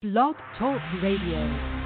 Blog 0.00 0.36
Talk 0.56 0.80
Radio. 1.02 1.77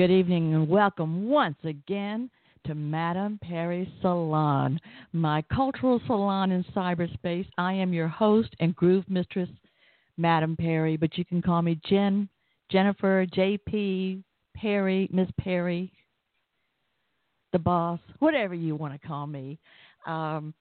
Good 0.00 0.10
evening 0.10 0.54
and 0.54 0.66
welcome 0.66 1.28
once 1.28 1.58
again 1.62 2.30
to 2.64 2.74
Madame 2.74 3.38
Perry 3.42 3.86
Salon, 4.00 4.80
my 5.12 5.44
cultural 5.54 6.00
salon 6.06 6.52
in 6.52 6.64
cyberspace. 6.74 7.46
I 7.58 7.74
am 7.74 7.92
your 7.92 8.08
host 8.08 8.48
and 8.60 8.74
groove 8.74 9.04
mistress, 9.10 9.50
Madame 10.16 10.56
Perry, 10.56 10.96
but 10.96 11.18
you 11.18 11.26
can 11.26 11.42
call 11.42 11.60
me 11.60 11.78
Jen, 11.84 12.30
Jennifer, 12.70 13.26
JP, 13.26 14.22
Perry, 14.56 15.06
Miss 15.12 15.28
Perry, 15.38 15.92
the 17.52 17.58
boss, 17.58 18.00
whatever 18.20 18.54
you 18.54 18.76
want 18.76 18.98
to 18.98 19.06
call 19.06 19.26
me. 19.26 19.58
Um, 20.06 20.54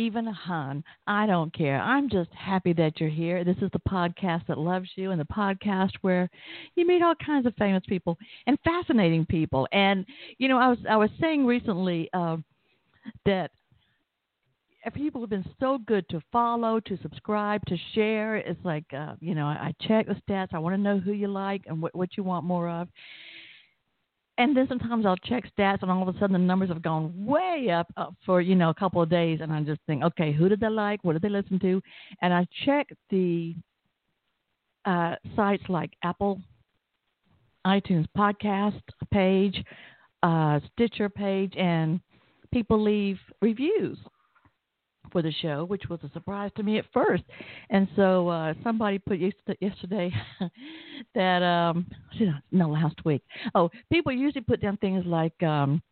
even 0.00 0.28
a 0.28 0.32
hun. 0.32 0.82
I 1.06 1.26
don't 1.26 1.52
care. 1.52 1.80
I'm 1.80 2.08
just 2.08 2.30
happy 2.32 2.72
that 2.74 2.98
you're 2.98 3.10
here. 3.10 3.44
This 3.44 3.58
is 3.60 3.70
the 3.72 3.80
podcast 3.80 4.46
that 4.46 4.58
loves 4.58 4.88
you 4.96 5.10
and 5.10 5.20
the 5.20 5.26
podcast 5.26 5.90
where 6.00 6.30
you 6.74 6.86
meet 6.86 7.02
all 7.02 7.14
kinds 7.24 7.46
of 7.46 7.54
famous 7.56 7.82
people 7.86 8.16
and 8.46 8.58
fascinating 8.64 9.26
people. 9.26 9.68
And 9.72 10.06
you 10.38 10.48
know, 10.48 10.58
I 10.58 10.68
was 10.68 10.78
I 10.88 10.96
was 10.96 11.10
saying 11.20 11.44
recently 11.44 12.08
uh, 12.14 12.38
that 13.26 13.50
people 14.94 15.20
have 15.20 15.30
been 15.30 15.48
so 15.60 15.78
good 15.86 16.08
to 16.08 16.22
follow, 16.32 16.80
to 16.80 16.98
subscribe, 17.02 17.60
to 17.66 17.76
share. 17.94 18.36
It's 18.36 18.64
like 18.64 18.86
uh, 18.96 19.14
you 19.20 19.34
know, 19.34 19.46
I 19.46 19.74
check 19.86 20.06
the 20.06 20.16
stats. 20.26 20.54
I 20.54 20.58
want 20.58 20.74
to 20.74 20.80
know 20.80 20.98
who 20.98 21.12
you 21.12 21.28
like 21.28 21.62
and 21.66 21.82
what 21.92 22.16
you 22.16 22.22
want 22.22 22.46
more 22.46 22.68
of 22.70 22.88
and 24.40 24.56
then 24.56 24.66
sometimes 24.68 25.04
I'll 25.04 25.18
check 25.18 25.44
stats, 25.54 25.82
and 25.82 25.90
all 25.90 26.08
of 26.08 26.16
a 26.16 26.18
sudden 26.18 26.32
the 26.32 26.38
numbers 26.38 26.70
have 26.70 26.80
gone 26.80 27.12
way 27.26 27.68
up, 27.70 27.92
up 27.98 28.14
for 28.24 28.40
you 28.40 28.54
know 28.54 28.70
a 28.70 28.74
couple 28.74 29.02
of 29.02 29.10
days, 29.10 29.40
and 29.42 29.52
I 29.52 29.60
just 29.60 29.82
think, 29.86 30.02
okay, 30.02 30.32
who 30.32 30.48
did 30.48 30.60
they 30.60 30.70
like? 30.70 31.04
What 31.04 31.12
did 31.12 31.20
they 31.20 31.28
listen 31.28 31.60
to? 31.60 31.82
And 32.22 32.32
I 32.32 32.46
check 32.64 32.88
the 33.10 33.54
uh, 34.86 35.16
sites 35.36 35.64
like 35.68 35.90
Apple, 36.02 36.40
iTunes 37.66 38.06
podcast 38.16 38.80
page, 39.12 39.62
uh, 40.22 40.58
Stitcher 40.72 41.10
page, 41.10 41.52
and 41.58 42.00
people 42.50 42.82
leave 42.82 43.18
reviews 43.42 43.98
for 45.10 45.22
the 45.22 45.32
show, 45.42 45.64
which 45.64 45.82
was 45.88 46.00
a 46.02 46.10
surprise 46.12 46.50
to 46.56 46.62
me 46.62 46.78
at 46.78 46.84
first. 46.92 47.24
And 47.70 47.88
so 47.96 48.28
uh, 48.28 48.54
somebody 48.62 48.98
put 48.98 49.18
yesterday 49.18 50.12
that 51.14 51.42
um 51.42 51.86
no 52.50 52.68
last 52.70 53.04
week. 53.04 53.22
Oh, 53.54 53.70
people 53.92 54.12
usually 54.12 54.42
put 54.42 54.60
down 54.60 54.76
things 54.78 55.04
like 55.06 55.40
um 55.42 55.82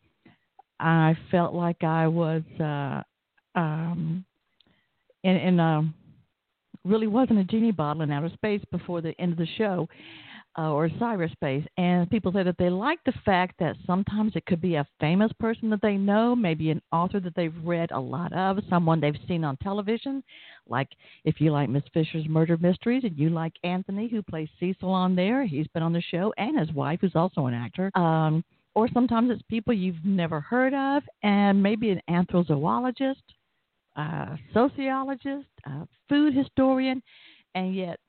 I 0.79 1.17
felt 1.31 1.53
like 1.53 1.83
I 1.83 2.07
was 2.07 2.43
uh 2.59 3.01
um 3.55 4.25
in 5.23 5.35
in 5.35 5.59
um 5.59 5.93
really 6.85 7.07
wasn't 7.07 7.39
a 7.39 7.43
genie 7.43 7.71
bottle 7.71 8.01
in 8.01 8.11
outer 8.11 8.29
space 8.29 8.61
before 8.71 9.01
the 9.01 9.13
end 9.19 9.33
of 9.33 9.37
the 9.37 9.47
show 9.57 9.87
uh, 10.59 10.71
or 10.71 10.89
cyberspace. 10.89 11.65
And 11.77 12.09
people 12.09 12.33
say 12.33 12.43
that 12.43 12.57
they 12.57 12.69
like 12.69 12.99
the 13.05 13.13
fact 13.23 13.55
that 13.59 13.77
sometimes 13.87 14.33
it 14.35 14.45
could 14.45 14.59
be 14.59 14.75
a 14.75 14.87
famous 14.99 15.31
person 15.39 15.69
that 15.69 15.81
they 15.81 15.95
know, 15.95 16.35
maybe 16.35 16.69
an 16.69 16.81
author 16.91 17.21
that 17.21 17.33
they've 17.35 17.55
read 17.63 17.91
a 17.91 17.99
lot 17.99 18.33
of, 18.33 18.59
someone 18.69 18.99
they've 18.99 19.15
seen 19.27 19.45
on 19.45 19.55
television. 19.57 20.21
Like 20.67 20.89
if 21.23 21.39
you 21.39 21.51
like 21.51 21.69
Miss 21.69 21.83
Fisher's 21.93 22.27
Murder 22.27 22.57
Mysteries 22.57 23.05
and 23.05 23.17
you 23.17 23.29
like 23.29 23.53
Anthony, 23.63 24.09
who 24.09 24.21
plays 24.21 24.49
Cecil 24.59 24.89
on 24.89 25.15
there, 25.15 25.45
he's 25.45 25.67
been 25.67 25.83
on 25.83 25.93
the 25.93 26.01
show, 26.01 26.33
and 26.37 26.59
his 26.59 26.71
wife, 26.73 26.99
who's 27.01 27.15
also 27.15 27.45
an 27.45 27.53
actor. 27.53 27.89
Um, 27.95 28.43
or 28.75 28.89
sometimes 28.93 29.31
it's 29.31 29.41
people 29.49 29.73
you've 29.73 30.03
never 30.03 30.41
heard 30.41 30.73
of, 30.73 31.03
and 31.23 31.63
maybe 31.63 31.89
an 31.89 32.01
anthrozoologist, 32.09 33.15
a 33.95 34.37
sociologist, 34.53 35.47
a 35.65 35.87
food 36.09 36.33
historian, 36.35 37.01
and 37.55 37.73
yet 37.73 37.99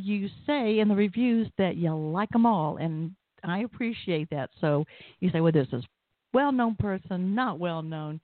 you 0.00 0.28
say 0.46 0.78
in 0.80 0.88
the 0.88 0.94
reviews 0.94 1.48
that 1.58 1.76
you 1.76 1.94
like 1.94 2.30
them 2.30 2.46
all, 2.46 2.76
and 2.76 3.12
I 3.44 3.60
appreciate 3.60 4.28
that. 4.30 4.50
So 4.60 4.84
you 5.20 5.30
say, 5.30 5.40
well, 5.40 5.52
this 5.52 5.68
is 5.72 5.84
well 6.32 6.52
known 6.52 6.76
person, 6.76 7.34
not 7.34 7.58
well 7.58 7.82
known. 7.82 8.20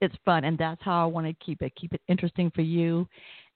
It's 0.00 0.14
fun, 0.24 0.44
and 0.44 0.56
that's 0.56 0.82
how 0.82 1.02
I 1.02 1.06
want 1.06 1.26
to 1.26 1.44
keep 1.44 1.62
it. 1.62 1.72
Keep 1.74 1.94
it 1.94 2.00
interesting 2.08 2.52
for 2.54 2.62
you, 2.62 3.08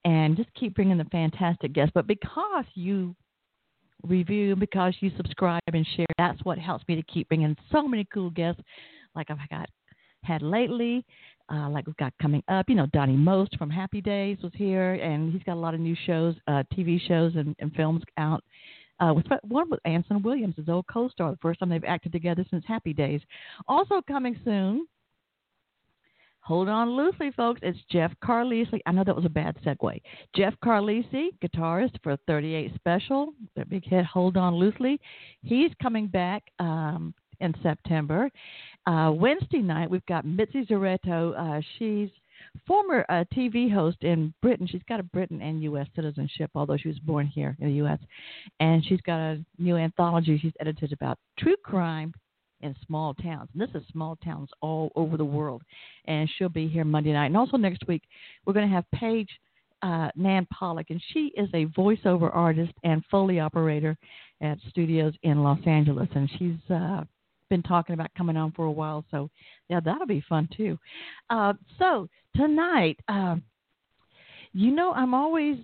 and 0.03 0.35
just 0.35 0.53
keep 0.55 0.75
bringing 0.75 0.97
the 0.97 1.05
fantastic 1.05 1.73
guests. 1.73 1.91
But 1.93 2.07
because 2.07 2.65
you 2.75 3.15
review, 4.05 4.55
because 4.55 4.93
you 4.99 5.11
subscribe 5.15 5.61
and 5.67 5.87
share, 5.95 6.05
that's 6.17 6.43
what 6.43 6.57
helps 6.57 6.85
me 6.87 6.95
to 6.95 7.03
keep 7.03 7.29
bringing 7.29 7.55
so 7.71 7.87
many 7.87 8.05
cool 8.13 8.29
guests, 8.29 8.61
like 9.15 9.27
oh 9.29 9.35
I've 9.41 9.49
got 9.49 9.69
had 10.23 10.41
lately 10.41 11.05
uh, 11.53 11.69
like 11.69 11.85
we've 11.85 11.97
got 11.97 12.13
coming 12.21 12.43
up. 12.47 12.67
You 12.69 12.75
know, 12.75 12.87
Donny 12.87 13.15
Most 13.15 13.57
from 13.57 13.69
Happy 13.69 14.01
Days 14.01 14.37
was 14.41 14.51
here, 14.55 14.93
and 14.95 15.31
he's 15.31 15.43
got 15.43 15.53
a 15.53 15.59
lot 15.59 15.73
of 15.73 15.79
new 15.79 15.95
shows, 16.05 16.35
uh, 16.47 16.63
TV 16.75 16.99
shows, 17.07 17.35
and, 17.35 17.55
and 17.59 17.73
films 17.73 18.03
out. 18.17 18.43
Uh, 18.99 19.13
with 19.13 19.25
one 19.43 19.69
with 19.69 19.79
Anson 19.85 20.21
Williams, 20.21 20.55
his 20.55 20.69
old 20.69 20.85
co-star, 20.87 21.31
the 21.31 21.37
first 21.37 21.59
time 21.59 21.69
they've 21.69 21.83
acted 21.83 22.11
together 22.11 22.45
since 22.49 22.63
Happy 22.67 22.93
Days. 22.93 23.21
Also 23.67 24.01
coming 24.07 24.39
soon. 24.45 24.87
Hold 26.41 26.67
on 26.67 26.91
loosely, 26.91 27.31
folks. 27.31 27.61
It's 27.63 27.79
Jeff 27.89 28.11
Carlisi. 28.21 28.81
I 28.85 28.91
know 28.91 29.05
that 29.05 29.15
was 29.15 29.23
a 29.23 29.29
bad 29.29 29.55
segue. 29.65 30.01
Jeff 30.35 30.53
Carlisi, 30.63 31.29
guitarist 31.41 31.95
for 32.03 32.17
38 32.27 32.75
Special, 32.75 33.33
the 33.55 33.65
big 33.65 33.85
hit 33.85 34.05
Hold 34.05 34.35
On 34.35 34.55
Loosely. 34.55 34.99
He's 35.41 35.71
coming 35.81 36.07
back 36.07 36.43
um, 36.59 37.13
in 37.39 37.53
September. 37.61 38.29
Uh, 38.85 39.11
Wednesday 39.13 39.59
night, 39.59 39.89
we've 39.89 40.05
got 40.05 40.25
Mitzi 40.25 40.65
Szereto. 40.65 41.37
Uh, 41.37 41.61
she's 41.77 42.09
former 42.67 43.05
uh, 43.09 43.23
TV 43.35 43.71
host 43.71 43.97
in 44.01 44.33
Britain. 44.41 44.67
She's 44.67 44.81
got 44.87 44.99
a 44.99 45.03
Britain 45.03 45.41
and 45.41 45.63
U.S. 45.63 45.87
citizenship, 45.95 46.51
although 46.55 46.77
she 46.77 46.87
was 46.87 46.99
born 46.99 47.27
here 47.27 47.55
in 47.59 47.67
the 47.67 47.75
U.S. 47.75 47.99
And 48.59 48.83
she's 48.85 49.01
got 49.01 49.19
a 49.19 49.43
new 49.57 49.77
anthology 49.77 50.37
she's 50.41 50.53
edited 50.59 50.93
about 50.93 51.17
true 51.39 51.55
crime 51.63 52.13
in 52.61 52.75
small 52.85 53.13
towns. 53.15 53.49
And 53.53 53.61
this 53.61 53.75
is 53.75 53.87
small 53.91 54.15
towns 54.17 54.49
all 54.61 54.91
over 54.95 55.17
the 55.17 55.25
world. 55.25 55.61
And 56.05 56.29
she'll 56.37 56.49
be 56.49 56.67
here 56.67 56.85
Monday 56.85 57.13
night. 57.13 57.27
And 57.27 57.37
also 57.37 57.57
next 57.57 57.87
week, 57.87 58.03
we're 58.45 58.53
going 58.53 58.67
to 58.67 58.73
have 58.73 58.85
Paige 58.95 59.29
uh, 59.81 60.09
Nan 60.15 60.47
Pollock, 60.51 60.89
and 60.89 61.01
she 61.11 61.33
is 61.35 61.49
a 61.53 61.65
voiceover 61.77 62.33
artist 62.33 62.71
and 62.85 63.03
Foley 63.11 63.41
operator 63.41 63.97
at 64.41 64.57
studios 64.69 65.13
in 65.23 65.43
Los 65.43 65.59
Angeles. 65.65 66.07
And 66.15 66.29
she's 66.39 66.73
uh, 66.73 67.03
been 67.53 67.61
talking 67.61 67.93
about 67.93 68.09
coming 68.17 68.35
on 68.35 68.51
for 68.51 68.65
a 68.65 68.71
while. 68.71 69.05
So, 69.11 69.29
yeah, 69.69 69.79
that'll 69.79 70.07
be 70.07 70.25
fun 70.27 70.49
too. 70.57 70.75
Uh, 71.29 71.53
so, 71.77 72.09
tonight, 72.35 72.99
uh, 73.07 73.35
you 74.53 74.71
know, 74.71 74.91
I'm 74.93 75.13
always 75.13 75.57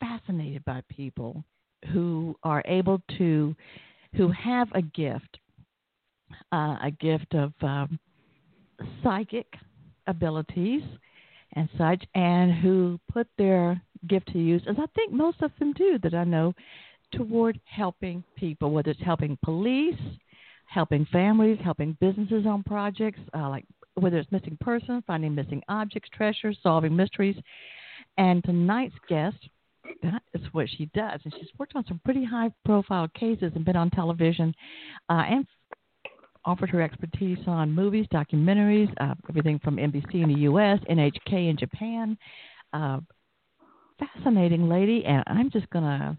fascinated 0.00 0.64
by 0.64 0.82
people 0.88 1.44
who 1.92 2.34
are 2.42 2.62
able 2.66 3.02
to, 3.18 3.54
who 4.16 4.30
have 4.30 4.68
a 4.72 4.80
gift, 4.80 5.38
uh, 6.52 6.76
a 6.82 6.90
gift 6.98 7.34
of 7.34 7.52
um, 7.60 7.98
psychic 9.02 9.46
abilities 10.06 10.82
and 11.54 11.68
such, 11.76 12.02
and 12.14 12.50
who 12.50 12.98
put 13.12 13.26
their 13.36 13.78
gift 14.08 14.32
to 14.32 14.38
use, 14.38 14.62
as 14.66 14.76
I 14.78 14.86
think 14.94 15.12
most 15.12 15.42
of 15.42 15.50
them 15.58 15.74
do 15.74 15.98
that 16.02 16.14
I 16.14 16.24
know, 16.24 16.54
toward 17.12 17.60
helping 17.64 18.24
people, 18.36 18.70
whether 18.70 18.90
it's 18.90 19.02
helping 19.02 19.36
police, 19.44 20.00
helping 20.72 21.06
families, 21.12 21.58
helping 21.62 21.96
businesses 22.00 22.46
on 22.46 22.62
projects, 22.62 23.20
uh, 23.36 23.48
like 23.48 23.64
whether 23.94 24.16
it's 24.16 24.32
missing 24.32 24.56
persons, 24.60 25.02
finding 25.06 25.34
missing 25.34 25.62
objects, 25.68 26.08
treasures, 26.14 26.56
solving 26.62 26.96
mysteries. 26.96 27.36
And 28.16 28.42
tonight's 28.44 28.94
guest, 29.08 29.36
that 30.02 30.22
is 30.32 30.42
what 30.52 30.68
she 30.76 30.86
does. 30.94 31.20
And 31.24 31.34
she's 31.38 31.50
worked 31.58 31.76
on 31.76 31.84
some 31.86 32.00
pretty 32.04 32.24
high 32.24 32.50
profile 32.64 33.08
cases 33.08 33.52
and 33.54 33.64
been 33.64 33.76
on 33.76 33.90
television 33.90 34.54
uh, 35.10 35.24
and 35.28 35.46
offered 36.44 36.70
her 36.70 36.80
expertise 36.80 37.38
on 37.46 37.70
movies, 37.70 38.06
documentaries, 38.12 38.92
uh, 39.00 39.14
everything 39.28 39.58
from 39.62 39.76
NBC 39.76 40.22
in 40.22 40.32
the 40.32 40.40
U.S., 40.40 40.78
NHK 40.90 41.50
in 41.50 41.56
Japan. 41.58 42.16
Uh, 42.72 43.00
fascinating 43.98 44.68
lady, 44.68 45.04
and 45.04 45.22
I'm 45.26 45.50
just 45.50 45.68
going 45.70 45.84
to 45.84 46.16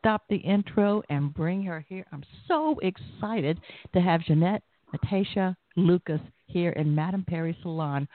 stop 0.00 0.22
the 0.28 0.36
intro 0.36 1.02
and 1.10 1.32
bring 1.32 1.62
her 1.62 1.84
here. 1.88 2.06
I'm 2.10 2.24
so 2.48 2.78
excited 2.82 3.60
to 3.92 4.00
have 4.00 4.22
Ginette 4.22 4.62
Matacia 4.94 5.54
Lucas 5.76 6.20
here 6.46 6.70
in 6.70 6.94
Madame 6.94 7.24
Perry 7.24 7.56
Salon. 7.62 8.08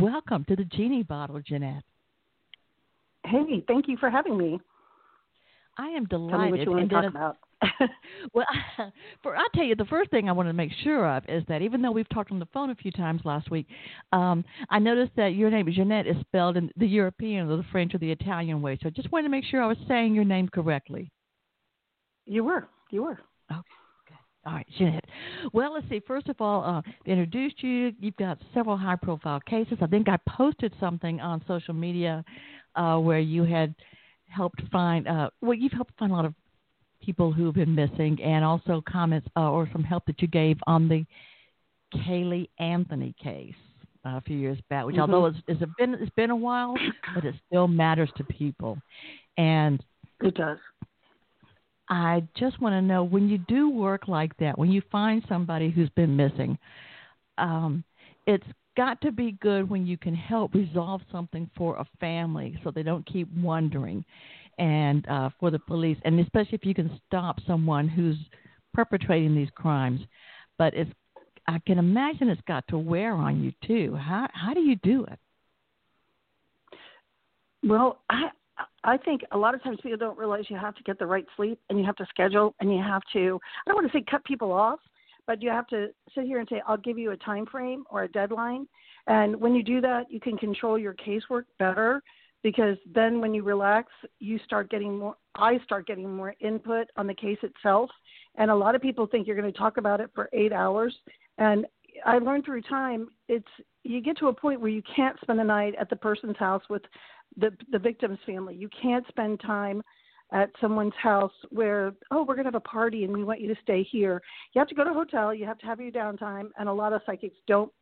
Welcome 0.00 0.44
to 0.48 0.56
the 0.56 0.64
Genie 0.64 1.02
Bottle, 1.02 1.40
Ginette. 1.40 1.82
Hey, 3.26 3.62
thank 3.68 3.88
you 3.88 3.96
for 3.98 4.08
having 4.08 4.38
me. 4.38 4.60
I 5.78 5.88
am 5.88 6.04
delighted. 6.06 6.30
Tell 6.30 6.44
me 6.44 6.50
what 6.50 6.60
you 6.60 6.70
want 6.70 6.88
to 6.88 6.94
talk 6.94 7.10
about. 7.10 7.36
well, 8.34 8.46
for 9.22 9.36
I'll 9.36 9.48
tell 9.54 9.64
you, 9.64 9.74
the 9.74 9.84
first 9.86 10.10
thing 10.10 10.28
I 10.28 10.32
want 10.32 10.48
to 10.48 10.52
make 10.52 10.72
sure 10.82 11.08
of 11.08 11.24
is 11.28 11.42
that 11.48 11.62
even 11.62 11.82
though 11.82 11.92
we've 11.92 12.08
talked 12.08 12.30
on 12.30 12.38
the 12.38 12.48
phone 12.52 12.70
a 12.70 12.74
few 12.74 12.92
times 12.92 13.22
last 13.24 13.50
week, 13.50 13.66
um, 14.12 14.44
I 14.70 14.78
noticed 14.78 15.12
that 15.16 15.34
your 15.34 15.50
name, 15.50 15.66
Ginette, 15.66 16.08
is 16.08 16.16
spelled 16.20 16.56
in 16.56 16.70
the 16.76 16.86
European 16.86 17.48
or 17.48 17.56
the 17.56 17.64
French 17.72 17.94
or 17.94 17.98
the 17.98 18.10
Italian 18.10 18.62
way. 18.62 18.78
So 18.80 18.88
I 18.88 18.90
just 18.90 19.10
wanted 19.12 19.24
to 19.24 19.30
make 19.30 19.44
sure 19.44 19.62
I 19.62 19.66
was 19.66 19.78
saying 19.88 20.14
your 20.14 20.24
name 20.24 20.48
correctly. 20.48 21.10
You 22.32 22.44
were. 22.44 22.66
You 22.90 23.02
were. 23.02 23.20
Okay. 23.50 23.60
All 24.46 24.54
right, 24.54 24.66
Ginette. 24.78 25.04
Well, 25.52 25.74
let's 25.74 25.86
see. 25.90 26.00
First 26.06 26.30
of 26.30 26.36
all, 26.40 26.64
uh, 26.64 26.80
introduced 27.04 27.62
you. 27.62 27.92
You've 28.00 28.16
got 28.16 28.38
several 28.54 28.78
high-profile 28.78 29.40
cases. 29.40 29.76
I 29.82 29.86
think 29.86 30.08
I 30.08 30.16
posted 30.26 30.72
something 30.80 31.20
on 31.20 31.44
social 31.46 31.74
media 31.74 32.24
uh, 32.74 32.96
where 32.96 33.18
you 33.18 33.44
had 33.44 33.74
helped 34.28 34.62
find. 34.72 35.06
Uh, 35.06 35.28
well, 35.42 35.52
you've 35.52 35.72
helped 35.72 35.92
find 35.98 36.10
a 36.10 36.14
lot 36.14 36.24
of 36.24 36.32
people 37.02 37.32
who've 37.32 37.54
been 37.54 37.74
missing, 37.74 38.18
and 38.22 38.42
also 38.46 38.82
comments 38.88 39.28
uh, 39.36 39.50
or 39.50 39.68
some 39.70 39.84
help 39.84 40.06
that 40.06 40.22
you 40.22 40.28
gave 40.28 40.56
on 40.66 40.88
the 40.88 41.04
Caylee 41.94 42.48
Anthony 42.58 43.14
case 43.22 43.52
uh, 44.06 44.16
a 44.16 44.20
few 44.22 44.38
years 44.38 44.58
back. 44.70 44.86
Which, 44.86 44.96
mm-hmm. 44.96 45.12
although 45.14 45.26
it's, 45.26 45.38
it's 45.48 45.72
been 45.76 45.94
it's 45.94 46.14
been 46.16 46.30
a 46.30 46.36
while, 46.36 46.74
but 47.14 47.26
it 47.26 47.34
still 47.46 47.68
matters 47.68 48.10
to 48.16 48.24
people, 48.24 48.78
and 49.36 49.84
it 50.22 50.34
does. 50.34 50.56
I 51.88 52.22
just 52.36 52.60
want 52.60 52.74
to 52.74 52.82
know 52.82 53.04
when 53.04 53.28
you 53.28 53.38
do 53.48 53.68
work 53.68 54.08
like 54.08 54.36
that, 54.38 54.58
when 54.58 54.70
you 54.70 54.82
find 54.90 55.22
somebody 55.28 55.70
who's 55.70 55.90
been 55.90 56.16
missing, 56.16 56.58
um, 57.38 57.84
it's 58.26 58.46
got 58.76 59.00
to 59.02 59.12
be 59.12 59.32
good 59.40 59.68
when 59.68 59.86
you 59.86 59.98
can 59.98 60.14
help 60.14 60.54
resolve 60.54 61.02
something 61.10 61.50
for 61.56 61.76
a 61.76 61.86
family 62.00 62.58
so 62.62 62.70
they 62.70 62.82
don't 62.82 63.04
keep 63.06 63.28
wondering 63.36 64.04
and 64.58 65.06
uh, 65.08 65.30
for 65.40 65.50
the 65.50 65.58
police, 65.58 65.98
and 66.04 66.18
especially 66.20 66.54
if 66.54 66.64
you 66.64 66.74
can 66.74 67.00
stop 67.06 67.38
someone 67.46 67.88
who's 67.88 68.16
perpetrating 68.74 69.34
these 69.34 69.48
crimes. 69.54 70.00
But 70.58 70.74
it's 70.74 70.90
I 71.48 71.58
can 71.66 71.78
imagine 71.78 72.28
it's 72.28 72.40
got 72.46 72.66
to 72.68 72.78
wear 72.78 73.12
on 73.14 73.42
you 73.42 73.52
too. 73.66 73.96
How 73.96 74.28
how 74.32 74.54
do 74.54 74.60
you 74.60 74.76
do 74.76 75.04
it? 75.04 75.18
Well, 77.64 78.00
I 78.10 78.30
I 78.84 78.96
think 78.96 79.22
a 79.32 79.38
lot 79.38 79.54
of 79.54 79.62
times 79.62 79.78
people 79.82 79.98
don't 79.98 80.18
realize 80.18 80.44
you 80.48 80.56
have 80.56 80.74
to 80.76 80.82
get 80.82 80.98
the 80.98 81.06
right 81.06 81.26
sleep 81.36 81.58
and 81.70 81.78
you 81.78 81.84
have 81.84 81.96
to 81.96 82.06
schedule 82.08 82.54
and 82.60 82.72
you 82.72 82.82
have 82.82 83.02
to 83.12 83.40
I 83.66 83.70
don't 83.70 83.76
want 83.76 83.90
to 83.90 83.98
say 83.98 84.04
cut 84.08 84.24
people 84.24 84.52
off, 84.52 84.80
but 85.26 85.42
you 85.42 85.50
have 85.50 85.66
to 85.68 85.88
sit 86.14 86.24
here 86.24 86.38
and 86.38 86.48
say 86.48 86.62
I'll 86.66 86.76
give 86.76 86.98
you 86.98 87.12
a 87.12 87.16
time 87.16 87.46
frame 87.46 87.84
or 87.90 88.04
a 88.04 88.08
deadline. 88.08 88.66
And 89.06 89.40
when 89.40 89.54
you 89.54 89.62
do 89.62 89.80
that, 89.80 90.10
you 90.10 90.20
can 90.20 90.36
control 90.36 90.78
your 90.78 90.94
casework 90.94 91.44
better 91.58 92.02
because 92.42 92.76
then 92.92 93.20
when 93.20 93.32
you 93.34 93.42
relax, 93.42 93.92
you 94.18 94.38
start 94.44 94.70
getting 94.70 94.98
more 94.98 95.16
I 95.34 95.58
start 95.64 95.86
getting 95.86 96.14
more 96.14 96.34
input 96.40 96.88
on 96.96 97.06
the 97.06 97.14
case 97.14 97.38
itself. 97.42 97.90
And 98.36 98.50
a 98.50 98.54
lot 98.54 98.74
of 98.74 98.82
people 98.82 99.06
think 99.06 99.26
you're 99.26 99.36
going 99.36 99.50
to 99.50 99.58
talk 99.58 99.76
about 99.76 100.00
it 100.00 100.10
for 100.14 100.28
8 100.32 100.52
hours 100.52 100.94
and 101.38 101.66
I 102.04 102.18
learned 102.18 102.44
through 102.44 102.62
time 102.62 103.08
it's 103.28 103.46
you 103.84 104.00
get 104.00 104.16
to 104.18 104.28
a 104.28 104.32
point 104.32 104.60
where 104.60 104.70
you 104.70 104.82
can't 104.94 105.18
spend 105.20 105.38
the 105.38 105.44
night 105.44 105.74
at 105.78 105.90
the 105.90 105.96
person's 105.96 106.36
house 106.36 106.62
with 106.70 106.82
the 107.36 107.50
the 107.70 107.78
victim's 107.78 108.18
family. 108.26 108.54
You 108.54 108.68
can't 108.80 109.06
spend 109.08 109.40
time 109.40 109.82
at 110.32 110.50
someone's 110.60 110.94
house 111.00 111.32
where 111.50 111.92
oh 112.10 112.22
we're 112.22 112.34
going 112.34 112.44
to 112.44 112.52
have 112.52 112.54
a 112.54 112.60
party 112.60 113.04
and 113.04 113.12
we 113.12 113.24
want 113.24 113.40
you 113.40 113.48
to 113.48 113.60
stay 113.62 113.82
here. 113.82 114.20
You 114.54 114.58
have 114.58 114.68
to 114.68 114.74
go 114.74 114.84
to 114.84 114.90
a 114.90 114.94
hotel. 114.94 115.34
You 115.34 115.46
have 115.46 115.58
to 115.58 115.66
have 115.66 115.80
your 115.80 115.92
downtime, 115.92 116.50
and 116.58 116.68
a 116.68 116.72
lot 116.72 116.92
of 116.92 117.02
psychics 117.06 117.36
don't 117.46 117.72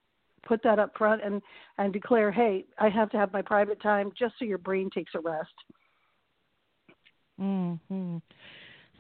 put 0.46 0.62
that 0.62 0.78
up 0.78 0.92
front 0.96 1.22
and 1.22 1.42
and 1.78 1.92
declare 1.92 2.32
hey 2.32 2.64
I 2.78 2.88
have 2.88 3.10
to 3.10 3.18
have 3.18 3.32
my 3.32 3.42
private 3.42 3.80
time 3.82 4.10
just 4.18 4.34
so 4.38 4.44
your 4.44 4.58
brain 4.58 4.90
takes 4.92 5.12
a 5.14 5.20
rest. 5.20 5.52
Hmm. 7.38 7.74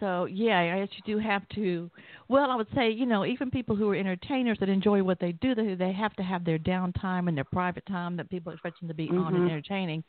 So 0.00 0.24
yeah, 0.24 0.58
I 0.58 0.80
guess 0.80 0.88
you 0.96 1.14
do 1.14 1.20
have 1.20 1.46
to. 1.50 1.90
Well, 2.28 2.50
I 2.50 2.56
would 2.56 2.66
say 2.74 2.90
you 2.90 3.06
know 3.06 3.24
even 3.26 3.50
people 3.50 3.76
who 3.76 3.90
are 3.90 3.94
entertainers 3.94 4.58
that 4.60 4.68
enjoy 4.68 5.02
what 5.02 5.20
they 5.20 5.32
do, 5.32 5.54
they 5.54 5.74
they 5.74 5.92
have 5.92 6.14
to 6.16 6.22
have 6.22 6.44
their 6.44 6.58
downtime 6.58 7.28
and 7.28 7.36
their 7.36 7.44
private 7.44 7.84
time 7.86 8.16
that 8.16 8.30
people 8.30 8.52
expect 8.52 8.80
them 8.80 8.88
to 8.88 8.94
be 8.94 9.06
mm-hmm. 9.06 9.18
on 9.18 9.34
and 9.36 9.44
entertaining. 9.44 10.02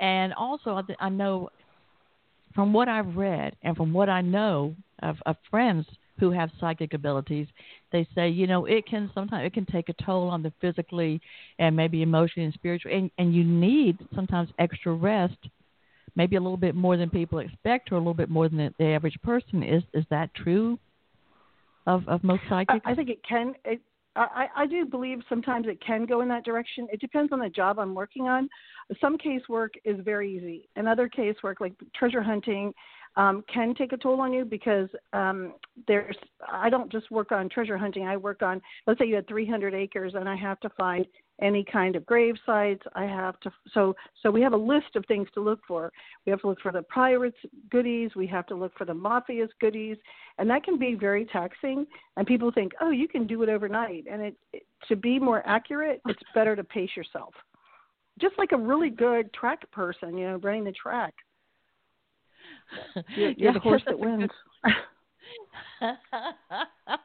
And 0.00 0.32
also, 0.34 0.76
I, 0.76 1.06
I 1.06 1.08
know 1.08 1.50
from 2.54 2.72
what 2.72 2.88
I've 2.88 3.16
read 3.16 3.56
and 3.62 3.76
from 3.76 3.92
what 3.92 4.08
I 4.08 4.20
know 4.20 4.76
of, 5.02 5.16
of 5.26 5.36
friends 5.50 5.86
who 6.20 6.30
have 6.30 6.50
psychic 6.60 6.94
abilities, 6.94 7.48
they 7.90 8.06
say 8.14 8.28
you 8.28 8.46
know 8.46 8.66
it 8.66 8.86
can 8.86 9.10
sometimes 9.12 9.44
it 9.44 9.52
can 9.52 9.66
take 9.66 9.88
a 9.88 10.04
toll 10.04 10.28
on 10.28 10.42
the 10.42 10.52
physically 10.60 11.20
and 11.58 11.74
maybe 11.74 12.02
emotionally 12.02 12.44
and 12.44 12.54
spiritually, 12.54 12.96
and, 12.96 13.10
and 13.18 13.34
you 13.34 13.42
need 13.42 13.98
sometimes 14.14 14.50
extra 14.58 14.92
rest 14.92 15.38
maybe 16.14 16.36
a 16.36 16.40
little 16.40 16.56
bit 16.56 16.74
more 16.74 16.96
than 16.96 17.10
people 17.10 17.38
expect 17.38 17.92
or 17.92 17.96
a 17.96 17.98
little 17.98 18.14
bit 18.14 18.30
more 18.30 18.48
than 18.48 18.58
the, 18.58 18.74
the 18.78 18.86
average 18.86 19.16
person. 19.22 19.62
Is 19.62 19.82
is 19.92 20.04
that 20.10 20.34
true 20.34 20.78
of 21.86 22.06
of 22.08 22.22
most 22.22 22.42
psychics? 22.48 22.80
I, 22.84 22.92
I 22.92 22.94
think 22.94 23.10
it 23.10 23.20
can. 23.26 23.54
It, 23.64 23.80
I, 24.14 24.46
I 24.54 24.66
do 24.66 24.84
believe 24.84 25.20
sometimes 25.28 25.66
it 25.66 25.82
can 25.84 26.04
go 26.04 26.20
in 26.20 26.28
that 26.28 26.44
direction. 26.44 26.86
It 26.92 27.00
depends 27.00 27.32
on 27.32 27.38
the 27.38 27.48
job 27.48 27.78
I'm 27.78 27.94
working 27.94 28.28
on. 28.28 28.48
Some 29.00 29.16
casework 29.16 29.70
is 29.86 29.96
very 30.04 30.36
easy. 30.36 30.68
Another 30.76 31.08
casework, 31.08 31.60
like 31.60 31.72
treasure 31.94 32.22
hunting, 32.22 32.74
um, 33.16 33.42
can 33.52 33.74
take 33.74 33.92
a 33.92 33.96
toll 33.96 34.20
on 34.20 34.32
you 34.32 34.44
because 34.44 34.88
um, 35.12 35.54
there's. 35.86 36.16
I 36.50 36.68
don't 36.68 36.92
just 36.92 37.10
work 37.10 37.32
on 37.32 37.48
treasure 37.48 37.78
hunting. 37.78 38.04
I 38.04 38.16
work 38.16 38.42
on. 38.42 38.60
Let's 38.86 39.00
say 39.00 39.06
you 39.06 39.14
had 39.14 39.28
300 39.28 39.74
acres, 39.74 40.12
and 40.14 40.28
I 40.28 40.36
have 40.36 40.60
to 40.60 40.68
find 40.70 41.06
any 41.42 41.64
kind 41.64 41.96
of 41.96 42.06
grave 42.06 42.36
sites. 42.46 42.82
I 42.94 43.04
have 43.04 43.38
to 43.40 43.52
so 43.74 43.94
so 44.22 44.30
we 44.30 44.40
have 44.40 44.52
a 44.52 44.56
list 44.56 44.94
of 44.94 45.04
things 45.06 45.28
to 45.34 45.40
look 45.40 45.60
for. 45.66 45.92
We 46.24 46.30
have 46.30 46.40
to 46.42 46.48
look 46.48 46.60
for 46.60 46.72
the 46.72 46.82
pirates 46.84 47.36
goodies. 47.70 48.10
We 48.14 48.26
have 48.28 48.46
to 48.46 48.54
look 48.54 48.72
for 48.78 48.84
the 48.84 48.92
mafia's 48.92 49.50
goodies, 49.60 49.96
and 50.38 50.48
that 50.50 50.64
can 50.64 50.78
be 50.78 50.94
very 50.94 51.26
taxing. 51.26 51.86
And 52.16 52.26
people 52.26 52.52
think, 52.52 52.72
oh, 52.80 52.90
you 52.90 53.08
can 53.08 53.26
do 53.26 53.42
it 53.42 53.48
overnight. 53.48 54.06
And 54.10 54.22
it, 54.22 54.36
it 54.52 54.62
to 54.88 54.96
be 54.96 55.18
more 55.18 55.42
accurate, 55.46 56.00
it's 56.06 56.22
better 56.34 56.56
to 56.56 56.64
pace 56.64 56.90
yourself. 56.96 57.34
Just 58.20 58.34
like 58.38 58.52
a 58.52 58.56
really 58.56 58.90
good 58.90 59.32
track 59.32 59.70
person, 59.72 60.16
you 60.16 60.28
know, 60.28 60.36
running 60.36 60.64
the 60.64 60.72
track. 60.72 61.14
You're, 63.16 63.32
you're 63.32 63.34
yeah, 63.36 63.52
the 63.52 63.60
horse 63.60 63.82
that 63.86 63.98
wins. 63.98 64.30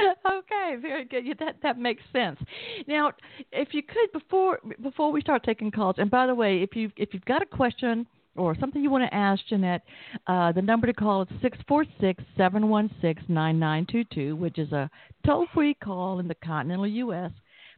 okay, 0.26 0.76
very 0.80 1.04
good. 1.04 1.26
Yeah, 1.26 1.34
that 1.40 1.56
that 1.62 1.78
makes 1.78 2.02
sense. 2.12 2.38
Now, 2.86 3.12
if 3.52 3.68
you 3.72 3.82
could 3.82 4.12
before 4.12 4.60
before 4.82 5.12
we 5.12 5.20
start 5.20 5.42
taking 5.44 5.70
calls, 5.70 5.96
and 5.98 6.10
by 6.10 6.26
the 6.26 6.34
way, 6.34 6.62
if 6.62 6.74
you 6.76 6.90
if 6.96 7.10
you've 7.12 7.24
got 7.24 7.42
a 7.42 7.46
question 7.46 8.06
or 8.36 8.56
something 8.58 8.82
you 8.82 8.90
want 8.90 9.04
to 9.08 9.14
ask 9.14 9.42
Ginette, 9.50 9.80
uh, 10.26 10.52
the 10.52 10.62
number 10.62 10.86
to 10.86 10.92
call 10.92 11.22
is 11.22 11.28
six 11.40 11.58
four 11.68 11.84
six 12.00 12.22
seven 12.36 12.68
one 12.68 12.90
six 13.00 13.22
nine 13.28 13.58
nine 13.58 13.86
two 13.90 14.04
two, 14.12 14.36
which 14.36 14.58
is 14.58 14.72
a 14.72 14.90
toll 15.26 15.46
free 15.54 15.74
call 15.74 16.18
in 16.18 16.28
the 16.28 16.36
continental 16.36 16.86
U.S. 16.86 17.30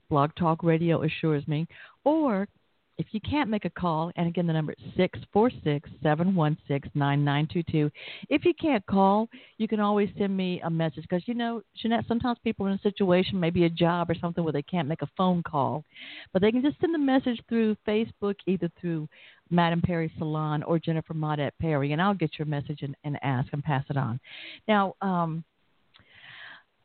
Blog 0.08 0.30
Talk 0.36 0.62
Radio 0.62 1.02
assures 1.02 1.46
me, 1.48 1.66
or 2.04 2.48
if 2.96 3.06
you 3.10 3.20
can't 3.20 3.50
make 3.50 3.64
a 3.64 3.70
call, 3.70 4.12
and 4.16 4.28
again, 4.28 4.46
the 4.46 4.52
number 4.52 4.72
is 4.72 4.84
646 4.96 5.90
716 6.02 6.90
9922. 6.94 7.90
If 8.28 8.44
you 8.44 8.54
can't 8.54 8.84
call, 8.86 9.28
you 9.58 9.66
can 9.66 9.80
always 9.80 10.08
send 10.16 10.36
me 10.36 10.60
a 10.64 10.70
message 10.70 11.02
because, 11.02 11.26
you 11.26 11.34
know, 11.34 11.62
Ginette, 11.82 12.06
sometimes 12.06 12.38
people 12.44 12.66
are 12.66 12.70
in 12.70 12.76
a 12.76 12.82
situation, 12.82 13.40
maybe 13.40 13.64
a 13.64 13.70
job 13.70 14.10
or 14.10 14.14
something, 14.14 14.44
where 14.44 14.52
they 14.52 14.62
can't 14.62 14.88
make 14.88 15.02
a 15.02 15.08
phone 15.16 15.42
call, 15.42 15.84
but 16.32 16.40
they 16.40 16.52
can 16.52 16.62
just 16.62 16.80
send 16.80 16.94
a 16.94 16.98
message 16.98 17.40
through 17.48 17.76
Facebook, 17.86 18.36
either 18.46 18.70
through 18.80 19.08
Madame 19.50 19.82
Perry 19.82 20.12
Salon 20.18 20.62
or 20.62 20.78
Jennifer 20.78 21.14
Maudette 21.14 21.52
Perry, 21.60 21.92
and 21.92 22.00
I'll 22.00 22.14
get 22.14 22.38
your 22.38 22.46
message 22.46 22.82
and, 22.82 22.94
and 23.04 23.18
ask 23.22 23.48
and 23.52 23.62
pass 23.62 23.84
it 23.90 23.96
on. 23.96 24.20
Now, 24.68 24.94
um, 25.02 25.44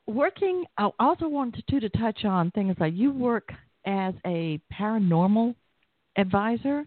working, 0.07 0.65
I 0.77 0.89
also 0.99 1.27
wanted 1.27 1.63
to, 1.67 1.79
to 1.79 1.89
touch 1.89 2.25
on 2.25 2.51
things 2.51 2.75
like 2.79 2.93
you 2.95 3.11
work 3.11 3.51
as 3.85 4.13
a 4.25 4.59
paranormal 4.73 5.55
advisor? 6.19 6.85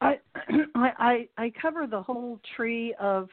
I 0.00 0.18
I 0.76 1.28
I 1.36 1.52
cover 1.60 1.86
the 1.86 2.00
whole 2.00 2.40
tree 2.56 2.94
of 3.00 3.28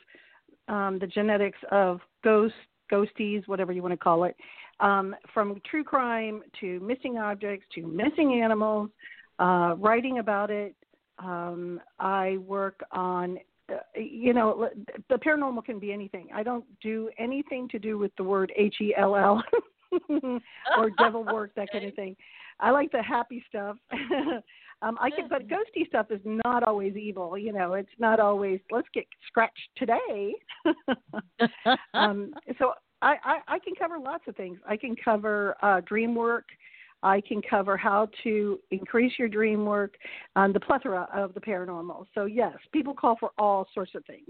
um, 0.67 0.97
the 0.99 1.07
genetics 1.07 1.59
of 1.71 2.01
ghosts, 2.23 2.57
ghosties, 2.91 3.47
whatever 3.47 3.71
you 3.71 3.81
want 3.81 3.93
to 3.93 3.97
call 3.97 4.23
it, 4.23 4.35
um, 4.79 5.15
from 5.33 5.61
true 5.69 5.83
crime 5.83 6.41
to 6.59 6.79
missing 6.79 7.17
objects 7.17 7.67
to 7.75 7.85
missing 7.85 8.41
animals, 8.43 8.89
uh, 9.39 9.75
writing 9.77 10.19
about 10.19 10.49
it. 10.49 10.75
Um, 11.19 11.79
I 11.99 12.37
work 12.37 12.81
on, 12.91 13.37
uh, 13.71 13.75
you 13.95 14.33
know, 14.33 14.69
the 15.09 15.15
paranormal 15.15 15.63
can 15.63 15.79
be 15.79 15.93
anything. 15.93 16.27
I 16.33 16.43
don't 16.43 16.65
do 16.81 17.09
anything 17.17 17.69
to 17.69 17.79
do 17.79 17.97
with 17.97 18.11
the 18.17 18.23
word 18.23 18.51
H 18.57 18.75
E 18.81 18.93
L 18.97 19.15
L 19.15 19.43
or 20.77 20.89
devil 20.97 21.23
work, 21.23 21.51
that 21.55 21.71
kind 21.71 21.85
of 21.85 21.93
thing. 21.93 22.15
I 22.59 22.71
like 22.71 22.91
the 22.91 23.01
happy 23.01 23.43
stuff. 23.47 23.77
um, 24.81 24.97
I 24.99 25.09
can, 25.09 25.27
but 25.29 25.47
ghosty 25.47 25.87
stuff 25.87 26.07
is 26.09 26.21
not 26.23 26.63
always 26.63 26.95
evil. 26.95 27.37
You 27.37 27.53
know, 27.53 27.73
it's 27.73 27.89
not 27.99 28.19
always 28.19 28.59
let's 28.71 28.87
get 28.93 29.05
scratched 29.27 29.69
today. 29.75 30.33
um, 31.93 32.33
so 32.59 32.73
I, 33.01 33.15
I, 33.23 33.55
I 33.55 33.59
can 33.59 33.73
cover 33.77 33.99
lots 33.99 34.23
of 34.27 34.35
things. 34.35 34.59
I 34.67 34.77
can 34.77 34.95
cover 34.95 35.55
uh, 35.61 35.81
dream 35.81 36.15
work. 36.15 36.45
I 37.03 37.21
can 37.21 37.41
cover 37.47 37.77
how 37.77 38.09
to 38.23 38.59
increase 38.71 39.13
your 39.19 39.27
dream 39.27 39.63
work, 39.65 39.95
um, 40.35 40.53
the 40.53 40.59
plethora 40.59 41.07
of 41.13 41.35
the 41.35 41.39
paranormal. 41.39 42.05
So, 42.15 42.25
yes, 42.25 42.53
people 42.71 42.95
call 42.95 43.15
for 43.19 43.29
all 43.37 43.67
sorts 43.75 43.93
of 43.93 44.03
things. 44.05 44.27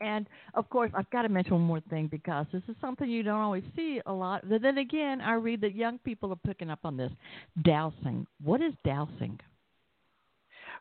And 0.00 0.26
of 0.54 0.68
course, 0.70 0.90
I've 0.94 1.10
got 1.10 1.22
to 1.22 1.28
mention 1.28 1.54
one 1.54 1.62
more 1.62 1.80
thing 1.90 2.06
because 2.06 2.46
this 2.52 2.62
is 2.68 2.76
something 2.80 3.08
you 3.08 3.22
don't 3.22 3.40
always 3.40 3.64
see 3.74 4.00
a 4.06 4.12
lot. 4.12 4.48
But 4.48 4.62
then 4.62 4.78
again, 4.78 5.20
I 5.20 5.34
read 5.34 5.60
that 5.62 5.74
young 5.74 5.98
people 5.98 6.32
are 6.32 6.36
picking 6.36 6.70
up 6.70 6.80
on 6.84 6.96
this 6.96 7.12
dowsing. 7.62 8.26
What 8.42 8.62
is 8.62 8.72
dowsing? 8.84 9.38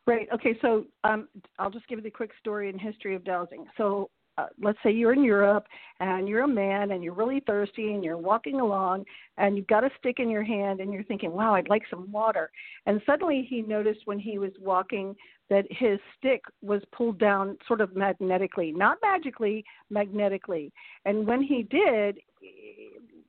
Right. 0.05 0.27
Okay. 0.33 0.57
So 0.61 0.85
um, 1.03 1.29
I'll 1.59 1.71
just 1.71 1.87
give 1.87 1.99
you 1.99 2.03
the 2.03 2.11
quick 2.11 2.31
story 2.39 2.69
and 2.69 2.79
history 2.79 3.15
of 3.15 3.23
dowsing. 3.23 3.65
So 3.77 4.09
uh, 4.37 4.47
let's 4.61 4.77
say 4.83 4.91
you're 4.91 5.13
in 5.13 5.23
Europe 5.23 5.67
and 5.99 6.27
you're 6.27 6.43
a 6.43 6.47
man 6.47 6.91
and 6.91 7.03
you're 7.03 7.13
really 7.13 7.41
thirsty 7.45 7.93
and 7.93 8.03
you're 8.03 8.17
walking 8.17 8.59
along 8.59 9.05
and 9.37 9.55
you've 9.55 9.67
got 9.67 9.83
a 9.83 9.89
stick 9.99 10.15
in 10.19 10.29
your 10.29 10.43
hand 10.43 10.79
and 10.79 10.91
you're 10.91 11.03
thinking, 11.03 11.31
wow, 11.31 11.53
I'd 11.53 11.69
like 11.69 11.83
some 11.89 12.11
water. 12.11 12.49
And 12.85 13.01
suddenly 13.05 13.45
he 13.47 13.61
noticed 13.61 14.01
when 14.05 14.19
he 14.19 14.39
was 14.39 14.51
walking 14.59 15.15
that 15.49 15.65
his 15.69 15.99
stick 16.17 16.41
was 16.61 16.81
pulled 16.95 17.19
down 17.19 17.57
sort 17.67 17.81
of 17.81 17.95
magnetically, 17.95 18.71
not 18.71 18.97
magically, 19.03 19.63
magnetically. 19.89 20.71
And 21.05 21.27
when 21.27 21.43
he 21.43 21.63
did, 21.63 22.19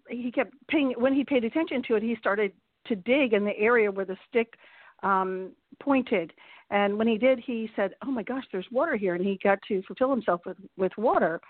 he 0.09 0.31
kept 0.33 0.55
paying, 0.69 0.95
when 0.97 1.15
he 1.15 1.25
paid 1.25 1.45
attention 1.45 1.83
to 1.89 1.97
it, 1.97 2.03
he 2.03 2.17
started 2.19 2.53
to 2.87 2.97
dig 2.97 3.33
in 3.33 3.45
the 3.45 3.59
area 3.59 3.91
where 3.91 4.05
the 4.05 4.17
stick 4.29 4.55
um, 5.03 5.51
pointed. 5.83 6.33
And 6.71 6.99
when 6.99 7.07
he 7.07 7.19
did, 7.19 7.39
he 7.39 7.71
said, 7.77 7.95
"Oh 8.05 8.11
my 8.11 8.23
gosh, 8.23 8.45
there's 8.51 8.67
water 8.71 8.97
here," 8.97 9.15
and 9.15 9.25
he 9.25 9.39
got 9.43 9.59
to 9.69 9.83
fulfill 9.83 10.11
himself 10.11 10.41
with 10.47 10.57
with 10.77 10.93
water. 10.97 11.41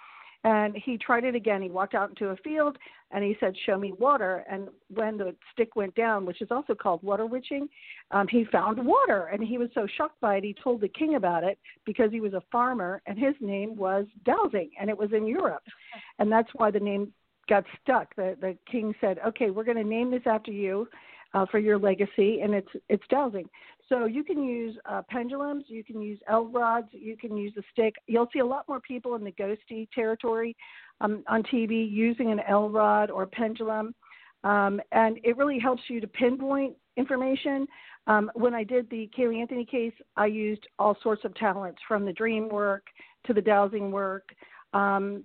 And 0.47 0.77
he 0.77 0.99
tried 0.99 1.25
it 1.25 1.35
again. 1.35 1.63
He 1.63 1.71
walked 1.71 1.95
out 1.95 2.11
into 2.11 2.29
a 2.29 2.37
field 2.37 2.77
and 3.11 3.25
he 3.25 3.35
said, 3.41 3.57
"Show 3.65 3.79
me 3.79 3.93
water." 3.99 4.45
And 4.51 4.69
when 4.89 5.17
the 5.17 5.35
stick 5.53 5.75
went 5.75 5.95
down, 5.95 6.27
which 6.27 6.43
is 6.43 6.51
also 6.51 6.75
called 6.75 7.03
water 7.03 7.25
witching, 7.25 7.67
um, 8.11 8.29
he 8.29 8.45
found 8.45 8.85
water, 8.85 9.31
and 9.33 9.43
he 9.43 9.57
was 9.57 9.71
so 9.73 9.87
shocked 9.87 10.21
by 10.21 10.37
it, 10.37 10.45
he 10.45 10.55
told 10.63 10.83
the 10.83 10.89
king 10.89 11.15
about 11.15 11.45
it 11.45 11.59
because 11.87 12.11
he 12.11 12.21
was 12.21 12.35
a 12.35 12.43
farmer, 12.53 13.01
and 13.07 13.19
his 13.19 13.35
name 13.41 13.75
was 13.75 14.05
Dowsing, 14.27 14.71
and 14.79 14.91
it 14.91 14.99
was 14.99 15.13
in 15.15 15.27
Europe, 15.27 15.65
and 16.19 16.31
that's 16.31 16.51
why 16.55 16.71
the 16.71 16.81
name 16.81 17.11
got 17.49 17.65
stuck. 17.81 18.15
The 18.15 18.37
the 18.41 18.59
king 18.71 18.95
said, 19.01 19.21
"Okay, 19.27 19.51
we're 19.51 19.65
going 19.65 19.79
to 19.79 19.85
name 19.85 20.11
this 20.11 20.27
after 20.27 20.53
you." 20.53 20.89
Uh, 21.35 21.45
for 21.51 21.59
your 21.59 21.77
legacy, 21.77 22.43
and 22.43 22.55
it's 22.55 22.69
it's 22.89 23.03
dowsing. 23.11 23.49
So 23.89 24.05
you 24.05 24.23
can 24.23 24.45
use 24.45 24.77
uh, 24.89 25.03
pendulums, 25.11 25.65
you 25.67 25.83
can 25.83 26.01
use 26.01 26.21
L 26.29 26.47
rods, 26.47 26.87
you 26.93 27.17
can 27.17 27.37
use 27.37 27.53
a 27.59 27.63
stick. 27.73 27.97
You'll 28.07 28.29
see 28.33 28.39
a 28.39 28.47
lot 28.47 28.69
more 28.69 28.79
people 28.79 29.17
in 29.17 29.25
the 29.25 29.33
ghosty 29.33 29.89
territory 29.93 30.55
um, 31.01 31.25
on 31.27 31.43
TV 31.43 31.91
using 31.91 32.31
an 32.31 32.39
L 32.49 32.71
rod 32.71 33.11
or 33.11 33.27
pendulum, 33.27 33.97
um, 34.45 34.81
and 34.93 35.19
it 35.25 35.37
really 35.37 35.59
helps 35.59 35.83
you 35.89 36.01
to 36.01 36.07
pinpoint 36.07 36.77
information. 36.97 37.67
Um, 38.07 38.31
when 38.35 38.55
I 38.55 38.63
did 38.63 38.89
the 38.89 39.11
Caylee 39.19 39.41
Anthony 39.41 39.65
case, 39.65 39.95
I 40.17 40.27
used 40.27 40.69
all 40.79 40.97
sorts 41.03 41.25
of 41.25 41.35
talents 41.35 41.81
from 41.89 42.05
the 42.05 42.13
dream 42.13 42.49
work 42.49 42.87
to 43.27 43.33
the 43.33 43.43
dowsing 43.43 43.91
work. 43.91 44.29
Um, 44.73 45.25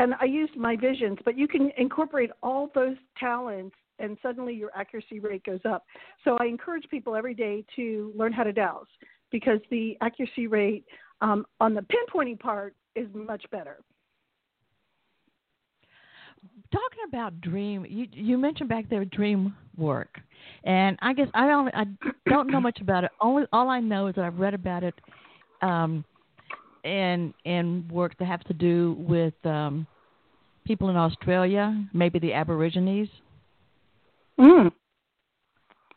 and 0.00 0.14
I 0.20 0.24
used 0.24 0.56
my 0.56 0.74
visions, 0.74 1.18
but 1.24 1.38
you 1.38 1.46
can 1.46 1.70
incorporate 1.76 2.30
all 2.42 2.70
those 2.74 2.96
talents 3.16 3.76
and 3.98 4.16
suddenly 4.22 4.54
your 4.54 4.70
accuracy 4.74 5.20
rate 5.20 5.44
goes 5.44 5.60
up. 5.68 5.84
So 6.24 6.36
I 6.40 6.46
encourage 6.46 6.84
people 6.90 7.14
every 7.14 7.34
day 7.34 7.64
to 7.76 8.12
learn 8.16 8.32
how 8.32 8.44
to 8.44 8.52
dowse 8.52 8.86
because 9.30 9.60
the 9.70 9.96
accuracy 10.00 10.46
rate 10.46 10.84
um, 11.20 11.46
on 11.60 11.74
the 11.74 11.82
pinpointing 11.82 12.38
part 12.38 12.74
is 12.94 13.08
much 13.14 13.44
better. 13.50 13.78
Talking 16.72 17.04
about 17.08 17.40
dream, 17.40 17.84
you 17.88 18.06
you 18.12 18.38
mentioned 18.38 18.68
back 18.68 18.88
there 18.88 19.04
dream 19.04 19.56
work, 19.76 20.20
and 20.64 20.96
I 21.02 21.12
guess 21.12 21.28
I 21.34 21.48
don't 21.48 21.68
I 21.74 21.84
don't 22.28 22.48
know 22.48 22.60
much 22.60 22.80
about 22.80 23.04
it. 23.04 23.10
Only 23.20 23.44
all 23.52 23.68
I 23.68 23.80
know 23.80 24.06
is 24.06 24.14
that 24.14 24.24
I've 24.24 24.38
read 24.38 24.54
about 24.54 24.84
it, 24.84 24.94
um, 25.62 26.04
in 26.84 27.88
work 27.90 28.16
that 28.18 28.26
have 28.26 28.44
to 28.44 28.54
do 28.54 28.96
with 28.98 29.34
um, 29.44 29.86
people 30.64 30.90
in 30.90 30.96
Australia, 30.96 31.84
maybe 31.92 32.18
the 32.18 32.32
Aborigines. 32.32 33.08
Mm. 34.38 34.72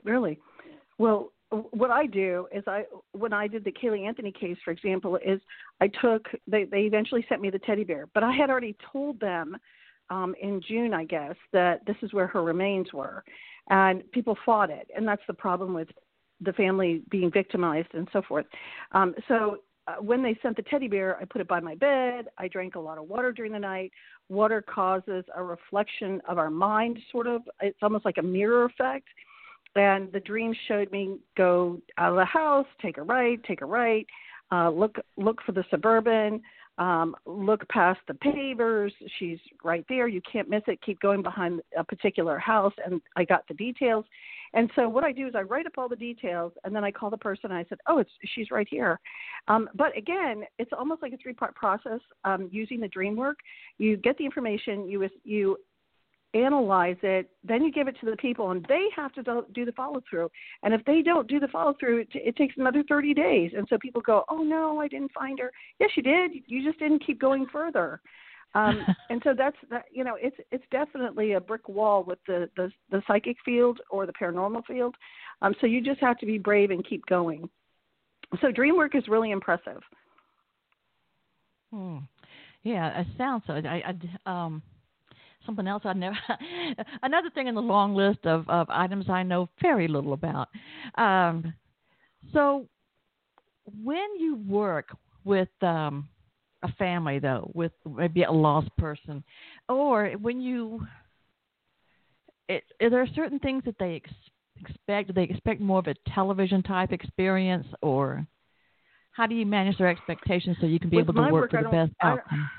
Really? 0.04 0.40
Well, 0.98 1.32
what 1.72 1.92
I 1.92 2.06
do 2.06 2.48
is 2.54 2.64
I 2.66 2.86
when 3.12 3.34
I 3.34 3.48
did 3.48 3.66
the 3.66 3.72
Caylee 3.72 4.08
Anthony 4.08 4.32
case, 4.32 4.58
for 4.64 4.72
example, 4.72 5.18
is 5.18 5.42
I 5.82 5.88
took 5.88 6.28
they 6.48 6.64
they 6.64 6.82
eventually 6.82 7.26
sent 7.28 7.42
me 7.42 7.50
the 7.50 7.60
teddy 7.60 7.84
bear, 7.84 8.08
but 8.14 8.24
I 8.24 8.32
had 8.32 8.50
already 8.50 8.76
told 8.92 9.20
them 9.20 9.58
um, 10.10 10.34
in 10.42 10.62
June, 10.68 10.94
I 10.94 11.06
guess, 11.06 11.36
that 11.52 11.86
this 11.86 11.98
is 12.02 12.14
where 12.14 12.28
her 12.28 12.44
remains 12.44 12.94
were, 12.94 13.24
and 13.70 14.10
people 14.12 14.38
fought 14.46 14.70
it, 14.70 14.88
and 14.96 15.08
that's 15.08 15.22
the 15.28 15.34
problem 15.34 15.74
with 15.74 15.90
the 16.40 16.54
family 16.54 17.02
being 17.10 17.32
victimized 17.32 17.90
and 17.94 18.08
so 18.12 18.22
forth. 18.28 18.46
Um, 18.94 19.14
so 19.28 19.58
uh, 19.88 19.96
when 20.02 20.24
they 20.24 20.38
sent 20.42 20.56
the 20.56 20.64
teddy 20.64 20.88
bear, 20.88 21.18
I 21.20 21.26
put 21.26 21.42
it 21.42 21.48
by 21.48 21.60
my 21.60 21.76
bed. 21.76 22.26
I 22.38 22.48
drank 22.48 22.76
a 22.76 22.80
lot 22.80 22.98
of 22.98 23.08
water 23.08 23.32
during 23.32 23.52
the 23.52 23.60
night. 23.60 23.92
Water 24.32 24.62
causes 24.62 25.26
a 25.36 25.44
reflection 25.44 26.22
of 26.26 26.38
our 26.38 26.50
mind, 26.50 26.98
sort 27.12 27.28
of. 27.28 27.42
It's 27.60 27.78
almost 27.82 28.06
like 28.06 28.18
a 28.18 28.22
mirror 28.24 28.64
effect. 28.64 29.08
And 29.76 30.10
the 30.14 30.22
dream 30.22 30.56
showed 30.70 30.90
me 30.90 31.18
go 31.36 31.82
out 31.98 32.12
of 32.12 32.16
the 32.16 32.24
house, 32.24 32.66
take 32.82 32.98
a 32.98 33.04
right, 33.04 33.44
take 33.44 33.62
a 33.62 33.66
right, 33.66 34.08
uh, 34.50 34.70
look 34.70 34.96
look 35.18 35.42
for 35.46 35.52
the 35.52 35.66
suburban, 35.70 36.42
um, 36.78 37.14
look 37.26 37.68
past 37.68 38.00
the 38.08 38.14
pavers. 38.14 38.92
She's 39.20 39.40
right 39.66 39.86
there. 39.90 40.08
You 40.08 40.22
can't 40.32 40.50
miss 40.50 40.64
it. 40.68 40.82
Keep 40.82 41.02
going 41.02 41.22
behind 41.22 41.62
a 41.78 41.84
particular 41.84 42.40
house, 42.40 42.74
and 42.86 43.02
I 43.18 43.26
got 43.26 43.46
the 43.50 43.54
details. 43.54 44.06
And 44.54 44.70
so 44.76 44.90
what 44.90 45.04
I 45.04 45.12
do 45.12 45.28
is 45.28 45.34
I 45.36 45.42
write 45.42 45.66
up 45.66 45.74
all 45.78 45.88
the 45.88 45.96
details, 45.96 46.52
and 46.64 46.76
then 46.76 46.84
I 46.84 46.92
call 46.92 47.10
the 47.10 47.18
person. 47.18 47.52
And 47.52 47.60
I 47.60 47.66
said, 47.70 47.80
"Oh, 47.88 48.00
it's 48.00 48.12
she's 48.36 48.52
right 48.52 48.68
here." 48.70 49.00
Um, 49.48 49.70
but 49.76 49.96
again, 49.98 50.44
it's 50.60 50.72
almost 50.78 51.02
like 51.02 51.14
a 51.14 51.18
three-part 51.18 51.56
process 51.56 52.00
um, 52.26 52.50
using 52.52 52.80
the 52.80 52.88
dream 52.88 53.16
work. 53.16 53.38
You 53.78 53.98
get 53.98 54.18
the 54.18 54.26
information, 54.26 54.88
you 54.88 55.08
you 55.24 55.58
analyze 56.34 56.98
it, 57.04 57.30
then 57.44 57.62
you 57.62 57.72
give 57.72 57.88
it 57.88 57.98
to 58.00 58.06
the 58.10 58.16
people, 58.18 58.52
and 58.52 58.66
they 58.70 58.86
have 58.96 59.12
to 59.14 59.24
do, 59.24 59.46
do 59.54 59.66
the 59.66 59.72
follow 59.74 60.02
through. 60.10 60.30
And 60.64 60.74
if 60.74 60.84
they 60.86 61.02
don't 61.02 61.28
do 61.28 61.42
the 61.42 61.48
follow 61.50 61.76
through, 61.78 62.02
it, 62.02 62.08
it 62.14 62.36
takes 62.38 62.56
another 62.58 62.84
30 62.88 63.14
days. 63.14 63.52
And 63.56 63.68
so 63.70 63.78
people 63.78 64.02
go, 64.02 64.24
"Oh 64.30 64.44
no, 64.44 64.80
I 64.80 64.88
didn't 64.88 65.12
find 65.12 65.40
her." 65.40 65.52
Yes, 65.80 65.92
you 65.96 66.04
did. 66.04 66.32
You 66.48 66.64
just 66.64 66.80
didn't 66.80 67.06
keep 67.06 67.20
going 67.20 67.46
further. 67.52 68.02
Um, 68.54 68.86
and 69.10 69.22
so 69.24 69.34
that's 69.38 69.58
that. 69.70 69.86
You 69.92 70.04
know, 70.04 70.16
it's 70.20 70.38
it's 70.52 70.64
definitely 70.72 71.34
a 71.34 71.40
brick 71.40 71.68
wall 71.68 72.04
with 72.04 72.20
the 72.28 72.50
the, 72.56 72.72
the 72.90 73.02
psychic 73.08 73.38
field 73.44 73.80
or 73.90 74.06
the 74.06 74.14
paranormal 74.14 74.66
field. 74.66 74.96
Um, 75.42 75.56
so 75.62 75.68
you 75.68 75.82
just 75.82 76.00
have 76.02 76.18
to 76.20 76.26
be 76.26 76.38
brave 76.38 76.72
and 76.72 76.88
keep 76.88 77.06
going. 77.06 77.50
So 78.42 78.52
dream 78.52 78.78
work 78.78 78.96
is 78.96 79.08
really 79.08 79.32
impressive. 79.32 79.82
Hmm. 81.74 81.98
Yeah, 82.64 83.02
it 83.02 83.08
sounds 83.18 83.44
so. 83.48 83.54
I, 83.54 83.94
I 84.26 84.30
um 84.30 84.62
something 85.46 85.68
else 85.68 85.84
I 85.86 85.94
never 85.94 86.18
another 87.04 87.30
thing 87.32 87.48
in 87.48 87.56
the 87.56 87.62
long 87.62 87.96
list 87.96 88.26
of, 88.26 88.48
of 88.48 88.70
items 88.70 89.10
I 89.10 89.24
know 89.24 89.50
very 89.62 89.88
little 89.88 90.14
about. 90.14 90.50
Um, 90.96 91.54
so 92.32 92.68
when 93.84 94.16
you 94.20 94.36
work 94.48 94.96
with 95.24 95.50
um, 95.62 96.08
a 96.64 96.72
family 96.74 97.20
though, 97.20 97.50
with 97.54 97.72
maybe 97.86 98.24
a 98.24 98.32
lost 98.32 98.70
person, 98.78 99.24
or 99.70 100.12
when 100.22 100.42
you, 100.42 100.86
it, 102.48 102.64
are 102.82 102.90
there 102.90 103.08
certain 103.16 103.40
things 103.40 103.64
that 103.66 103.76
they 103.80 103.96
ex- 103.96 104.12
expect? 104.60 105.08
Do 105.08 105.14
they 105.14 105.24
expect 105.24 105.62
more 105.62 105.80
of 105.80 105.88
a 105.88 105.96
television 106.14 106.62
type 106.64 106.92
experience, 106.92 107.68
or 107.82 108.26
how 109.12 109.28
do 109.28 109.36
you 109.36 109.46
manage 109.46 109.78
their 109.78 109.90
expectations 109.90 110.58
so 110.60 110.68
you 110.68 110.80
can 110.80 110.90
be 110.90 110.98
with 110.98 111.06
able 111.06 111.14
to 111.16 111.22
work 111.22 111.32
work, 111.32 111.52
for 111.52 111.64
the 111.64 111.70
best 111.70 111.92
outcome? 112.02 112.50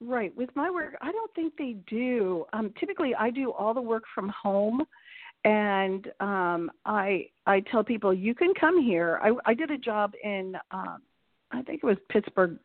Right. 0.00 0.34
With 0.36 0.50
my 0.54 0.70
work, 0.70 0.96
I 1.00 1.12
don't 1.12 1.32
think 1.34 1.54
they 1.56 1.76
do. 1.86 2.44
Um, 2.52 2.72
typically, 2.78 3.14
I 3.14 3.30
do 3.30 3.52
all 3.52 3.72
the 3.72 3.80
work 3.80 4.04
from 4.14 4.28
home, 4.30 4.84
and 5.44 6.08
um, 6.20 6.70
I 6.84 7.28
I 7.46 7.60
tell 7.60 7.84
people 7.84 8.12
you 8.12 8.34
can 8.34 8.52
come 8.58 8.82
here. 8.82 9.20
I 9.22 9.32
I 9.44 9.54
did 9.54 9.70
a 9.70 9.78
job 9.78 10.12
in 10.22 10.56
um, 10.70 11.02
I 11.54 11.62
think 11.62 11.80
it 11.82 11.86
was 11.86 11.96
Pittsburgh, 12.08 12.58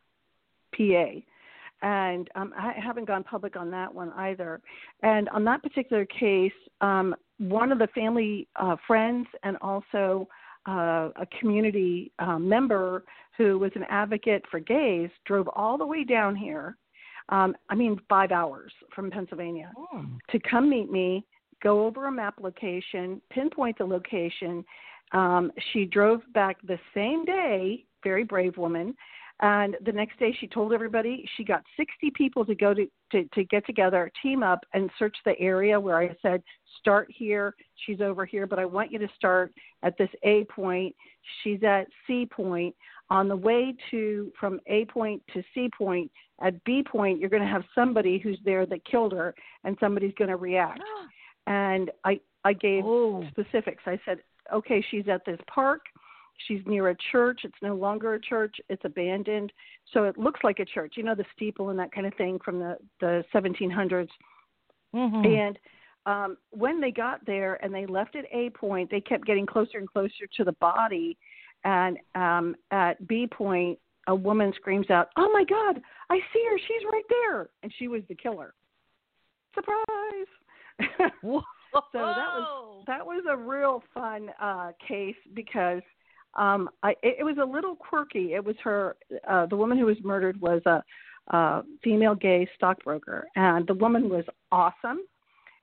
PA, 0.76 1.06
and 1.82 2.28
um, 2.34 2.52
I 2.56 2.72
haven't 2.72 3.06
gone 3.06 3.24
public 3.24 3.56
on 3.56 3.70
that 3.70 3.94
one 3.94 4.12
either. 4.12 4.60
And 5.02 5.28
on 5.30 5.44
that 5.44 5.62
particular 5.62 6.04
case, 6.06 6.52
um, 6.80 7.14
one 7.38 7.72
of 7.72 7.78
the 7.78 7.88
family 7.88 8.48
uh, 8.56 8.76
friends 8.86 9.26
and 9.42 9.56
also 9.62 10.28
uh, 10.68 11.08
a 11.16 11.26
community 11.38 12.12
uh, 12.18 12.38
member 12.38 13.04
who 13.38 13.58
was 13.58 13.72
an 13.74 13.84
advocate 13.88 14.44
for 14.50 14.60
gays 14.60 15.08
drove 15.24 15.48
all 15.56 15.78
the 15.78 15.86
way 15.86 16.04
down 16.04 16.36
here 16.36 16.76
um, 17.30 17.54
I 17.68 17.74
mean, 17.74 18.00
five 18.08 18.32
hours 18.32 18.72
from 18.94 19.10
Pennsylvania 19.10 19.72
oh. 19.76 20.04
to 20.30 20.38
come 20.40 20.68
meet 20.68 20.90
me, 20.90 21.24
go 21.62 21.86
over 21.86 22.06
a 22.06 22.12
map 22.12 22.34
location, 22.40 23.20
pinpoint 23.30 23.78
the 23.78 23.84
location. 23.84 24.64
Um, 25.12 25.52
she 25.72 25.84
drove 25.84 26.20
back 26.34 26.56
the 26.66 26.78
same 26.94 27.24
day, 27.24 27.84
very 28.02 28.24
brave 28.24 28.56
woman, 28.56 28.94
And 29.40 29.76
the 29.84 29.92
next 29.92 30.18
day, 30.18 30.36
she 30.38 30.46
told 30.46 30.72
everybody 30.72 31.28
she 31.36 31.44
got 31.44 31.62
60 31.76 32.10
people 32.14 32.44
to 32.44 32.54
go 32.54 32.74
to, 32.74 32.86
to, 33.12 33.24
to 33.34 33.44
get 33.44 33.64
together, 33.64 34.10
team 34.22 34.42
up, 34.42 34.60
and 34.74 34.90
search 34.98 35.16
the 35.24 35.38
area 35.40 35.80
where 35.80 35.96
I 35.98 36.14
said, 36.20 36.42
start 36.78 37.08
here. 37.10 37.54
She's 37.86 38.00
over 38.00 38.26
here, 38.26 38.46
but 38.46 38.58
I 38.58 38.66
want 38.66 38.92
you 38.92 38.98
to 38.98 39.08
start 39.16 39.52
at 39.82 39.96
this 39.96 40.10
A 40.24 40.44
point. 40.44 40.94
She's 41.42 41.62
at 41.62 41.86
C 42.06 42.26
point. 42.26 42.74
On 43.08 43.26
the 43.26 43.36
way 43.36 43.74
to 43.90 44.30
from 44.38 44.60
A 44.66 44.84
point 44.84 45.22
to 45.32 45.42
C 45.52 45.68
point, 45.76 46.10
at 46.40 46.62
B 46.64 46.82
point, 46.82 47.18
you're 47.18 47.30
going 47.30 47.42
to 47.42 47.48
have 47.48 47.64
somebody 47.74 48.18
who's 48.18 48.38
there 48.44 48.66
that 48.66 48.84
killed 48.84 49.12
her, 49.12 49.34
and 49.64 49.76
somebody's 49.80 50.14
going 50.16 50.30
to 50.30 50.36
react. 50.36 50.80
and 51.46 51.90
I 52.04 52.20
I 52.44 52.52
gave 52.52 52.84
oh. 52.84 53.24
specifics. 53.30 53.82
I 53.86 53.98
said, 54.04 54.18
okay, 54.52 54.84
she's 54.90 55.08
at 55.08 55.24
this 55.24 55.38
park 55.52 55.82
She's 56.46 56.60
near 56.66 56.88
a 56.88 56.96
church. 57.12 57.40
It's 57.44 57.62
no 57.62 57.74
longer 57.74 58.14
a 58.14 58.20
church. 58.20 58.56
It's 58.68 58.84
abandoned. 58.84 59.52
So 59.92 60.04
it 60.04 60.18
looks 60.18 60.40
like 60.42 60.58
a 60.58 60.64
church. 60.64 60.94
You 60.96 61.02
know 61.02 61.14
the 61.14 61.24
steeple 61.34 61.70
and 61.70 61.78
that 61.78 61.92
kind 61.92 62.06
of 62.06 62.14
thing 62.14 62.38
from 62.44 62.58
the 62.58 62.76
the 63.00 63.24
1700s. 63.34 64.08
Mm-hmm. 64.94 65.24
And 65.24 65.58
um, 66.06 66.36
when 66.50 66.80
they 66.80 66.90
got 66.90 67.24
there 67.26 67.62
and 67.64 67.74
they 67.74 67.86
left 67.86 68.16
at 68.16 68.24
A 68.32 68.50
point, 68.50 68.90
they 68.90 69.00
kept 69.00 69.26
getting 69.26 69.46
closer 69.46 69.78
and 69.78 69.88
closer 69.88 70.26
to 70.36 70.44
the 70.44 70.52
body. 70.52 71.16
And 71.64 71.98
um, 72.14 72.56
at 72.70 73.06
B 73.06 73.26
point, 73.26 73.78
a 74.06 74.14
woman 74.14 74.52
screams 74.56 74.90
out, 74.90 75.08
"Oh 75.16 75.30
my 75.32 75.44
God! 75.44 75.80
I 76.08 76.18
see 76.32 76.44
her. 76.50 76.58
She's 76.58 76.84
right 76.90 77.04
there!" 77.08 77.50
And 77.62 77.72
she 77.78 77.88
was 77.88 78.02
the 78.08 78.14
killer. 78.14 78.54
Surprise! 79.54 79.82
so 81.22 81.42
that 81.92 81.92
was 81.92 82.84
that 82.86 83.04
was 83.06 83.24
a 83.28 83.36
real 83.36 83.82
fun 83.92 84.30
uh, 84.40 84.72
case 84.86 85.16
because 85.34 85.82
um 86.34 86.68
i 86.82 86.90
it, 87.02 87.16
it 87.20 87.24
was 87.24 87.36
a 87.40 87.44
little 87.44 87.74
quirky. 87.74 88.34
It 88.34 88.44
was 88.44 88.56
her 88.62 88.96
uh 89.28 89.46
the 89.46 89.56
woman 89.56 89.78
who 89.78 89.86
was 89.86 89.96
murdered 90.02 90.40
was 90.40 90.62
a 90.66 90.82
uh 91.34 91.62
female 91.82 92.14
gay 92.14 92.48
stockbroker 92.56 93.26
and 93.36 93.66
the 93.66 93.74
woman 93.74 94.08
was 94.08 94.24
awesome. 94.52 95.00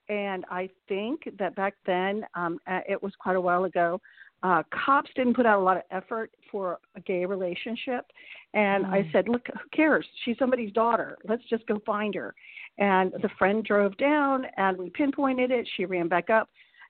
And 0.09 0.45
i 0.49 0.69
think 0.87 1.21
that 1.39 1.55
back 1.55 1.75
then 1.85 2.25
um 2.35 2.59
it 2.67 3.01
was 3.01 3.13
quite 3.19 3.35
a 3.35 3.41
while 3.41 3.65
ago 3.65 3.99
uh 4.43 4.63
cops 4.85 5.09
didn't 5.15 5.35
put 5.35 5.45
out 5.45 5.59
a 5.59 5.63
lot 5.63 5.77
of 5.77 5.83
effort 5.91 6.31
for 6.51 6.79
a 6.95 7.01
gay 7.01 7.25
relationship. 7.25 8.05
And 8.53 8.85
mm. 8.85 8.89
i 8.89 9.09
said 9.11 9.27
look 9.27 9.45
who 9.47 9.69
cares? 9.75 10.05
She's 10.23 10.37
somebody's 10.37 10.73
daughter. 10.73 11.17
Let's 11.27 11.43
just 11.49 11.65
go 11.67 11.79
find 11.85 12.13
her. 12.15 12.33
And 12.79 13.11
the 13.23 13.29
friend 13.39 13.63
drove 13.63 13.97
down 13.97 14.45
and 14.57 14.77
we 14.77 14.91
pinpointed 14.91 15.49
it. 15.49 15.67
She 15.75 15.85
ran 15.85 16.07
back 16.07 16.29
up 16.29 16.49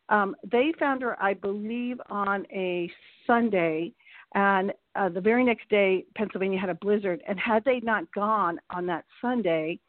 um, 0.10 0.36
they 0.50 0.74
found 0.80 1.02
her, 1.02 1.22
I 1.22 1.34
believe, 1.34 2.00
on 2.10 2.46
a 2.52 2.90
Sunday, 3.26 3.94
and 4.36 4.74
uh, 4.96 5.10
the 5.10 5.22
very 5.22 5.44
next 5.44 5.70
day, 5.70 6.06
Pennsylvania 6.16 6.60
had 6.60 6.70
a 6.70 6.76
blizzard. 6.76 7.22
And 7.28 7.40
had 7.40 7.64
they 7.66 7.80
not 7.82 8.12
gone 8.14 8.60
on 8.70 8.86
that 8.88 9.06
Sunday, 9.22 9.80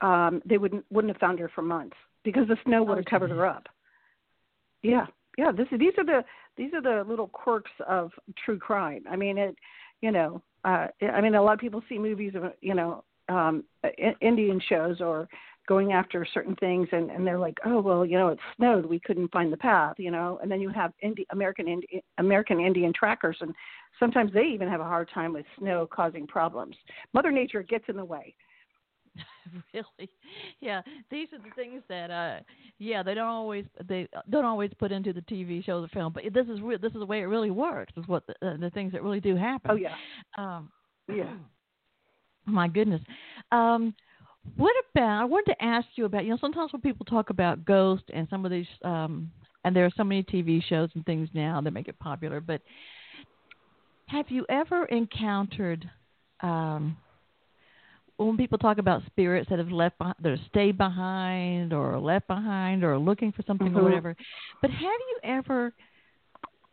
um, 0.00 0.42
they 0.44 0.58
wouldn't 0.58 0.84
wouldn't 0.90 1.12
have 1.12 1.20
found 1.20 1.38
her 1.38 1.50
for 1.54 1.62
months 1.62 1.96
because 2.24 2.48
the 2.48 2.56
snow 2.64 2.82
would 2.82 2.96
have 2.96 3.06
covered 3.06 3.30
her 3.30 3.46
up. 3.46 3.66
Yeah, 4.82 5.06
yeah. 5.38 5.52
This 5.52 5.66
is 5.72 5.78
these 5.78 5.92
are 5.98 6.04
the 6.04 6.24
these 6.56 6.72
are 6.74 6.82
the 6.82 7.08
little 7.08 7.28
quirks 7.28 7.70
of 7.88 8.10
true 8.44 8.58
crime. 8.58 9.04
I 9.10 9.16
mean, 9.16 9.38
it, 9.38 9.56
you 10.00 10.10
know, 10.10 10.42
uh, 10.64 10.88
I 11.00 11.20
mean, 11.20 11.34
a 11.34 11.42
lot 11.42 11.54
of 11.54 11.60
people 11.60 11.82
see 11.88 11.98
movies 11.98 12.34
of 12.34 12.52
you 12.60 12.74
know 12.74 13.04
um, 13.28 13.64
Indian 14.20 14.60
shows 14.68 15.00
or 15.00 15.28
going 15.68 15.92
after 15.92 16.26
certain 16.34 16.56
things 16.56 16.88
and 16.92 17.10
and 17.10 17.26
they're 17.26 17.38
like 17.38 17.58
oh 17.64 17.80
well 17.80 18.04
you 18.04 18.18
know 18.18 18.28
it 18.28 18.38
snowed. 18.56 18.84
We 18.86 18.98
couldn't 19.00 19.32
find 19.32 19.52
the 19.52 19.56
path 19.56 19.94
you 19.98 20.10
know? 20.10 20.38
And 20.42 20.50
then 20.50 20.60
you 20.60 20.68
have 20.70 20.92
Indi- 21.02 21.26
american 21.30 21.68
Indi- 21.68 22.02
american 22.18 22.60
indian 22.60 22.92
trackers 22.92 23.36
and 23.40 23.54
sometimes 23.98 24.32
they 24.32 24.44
even 24.44 24.68
have 24.68 24.80
a 24.80 24.84
hard 24.84 25.08
time 25.12 25.32
with 25.32 25.46
snow 25.58 25.86
causing 25.90 26.26
problems. 26.26 26.76
Mother 27.14 27.30
nature 27.30 27.62
gets 27.62 27.84
in 27.88 27.96
the 27.96 28.04
way. 28.04 28.34
Really? 29.74 30.08
Yeah 30.60 30.80
these 31.10 31.28
are 31.32 31.38
the 31.38 31.54
things 31.54 31.82
that 31.88 32.10
uh 32.10 32.40
yeah 32.78 33.02
they 33.02 33.14
don't 33.14 33.28
always 33.28 33.64
they 33.86 34.08
don't 34.30 34.44
always 34.44 34.70
put 34.78 34.92
into 34.92 35.12
the 35.12 35.20
tv 35.22 35.62
show 35.64 35.82
the 35.82 35.88
film 35.88 36.12
but 36.12 36.22
this 36.32 36.46
is 36.46 36.60
re- 36.60 36.78
this 36.78 36.92
is 36.92 37.00
the 37.00 37.06
way 37.06 37.20
it 37.20 37.24
really 37.26 37.50
works 37.50 37.92
is 37.96 38.06
what 38.06 38.24
the, 38.26 38.34
uh, 38.46 38.56
the 38.58 38.70
things 38.70 38.92
that 38.92 39.02
really 39.02 39.20
do 39.20 39.36
happen. 39.36 39.70
Oh 39.70 39.74
yeah. 39.74 39.94
Um 40.38 40.70
yeah. 41.08 41.34
my 42.46 42.68
goodness. 42.68 43.02
Um 43.50 43.94
what 44.56 44.74
about? 44.90 45.22
I 45.22 45.24
wanted 45.24 45.52
to 45.52 45.64
ask 45.64 45.86
you 45.94 46.04
about. 46.04 46.24
You 46.24 46.30
know, 46.30 46.38
sometimes 46.40 46.72
when 46.72 46.82
people 46.82 47.06
talk 47.06 47.30
about 47.30 47.64
ghosts 47.64 48.06
and 48.12 48.26
some 48.28 48.44
of 48.44 48.50
these, 48.50 48.66
um, 48.84 49.30
and 49.64 49.74
there 49.74 49.84
are 49.84 49.92
so 49.96 50.04
many 50.04 50.22
TV 50.24 50.62
shows 50.62 50.90
and 50.94 51.04
things 51.06 51.28
now 51.32 51.60
that 51.60 51.70
make 51.70 51.88
it 51.88 51.98
popular. 51.98 52.40
But 52.40 52.60
have 54.06 54.26
you 54.28 54.44
ever 54.48 54.84
encountered 54.86 55.88
um, 56.40 56.96
when 58.16 58.36
people 58.36 58.58
talk 58.58 58.78
about 58.78 59.02
spirits 59.06 59.48
that 59.50 59.58
have 59.58 59.70
left, 59.70 59.98
that 59.98 60.30
have 60.30 60.38
stayed 60.50 60.76
behind, 60.76 61.72
or 61.72 61.98
left 61.98 62.26
behind, 62.26 62.84
or 62.84 62.98
looking 62.98 63.32
for 63.32 63.42
something 63.46 63.68
mm-hmm. 63.68 63.78
or 63.78 63.84
whatever? 63.84 64.16
But 64.60 64.70
have 64.70 64.80
you 64.80 65.18
ever 65.22 65.72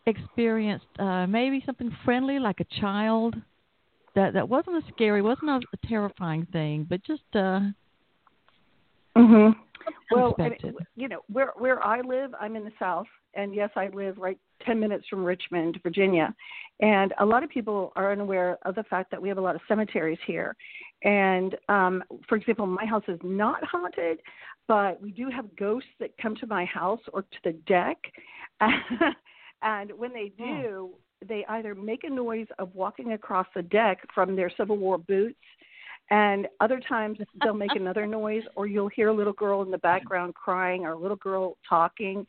experienced 0.08 0.86
uh, 0.98 1.28
maybe 1.28 1.62
something 1.66 1.96
friendly, 2.04 2.40
like 2.40 2.60
a 2.60 2.82
child? 2.82 3.36
That 4.20 4.34
that 4.34 4.50
wasn't 4.50 4.76
a 4.76 4.82
scary, 4.94 5.22
wasn't 5.22 5.50
a, 5.50 5.62
a 5.74 5.88
terrifying 5.88 6.46
thing, 6.52 6.86
but 6.90 7.04
just 7.04 7.24
uh 7.34 7.62
mhm. 9.18 9.56
Well, 10.12 10.36
I 10.40 10.50
mean, 10.50 10.76
you 10.96 11.08
know, 11.08 11.22
where 11.32 11.54
where 11.58 11.84
I 11.84 12.02
live, 12.02 12.32
I'm 12.40 12.56
in 12.56 12.66
the 12.66 12.72
south, 12.78 13.08
and 13.34 13.56
yes, 13.56 13.70
I 13.76 13.88
live 13.90 14.18
right 14.18 14.38
10 14.66 14.80
minutes 14.80 15.06
from 15.10 15.24
Richmond, 15.24 15.80
Virginia. 15.84 16.34
And 16.82 17.14
a 17.20 17.26
lot 17.26 17.44
of 17.44 17.50
people 17.50 17.94
are 17.96 18.12
unaware 18.12 18.58
of 18.64 18.76
the 18.76 18.84
fact 18.84 19.10
that 19.12 19.22
we 19.22 19.30
have 19.30 19.38
a 19.38 19.42
lot 19.42 19.56
of 19.56 19.62
cemeteries 19.68 20.20
here. 20.28 20.56
And 21.04 21.56
um, 21.70 22.04
for 22.28 22.36
example, 22.36 22.66
my 22.68 22.86
house 22.86 23.04
is 23.08 23.20
not 23.24 23.64
haunted, 23.64 24.20
but 24.68 25.02
we 25.02 25.12
do 25.12 25.30
have 25.30 25.56
ghosts 25.56 25.90
that 26.00 26.12
come 26.22 26.36
to 26.38 26.48
my 26.48 26.66
house 26.66 27.00
or 27.14 27.22
to 27.22 27.38
the 27.46 27.54
deck. 27.68 27.98
and 29.62 29.92
when 29.98 30.12
they 30.12 30.34
hmm. 30.38 30.62
do, 30.62 30.90
they 31.28 31.46
either 31.50 31.76
make 31.76 32.04
a 32.04 32.10
noise 32.10 32.48
of 32.60 32.74
walking 32.74 33.14
across 33.14 33.48
the 33.54 33.62
deck 33.62 34.00
from 34.14 34.36
their 34.36 34.52
Civil 34.56 34.78
War 34.78 34.98
boots, 34.98 35.38
and 36.12 36.48
other 36.60 36.80
times 36.80 37.18
they'll 37.44 37.54
make 37.54 37.72
another 37.76 38.08
noise, 38.08 38.44
or 38.56 38.68
you'll 38.68 38.88
hear 38.90 39.10
a 39.10 39.14
little 39.14 39.34
girl 39.34 39.62
in 39.62 39.72
the 39.72 39.78
background 39.80 40.36
crying 40.36 40.86
or 40.86 40.92
a 40.92 40.98
little 40.98 41.18
girl 41.18 41.58
talking. 41.68 42.26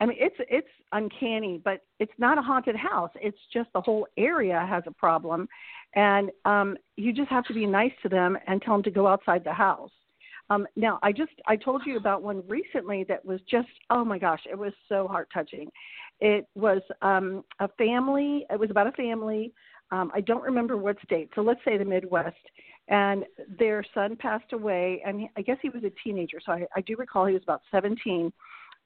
I 0.00 0.06
mean, 0.06 0.16
it's 0.18 0.36
it's 0.50 0.68
uncanny, 0.92 1.60
but 1.64 1.82
it's 2.00 2.12
not 2.18 2.36
a 2.38 2.42
haunted 2.42 2.76
house. 2.76 3.10
It's 3.14 3.38
just 3.52 3.72
the 3.72 3.80
whole 3.80 4.06
area 4.16 4.66
has 4.68 4.82
a 4.86 4.92
problem, 4.92 5.48
and 5.94 6.30
um, 6.44 6.76
you 6.96 7.12
just 7.12 7.30
have 7.30 7.44
to 7.44 7.54
be 7.54 7.66
nice 7.66 7.92
to 8.02 8.08
them 8.08 8.36
and 8.46 8.60
tell 8.60 8.74
them 8.74 8.82
to 8.84 8.90
go 8.90 9.06
outside 9.06 9.44
the 9.44 9.52
house. 9.52 9.90
Um, 10.50 10.66
now, 10.76 10.98
I 11.02 11.12
just 11.12 11.32
I 11.46 11.56
told 11.56 11.82
you 11.86 11.96
about 11.96 12.22
one 12.22 12.42
recently 12.48 13.04
that 13.04 13.24
was 13.24 13.40
just 13.48 13.68
oh 13.90 14.04
my 14.04 14.18
gosh, 14.18 14.40
it 14.50 14.58
was 14.58 14.72
so 14.88 15.06
heart 15.06 15.28
touching. 15.32 15.70
It 16.20 16.46
was 16.54 16.80
um, 17.02 17.42
a 17.60 17.68
family. 17.78 18.46
It 18.50 18.58
was 18.58 18.70
about 18.70 18.86
a 18.86 18.92
family. 18.92 19.52
Um, 19.90 20.10
I 20.14 20.20
don't 20.20 20.42
remember 20.42 20.76
what 20.76 20.96
state. 21.04 21.30
So 21.34 21.42
let's 21.42 21.60
say 21.64 21.76
the 21.76 21.84
Midwest. 21.84 22.36
And 22.88 23.24
their 23.58 23.84
son 23.94 24.16
passed 24.16 24.52
away, 24.52 25.02
and 25.06 25.28
I 25.36 25.42
guess 25.42 25.58
he 25.62 25.68
was 25.68 25.84
a 25.84 25.92
teenager. 26.02 26.38
So 26.44 26.52
I, 26.52 26.66
I 26.76 26.80
do 26.80 26.96
recall 26.96 27.26
he 27.26 27.34
was 27.34 27.42
about 27.42 27.62
17. 27.70 28.32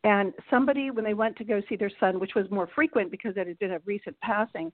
And 0.05 0.33
somebody, 0.51 0.91
when 0.91 1.05
they 1.05 1.15
went 1.15 1.37
to 1.37 1.45
go 1.45 1.61
see 1.69 1.77
their 1.77 1.91
son, 1.99 2.21
which 2.21 2.35
was 2.35 2.51
more 2.51 2.69
frequent 2.75 3.11
because 3.11 3.35
it 3.37 3.47
had 3.47 3.59
been 3.59 3.73
a 3.73 3.81
recent 3.85 4.19
passing, 4.21 4.71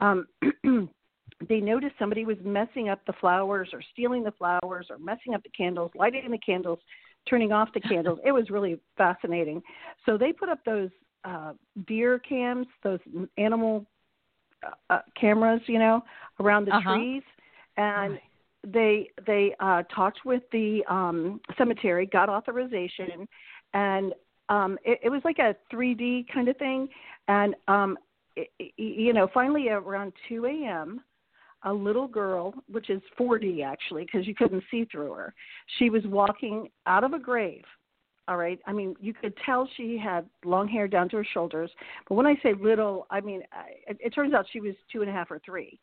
um, 0.00 0.26
they 1.48 1.60
noticed 1.60 1.94
somebody 1.98 2.24
was 2.24 2.36
messing 2.44 2.88
up 2.88 3.00
the 3.06 3.12
flowers 3.14 3.70
or 3.72 3.82
stealing 3.92 4.22
the 4.22 4.32
flowers 4.32 4.88
or 4.90 4.98
messing 4.98 5.34
up 5.34 5.42
the 5.42 5.50
candles, 5.50 5.90
lighting 5.94 6.30
the 6.30 6.38
candles, 6.38 6.78
turning 7.28 7.52
off 7.52 7.68
the 7.74 7.80
candles. 7.80 8.18
It 8.24 8.32
was 8.32 8.50
really 8.50 8.78
fascinating. 8.96 9.62
So 10.06 10.18
they 10.18 10.32
put 10.32 10.48
up 10.48 10.60
those 10.64 10.90
uh, 11.24 11.52
deer 11.86 12.18
cams, 12.18 12.66
those 12.82 13.00
animal 13.36 13.84
uh, 14.64 14.94
uh, 14.94 15.00
cameras, 15.18 15.60
you 15.66 15.78
know, 15.78 16.02
around 16.40 16.66
the 16.66 16.74
uh-huh. 16.74 16.94
trees, 16.94 17.22
and 17.76 18.12
right. 18.12 18.22
they 18.66 19.10
they 19.26 19.54
uh, 19.60 19.82
talked 19.94 20.20
with 20.24 20.42
the 20.52 20.82
um, 20.88 21.40
cemetery, 21.56 22.06
got 22.06 22.28
authorization, 22.28 23.28
and 23.74 24.14
um, 24.48 24.78
it, 24.84 25.00
it 25.04 25.10
was 25.10 25.22
like 25.24 25.38
a 25.38 25.54
3D 25.72 26.26
kind 26.32 26.48
of 26.48 26.56
thing, 26.56 26.88
and 27.28 27.54
um, 27.68 27.98
it, 28.36 28.50
you 28.76 29.12
know, 29.12 29.28
finally 29.32 29.68
around 29.68 30.12
2 30.28 30.46
a.m. 30.46 31.00
A 31.64 31.72
little 31.72 32.06
girl, 32.06 32.54
which 32.70 32.88
is 32.88 33.02
4D 33.18 33.64
actually, 33.64 34.04
because 34.04 34.28
you 34.28 34.34
couldn't 34.34 34.62
see 34.70 34.86
through 34.90 35.12
her. 35.12 35.34
She 35.78 35.90
was 35.90 36.02
walking 36.06 36.68
out 36.86 37.02
of 37.02 37.14
a 37.14 37.18
grave 37.18 37.64
all 38.28 38.36
right. 38.36 38.60
I 38.66 38.72
mean, 38.72 38.94
you 39.00 39.14
could 39.14 39.32
tell 39.44 39.68
she 39.76 39.98
had 39.98 40.28
long 40.44 40.68
hair 40.68 40.86
down 40.86 41.08
to 41.08 41.16
her 41.16 41.26
shoulders. 41.32 41.70
But 42.08 42.14
when 42.14 42.26
I 42.26 42.34
say 42.42 42.52
little, 42.52 43.06
I 43.10 43.22
mean, 43.22 43.42
it, 43.86 43.96
it 44.00 44.10
turns 44.10 44.34
out 44.34 44.44
she 44.52 44.60
was 44.60 44.74
two 44.92 45.00
and 45.00 45.10
a 45.10 45.12
half 45.12 45.30
or 45.30 45.40
three. 45.44 45.80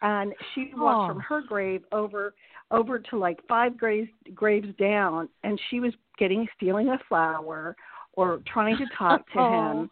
And 0.00 0.32
she 0.54 0.70
walked 0.76 1.10
oh. 1.10 1.14
from 1.14 1.20
her 1.22 1.42
grave 1.42 1.82
over 1.90 2.34
over 2.70 2.98
to 3.00 3.18
like 3.18 3.40
five 3.48 3.76
graves 3.76 4.08
graves 4.32 4.68
down, 4.78 5.28
and 5.42 5.60
she 5.70 5.80
was 5.80 5.92
getting 6.18 6.46
stealing 6.56 6.90
a 6.90 6.98
flower 7.08 7.74
or 8.12 8.40
trying 8.52 8.76
to 8.76 8.84
talk 8.96 9.26
to 9.32 9.40
oh. 9.40 9.72
him 9.80 9.90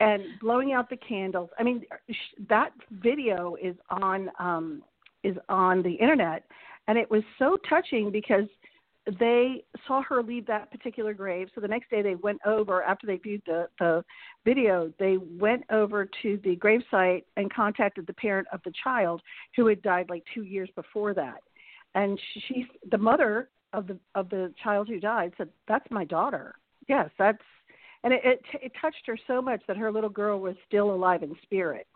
and 0.00 0.22
blowing 0.40 0.72
out 0.74 0.90
the 0.90 0.96
candles. 0.96 1.48
I 1.58 1.62
mean, 1.62 1.82
sh- 2.10 2.14
that 2.48 2.72
video 2.90 3.56
is 3.60 3.74
on 3.88 4.30
um 4.38 4.82
is 5.24 5.36
on 5.48 5.82
the 5.82 5.92
internet, 5.92 6.44
and 6.86 6.98
it 6.98 7.10
was 7.10 7.22
so 7.38 7.56
touching 7.68 8.10
because 8.10 8.44
they 9.18 9.64
saw 9.86 10.02
her 10.02 10.22
leave 10.22 10.46
that 10.46 10.70
particular 10.70 11.14
grave. 11.14 11.48
So 11.54 11.60
the 11.60 11.68
next 11.68 11.90
day 11.90 12.02
they 12.02 12.14
went 12.14 12.40
over 12.44 12.82
after 12.82 13.06
they 13.06 13.16
viewed 13.16 13.42
the 13.46 13.68
the 13.78 14.04
video. 14.44 14.92
They 14.98 15.16
went 15.16 15.64
over 15.70 16.08
to 16.22 16.40
the 16.44 16.56
gravesite 16.56 17.24
and 17.36 17.52
contacted 17.52 18.06
the 18.06 18.12
parent 18.12 18.48
of 18.52 18.60
the 18.64 18.72
child 18.82 19.22
who 19.56 19.66
had 19.66 19.82
died 19.82 20.10
like 20.10 20.24
two 20.34 20.42
years 20.42 20.68
before 20.74 21.14
that. 21.14 21.42
And 21.94 22.20
she, 22.34 22.66
the 22.90 22.98
mother 22.98 23.48
of 23.72 23.86
the 23.86 23.98
of 24.14 24.28
the 24.28 24.52
child 24.62 24.88
who 24.88 25.00
died, 25.00 25.32
said, 25.38 25.48
"That's 25.66 25.90
my 25.90 26.04
daughter. 26.04 26.56
Yes, 26.88 27.10
that's." 27.18 27.42
And 28.04 28.12
it 28.12 28.20
it, 28.24 28.42
it 28.62 28.72
touched 28.80 29.06
her 29.06 29.18
so 29.26 29.40
much 29.40 29.62
that 29.68 29.76
her 29.76 29.90
little 29.90 30.10
girl 30.10 30.40
was 30.40 30.56
still 30.66 30.90
alive 30.90 31.22
in 31.22 31.34
spirit. 31.42 31.86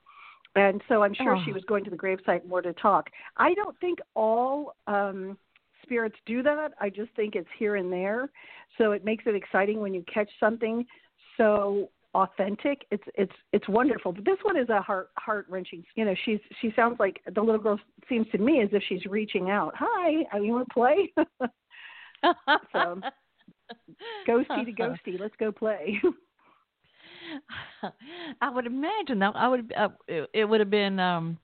And 0.54 0.82
so 0.88 1.02
I'm 1.02 1.14
sure 1.14 1.36
oh. 1.36 1.42
she 1.44 1.52
was 1.52 1.64
going 1.64 1.84
to 1.84 1.90
the 1.90 1.96
gravesite 1.96 2.46
more 2.46 2.60
to 2.60 2.74
talk. 2.74 3.08
I 3.36 3.54
don't 3.54 3.78
think 3.80 3.98
all 4.14 4.76
um 4.86 5.36
spirits 5.92 6.16
do 6.24 6.42
that. 6.42 6.72
I 6.80 6.88
just 6.88 7.10
think 7.14 7.34
it's 7.34 7.48
here 7.58 7.76
and 7.76 7.92
there. 7.92 8.30
So 8.78 8.92
it 8.92 9.04
makes 9.04 9.24
it 9.26 9.34
exciting 9.34 9.80
when 9.80 9.92
you 9.92 10.02
catch 10.12 10.30
something 10.40 10.86
so 11.36 11.90
authentic. 12.14 12.86
It's 12.90 13.04
it's 13.14 13.32
it's 13.52 13.68
wonderful. 13.68 14.12
But 14.12 14.24
this 14.24 14.38
one 14.42 14.56
is 14.56 14.70
a 14.70 14.80
heart 14.80 15.10
heart 15.18 15.44
wrenching. 15.50 15.84
You 15.94 16.06
know, 16.06 16.14
she's 16.24 16.40
she 16.60 16.72
sounds 16.74 16.98
like 16.98 17.20
the 17.34 17.42
little 17.42 17.60
girl 17.60 17.78
seems 18.08 18.26
to 18.32 18.38
me 18.38 18.62
as 18.62 18.70
if 18.72 18.82
she's 18.88 19.04
reaching 19.04 19.50
out. 19.50 19.74
Hi, 19.76 20.24
I 20.32 20.38
you 20.38 20.52
want 20.52 20.68
to 20.68 20.74
play? 20.74 21.12
so 22.72 23.00
ghosty 24.28 24.64
to 24.64 24.72
ghosty, 24.72 25.20
let's 25.20 25.36
go 25.38 25.52
play. 25.52 26.00
I 28.40 28.50
would 28.50 28.66
imagine 28.66 29.18
that 29.18 29.36
I 29.36 29.48
would 29.48 29.72
uh, 29.76 29.90
it, 30.08 30.30
it 30.32 30.44
would 30.46 30.60
have 30.60 30.70
been 30.70 30.98
um 30.98 31.38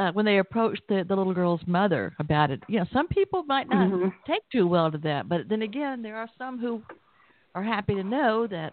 uh, 0.00 0.10
when 0.12 0.24
they 0.24 0.38
approached 0.38 0.80
the, 0.88 1.04
the 1.06 1.14
little 1.14 1.34
girl's 1.34 1.60
mother 1.66 2.14
about 2.18 2.50
it. 2.50 2.62
You 2.68 2.78
know, 2.78 2.86
some 2.92 3.06
people 3.06 3.42
might 3.42 3.68
not 3.68 3.90
mm-hmm. 3.90 4.08
take 4.26 4.42
too 4.50 4.66
well 4.66 4.90
to 4.90 4.98
that, 4.98 5.28
but 5.28 5.48
then 5.48 5.60
again, 5.62 6.00
there 6.00 6.16
are 6.16 6.28
some 6.38 6.58
who 6.58 6.82
are 7.54 7.62
happy 7.62 7.94
to 7.94 8.02
know 8.02 8.46
that 8.46 8.72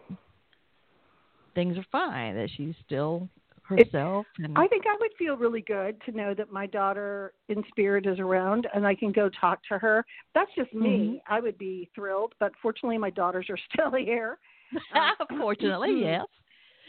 things 1.54 1.78
are 1.78 1.86
fine, 1.92 2.36
that 2.36 2.50
she's 2.56 2.76
still 2.86 3.28
herself. 3.64 4.26
And 4.38 4.58
I 4.58 4.68
think 4.68 4.86
I 4.88 4.96
would 5.02 5.12
feel 5.20 5.36
really 5.36 5.60
good 5.60 6.02
to 6.06 6.12
know 6.16 6.34
that 6.34 6.50
my 6.50 6.66
daughter 6.66 7.34
in 7.50 7.62
spirit 7.68 8.06
is 8.06 8.20
around 8.20 8.66
and 8.74 8.88
I 8.88 8.96
can 8.96 9.12
go 9.12 9.30
talk 9.42 9.60
to 9.70 9.78
her. 9.78 10.06
That's 10.34 10.52
just 10.56 10.74
me. 10.74 10.88
Mm-hmm. 10.88 11.34
I 11.34 11.42
would 11.42 11.58
be 11.58 11.90
thrilled, 11.94 12.36
but 12.40 12.54
fortunately, 12.62 12.98
my 12.98 13.10
daughters 13.10 13.48
are 13.50 13.60
still 13.74 13.94
here. 13.94 14.38
fortunately, 15.42 16.00
yes. 16.02 16.24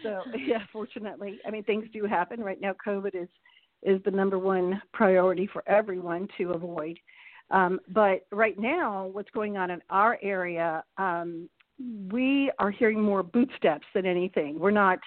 So 0.05 0.22
yeah, 0.46 0.62
fortunately, 0.72 1.40
I 1.44 1.51
mean 1.51 1.64
things 1.64 1.87
do 1.92 2.05
happen 2.05 2.40
right 2.40 2.61
now. 2.61 2.72
COVID 2.87 3.20
is 3.20 3.29
is 3.83 4.03
the 4.05 4.11
number 4.11 4.38
one 4.38 4.81
priority 4.93 5.49
for 5.53 5.62
everyone 5.69 6.29
to 6.38 6.53
avoid. 6.53 6.99
Um, 7.51 7.81
but 7.88 8.27
right 8.31 8.59
now, 8.59 9.07
what's 9.12 9.31
going 9.31 9.57
on 9.57 9.71
in 9.71 9.81
our 9.91 10.19
area, 10.23 10.85
um, 10.99 11.49
we 12.11 12.51
are 12.59 12.71
hearing 12.71 13.01
more 13.01 13.23
bootsteps 13.23 13.87
than 13.95 14.05
anything. 14.05 14.59
We're 14.59 14.71
not 14.71 14.99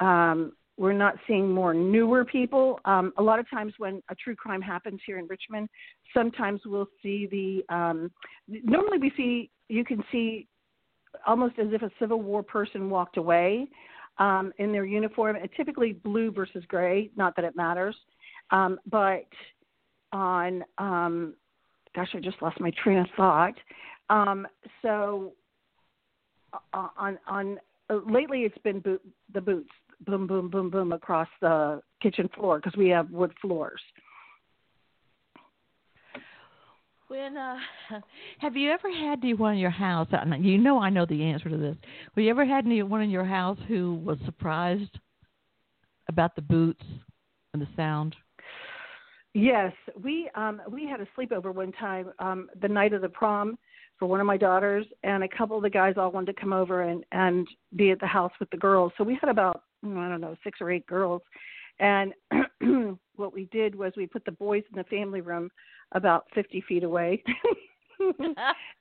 um, 0.00 0.52
we're 0.76 0.92
not 0.92 1.14
seeing 1.26 1.50
more 1.50 1.72
newer 1.72 2.24
people. 2.24 2.80
Um, 2.84 3.12
a 3.16 3.22
lot 3.22 3.38
of 3.38 3.48
times 3.48 3.72
when 3.78 4.02
a 4.10 4.14
true 4.16 4.34
crime 4.34 4.60
happens 4.60 5.00
here 5.06 5.18
in 5.18 5.26
Richmond, 5.28 5.68
sometimes 6.12 6.60
we'll 6.66 6.88
see 7.02 7.26
the 7.30 7.74
um, 7.74 8.10
normally 8.48 8.98
we 8.98 9.12
see 9.16 9.50
you 9.68 9.84
can 9.84 10.02
see 10.12 10.46
almost 11.26 11.58
as 11.58 11.68
if 11.70 11.82
a 11.82 11.90
Civil 11.98 12.20
War 12.20 12.42
person 12.42 12.90
walked 12.90 13.16
away 13.16 13.68
um, 14.18 14.52
in 14.58 14.72
their 14.72 14.84
uniform, 14.84 15.36
and 15.36 15.48
typically 15.56 15.92
blue 15.92 16.30
versus 16.30 16.64
gray. 16.68 17.10
Not 17.16 17.36
that 17.36 17.44
it 17.44 17.56
matters, 17.56 17.96
um, 18.50 18.78
but 18.90 19.26
on 20.12 20.64
um, 20.78 21.34
gosh, 21.94 22.08
I 22.14 22.20
just 22.20 22.40
lost 22.42 22.60
my 22.60 22.72
train 22.82 22.98
of 22.98 23.06
thought. 23.16 23.54
Um, 24.10 24.46
so 24.82 25.32
uh, 26.72 26.88
on 26.96 27.18
on 27.26 27.58
uh, 27.90 28.00
lately, 28.06 28.40
it's 28.40 28.58
been 28.58 28.80
boot, 28.80 29.02
the 29.32 29.40
boots, 29.40 29.70
boom, 30.06 30.26
boom, 30.26 30.48
boom, 30.48 30.70
boom 30.70 30.92
across 30.92 31.28
the 31.40 31.82
kitchen 32.02 32.28
floor 32.34 32.58
because 32.58 32.76
we 32.76 32.88
have 32.88 33.10
wood 33.10 33.32
floors. 33.40 33.80
When 37.08 37.36
uh, 37.36 37.56
have 38.38 38.56
you 38.56 38.70
ever 38.70 38.90
had 38.90 39.20
anyone 39.22 39.54
in 39.54 39.58
your 39.58 39.70
house? 39.70 40.08
You 40.40 40.58
know, 40.58 40.78
I 40.78 40.90
know 40.90 41.06
the 41.06 41.22
answer 41.22 41.48
to 41.48 41.56
this. 41.56 41.76
Have 42.14 42.24
you 42.24 42.30
ever 42.30 42.44
had 42.44 42.64
anyone 42.64 43.02
in 43.02 43.10
your 43.10 43.24
house 43.24 43.58
who 43.68 43.96
was 44.04 44.18
surprised 44.24 44.98
about 46.08 46.34
the 46.34 46.42
boots 46.42 46.84
and 47.52 47.60
the 47.60 47.68
sound? 47.76 48.16
Yes, 49.34 49.72
we 50.02 50.30
um, 50.36 50.62
we 50.70 50.88
had 50.88 51.00
a 51.00 51.08
sleepover 51.18 51.52
one 51.52 51.72
time 51.72 52.12
um, 52.20 52.48
the 52.62 52.68
night 52.68 52.92
of 52.92 53.02
the 53.02 53.08
prom 53.08 53.58
for 53.98 54.06
one 54.06 54.20
of 54.20 54.26
my 54.26 54.36
daughters, 54.36 54.86
and 55.02 55.24
a 55.24 55.28
couple 55.28 55.56
of 55.56 55.62
the 55.62 55.70
guys 55.70 55.94
all 55.96 56.12
wanted 56.12 56.34
to 56.34 56.40
come 56.40 56.52
over 56.52 56.82
and 56.82 57.04
and 57.12 57.46
be 57.76 57.90
at 57.90 58.00
the 58.00 58.06
house 58.06 58.32
with 58.38 58.48
the 58.50 58.56
girls. 58.56 58.92
So 58.96 59.04
we 59.04 59.18
had 59.20 59.28
about 59.28 59.64
mm, 59.84 59.98
I 59.98 60.08
don't 60.08 60.20
know 60.20 60.36
six 60.44 60.60
or 60.60 60.70
eight 60.70 60.86
girls, 60.86 61.20
and 61.80 62.14
what 63.16 63.34
we 63.34 63.46
did 63.46 63.74
was 63.74 63.92
we 63.96 64.06
put 64.06 64.24
the 64.24 64.32
boys 64.32 64.62
in 64.70 64.78
the 64.78 64.84
family 64.84 65.20
room 65.20 65.50
about 65.92 66.26
50 66.34 66.62
feet 66.68 66.84
away. 66.84 67.22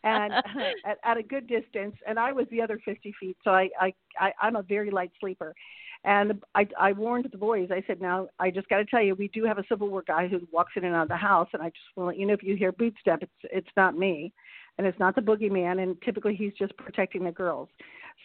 and 0.03 0.33
at, 0.85 0.97
at 1.03 1.17
a 1.17 1.23
good 1.23 1.47
distance, 1.47 1.95
and 2.07 2.19
I 2.19 2.31
was 2.31 2.47
the 2.51 2.61
other 2.61 2.79
50 2.83 3.13
feet, 3.19 3.37
so 3.43 3.51
I, 3.51 3.69
I, 3.79 3.93
I 4.19 4.33
I'm 4.41 4.55
a 4.55 4.63
very 4.63 4.91
light 4.91 5.11
sleeper. 5.19 5.53
And 6.05 6.43
I, 6.53 6.67
I 6.77 6.91
warned 6.91 7.29
the 7.31 7.37
boys. 7.37 7.69
I 7.71 7.81
said, 7.87 8.01
"Now, 8.01 8.27
I 8.37 8.51
just 8.51 8.67
got 8.67 8.77
to 8.77 8.85
tell 8.85 9.01
you, 9.01 9.15
we 9.15 9.29
do 9.29 9.45
have 9.45 9.57
a 9.57 9.63
Civil 9.69 9.87
War 9.87 10.03
guy 10.05 10.27
who 10.27 10.41
walks 10.51 10.73
in 10.75 10.83
and 10.83 10.93
out 10.93 11.03
of 11.03 11.07
the 11.07 11.15
house, 11.15 11.47
and 11.53 11.61
I 11.61 11.67
just 11.67 11.85
want 11.95 12.07
to 12.07 12.07
let 12.07 12.17
you 12.17 12.27
know 12.27 12.33
if 12.33 12.43
you 12.43 12.57
hear 12.57 12.73
boot 12.73 12.93
step, 12.99 13.19
it's 13.21 13.31
it's 13.43 13.69
not 13.77 13.97
me, 13.97 14.33
and 14.77 14.85
it's 14.85 14.99
not 14.99 15.15
the 15.15 15.21
boogeyman, 15.21 15.81
and 15.81 15.95
typically 16.01 16.35
he's 16.35 16.51
just 16.59 16.75
protecting 16.75 17.23
the 17.23 17.31
girls." 17.31 17.69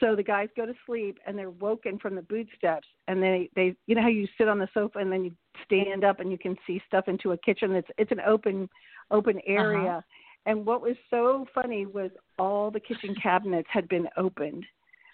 So 0.01 0.17
the 0.17 0.25
guys 0.25 0.49
go 0.57 0.67
to 0.67 0.75
sleep, 0.87 1.19
and 1.25 1.39
they're 1.39 1.51
woken 1.51 1.99
from 1.99 2.17
the 2.17 2.23
boot 2.23 2.49
steps, 2.57 2.89
and 3.07 3.23
they 3.23 3.49
they 3.55 3.77
you 3.87 3.95
know 3.95 4.03
how 4.03 4.09
you 4.09 4.27
sit 4.37 4.49
on 4.49 4.59
the 4.59 4.69
sofa 4.75 4.99
and 4.99 5.13
then 5.13 5.25
you 5.25 5.33
stand 5.65 6.05
up 6.05 6.21
and 6.21 6.31
you 6.31 6.39
can 6.39 6.57
see 6.67 6.81
stuff 6.87 7.09
into 7.09 7.33
a 7.33 7.39
kitchen. 7.39 7.73
It's 7.75 7.89
it's 7.99 8.13
an 8.13 8.21
open 8.27 8.69
open 9.11 9.39
uh-huh. 9.39 9.53
area. 9.53 9.91
Uh-huh. 9.91 10.01
And 10.47 10.65
what 10.65 10.81
was 10.81 10.97
so 11.11 11.47
funny 11.55 11.85
was 11.85 12.11
all 12.39 12.71
the 12.71 12.81
kitchen 12.81 13.15
cabinets 13.23 13.69
had 13.71 13.89
been 13.89 14.09
opened. 14.17 14.65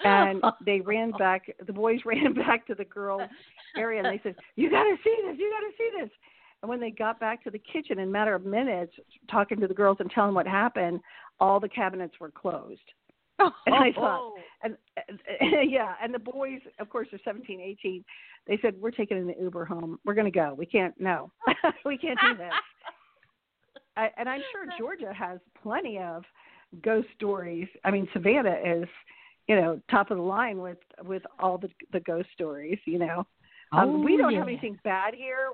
And 0.04 0.42
they 0.64 0.80
ran 0.80 1.12
back, 1.12 1.46
the 1.66 1.72
boys 1.72 2.00
ran 2.04 2.34
back 2.34 2.66
to 2.66 2.74
the 2.74 2.84
girls' 2.84 3.22
area 3.76 4.02
and 4.02 4.12
they 4.12 4.20
said, 4.22 4.36
You 4.56 4.70
got 4.70 4.84
to 4.84 4.96
see 5.02 5.16
this, 5.24 5.36
you 5.38 5.50
got 5.50 5.66
to 5.66 5.72
see 5.78 5.90
this. 6.02 6.10
And 6.62 6.68
when 6.68 6.80
they 6.80 6.90
got 6.90 7.20
back 7.20 7.44
to 7.44 7.50
the 7.50 7.58
kitchen, 7.58 7.98
in 7.98 8.08
a 8.08 8.10
matter 8.10 8.34
of 8.34 8.44
minutes, 8.44 8.92
talking 9.30 9.60
to 9.60 9.66
the 9.66 9.74
girls 9.74 9.98
and 10.00 10.10
telling 10.10 10.34
what 10.34 10.46
happened, 10.46 11.00
all 11.38 11.60
the 11.60 11.68
cabinets 11.68 12.14
were 12.20 12.30
closed. 12.30 12.80
And 13.66 13.74
I 13.74 13.92
thought, 13.92 14.32
and, 14.62 14.76
and, 15.08 15.18
and 15.40 15.70
yeah, 15.70 15.94
and 16.02 16.14
the 16.14 16.18
boys, 16.18 16.60
of 16.78 16.88
course, 16.88 17.08
are 17.12 17.18
17, 17.24 17.60
18. 17.60 18.04
They 18.46 18.58
said, 18.62 18.74
"We're 18.80 18.90
taking 18.90 19.18
an 19.18 19.34
Uber 19.40 19.64
home. 19.64 19.98
We're 20.04 20.14
going 20.14 20.30
to 20.30 20.38
go. 20.38 20.54
We 20.56 20.66
can't. 20.66 20.94
No, 21.00 21.30
we 21.84 21.98
can't 21.98 22.18
do 22.20 22.36
this." 22.36 22.52
I, 23.96 24.10
and 24.16 24.28
I'm 24.28 24.42
sure 24.52 24.66
Georgia 24.78 25.12
has 25.12 25.38
plenty 25.62 25.98
of 25.98 26.24
ghost 26.82 27.08
stories. 27.16 27.68
I 27.84 27.90
mean, 27.90 28.08
Savannah 28.12 28.56
is, 28.64 28.88
you 29.48 29.56
know, 29.56 29.80
top 29.90 30.10
of 30.10 30.16
the 30.16 30.22
line 30.22 30.58
with 30.58 30.78
with 31.04 31.22
all 31.38 31.58
the 31.58 31.70
the 31.92 32.00
ghost 32.00 32.28
stories. 32.34 32.78
You 32.86 32.98
know, 32.98 33.26
um, 33.72 33.88
oh, 33.90 33.98
we 34.00 34.16
don't 34.16 34.32
yeah. 34.32 34.40
have 34.40 34.48
anything 34.48 34.78
bad 34.84 35.14
here. 35.14 35.48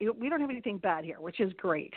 We 0.00 0.28
don't 0.28 0.40
have 0.40 0.50
anything 0.50 0.78
bad 0.78 1.04
here, 1.04 1.20
which 1.20 1.40
is 1.40 1.52
great. 1.58 1.92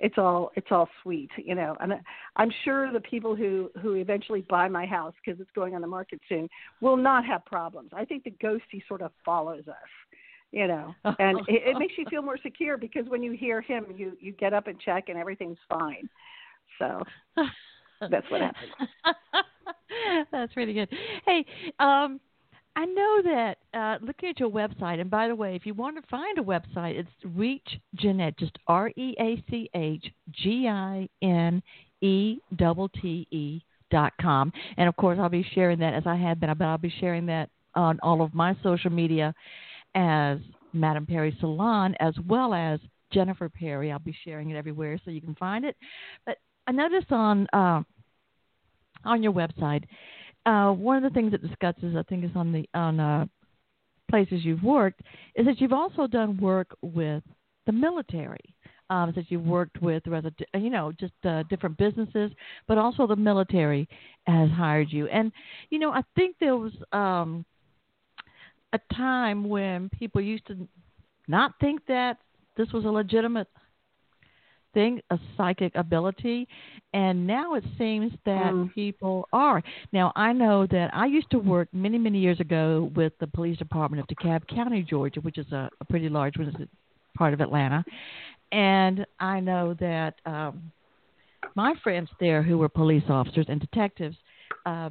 It's 0.00 0.16
all 0.18 0.50
it's 0.56 0.68
all 0.70 0.88
sweet, 1.02 1.30
you 1.36 1.54
know. 1.54 1.76
And 1.80 1.94
I'm 2.36 2.50
sure 2.64 2.92
the 2.92 3.00
people 3.00 3.36
who 3.36 3.70
who 3.80 3.94
eventually 3.94 4.40
buy 4.48 4.68
my 4.68 4.86
house 4.86 5.14
because 5.24 5.40
it's 5.40 5.50
going 5.54 5.74
on 5.74 5.82
the 5.82 5.86
market 5.86 6.20
soon 6.28 6.48
will 6.80 6.96
not 6.96 7.24
have 7.26 7.44
problems. 7.44 7.90
I 7.94 8.04
think 8.04 8.24
the 8.24 8.34
ghosty 8.42 8.82
sort 8.88 9.02
of 9.02 9.12
follows 9.24 9.68
us 9.68 9.76
you 10.52 10.66
know 10.66 10.94
and 11.18 11.38
it, 11.48 11.62
it 11.66 11.78
makes 11.78 11.94
you 11.96 12.04
feel 12.10 12.22
more 12.22 12.38
secure 12.42 12.76
because 12.76 13.06
when 13.08 13.22
you 13.22 13.32
hear 13.32 13.60
him 13.60 13.86
you 13.96 14.16
you 14.20 14.32
get 14.32 14.52
up 14.52 14.66
and 14.66 14.80
check 14.80 15.04
and 15.08 15.18
everything's 15.18 15.58
fine 15.68 16.08
so 16.78 17.02
that's 18.10 18.28
what 18.30 18.40
happens 18.40 18.72
that's 20.32 20.56
really 20.56 20.72
good 20.72 20.88
hey 21.26 21.44
um 21.78 22.20
I 22.80 22.86
know 22.86 23.22
that 23.24 23.58
uh, 23.74 23.98
looking 24.00 24.30
at 24.30 24.40
your 24.40 24.48
website, 24.48 25.02
and 25.02 25.10
by 25.10 25.28
the 25.28 25.34
way, 25.34 25.54
if 25.54 25.66
you 25.66 25.74
want 25.74 25.96
to 25.96 26.08
find 26.08 26.38
a 26.38 26.42
website, 26.42 26.98
it's 26.98 27.10
Reach 27.36 27.78
Ginette, 28.02 28.38
just 28.38 28.56
R 28.66 28.88
E 28.96 29.14
A 29.20 29.44
C 29.50 29.68
H 29.74 30.06
G 30.30 30.66
I 30.66 31.06
N 31.20 31.62
E 32.00 32.38
T 32.58 33.28
E 33.30 33.60
dot 33.90 34.14
com. 34.18 34.50
And 34.78 34.88
of 34.88 34.96
course, 34.96 35.18
I'll 35.20 35.28
be 35.28 35.46
sharing 35.54 35.78
that 35.80 35.92
as 35.92 36.04
I 36.06 36.16
have 36.16 36.40
been, 36.40 36.54
but 36.56 36.64
I'll 36.64 36.78
be 36.78 36.94
sharing 37.00 37.26
that 37.26 37.50
on 37.74 38.00
all 38.02 38.22
of 38.22 38.32
my 38.32 38.56
social 38.62 38.90
media 38.90 39.34
as 39.94 40.38
Madame 40.72 41.04
Perry 41.04 41.36
Salon, 41.38 41.94
as 42.00 42.14
well 42.26 42.54
as 42.54 42.80
Jennifer 43.12 43.50
Perry. 43.50 43.92
I'll 43.92 43.98
be 43.98 44.16
sharing 44.24 44.48
it 44.48 44.56
everywhere 44.56 44.98
so 45.04 45.10
you 45.10 45.20
can 45.20 45.34
find 45.34 45.66
it. 45.66 45.76
But 46.24 46.38
I 46.66 46.72
noticed 46.72 47.12
on 47.12 47.46
uh, 47.52 47.82
on 49.04 49.22
your 49.22 49.32
website, 49.32 49.84
uh, 50.46 50.70
one 50.72 50.96
of 50.96 51.02
the 51.02 51.14
things 51.14 51.34
it 51.34 51.46
discusses, 51.46 51.96
I 51.96 52.02
think, 52.04 52.24
is 52.24 52.30
on 52.34 52.52
the 52.52 52.68
on 52.74 53.00
uh, 53.00 53.26
places 54.10 54.44
you've 54.44 54.62
worked, 54.62 55.00
is 55.34 55.46
that 55.46 55.60
you've 55.60 55.72
also 55.72 56.06
done 56.06 56.36
work 56.38 56.76
with 56.82 57.22
the 57.66 57.72
military. 57.72 58.54
um, 58.90 59.12
that 59.14 59.30
you've 59.30 59.46
worked 59.46 59.80
with, 59.80 60.02
rather, 60.06 60.32
you 60.54 60.68
know, 60.68 60.92
just 60.92 61.12
uh, 61.24 61.44
different 61.44 61.78
businesses, 61.78 62.32
but 62.66 62.76
also 62.76 63.06
the 63.06 63.16
military 63.16 63.88
has 64.26 64.50
hired 64.50 64.92
you. 64.92 65.06
And 65.06 65.32
you 65.70 65.78
know, 65.78 65.92
I 65.92 66.02
think 66.16 66.36
there 66.40 66.56
was 66.56 66.72
um, 66.92 67.44
a 68.72 68.80
time 68.94 69.48
when 69.48 69.88
people 69.90 70.20
used 70.20 70.46
to 70.48 70.68
not 71.28 71.54
think 71.60 71.86
that 71.86 72.18
this 72.56 72.70
was 72.72 72.84
a 72.84 72.88
legitimate 72.88 73.48
thing, 74.74 75.00
a 75.10 75.18
psychic 75.36 75.72
ability, 75.74 76.46
and 76.92 77.26
now 77.26 77.54
it 77.54 77.64
seems 77.78 78.12
that 78.24 78.52
mm. 78.52 78.74
people 78.74 79.28
are. 79.32 79.62
Now, 79.92 80.12
I 80.16 80.32
know 80.32 80.66
that 80.66 80.90
I 80.92 81.06
used 81.06 81.30
to 81.30 81.38
work 81.38 81.68
many, 81.72 81.98
many 81.98 82.18
years 82.18 82.40
ago 82.40 82.90
with 82.94 83.12
the 83.20 83.26
police 83.26 83.58
department 83.58 84.02
of 84.02 84.16
DeKalb 84.16 84.46
County, 84.48 84.82
Georgia, 84.82 85.20
which 85.20 85.38
is 85.38 85.50
a, 85.52 85.70
a 85.80 85.84
pretty 85.84 86.08
large 86.08 86.36
one, 86.36 86.68
part 87.16 87.34
of 87.34 87.40
Atlanta, 87.40 87.84
and 88.52 89.06
I 89.18 89.40
know 89.40 89.74
that 89.80 90.14
um, 90.26 90.72
my 91.54 91.74
friends 91.82 92.08
there 92.18 92.42
who 92.42 92.58
were 92.58 92.68
police 92.68 93.04
officers 93.08 93.46
and 93.48 93.60
detectives. 93.60 94.16
Uh, 94.66 94.90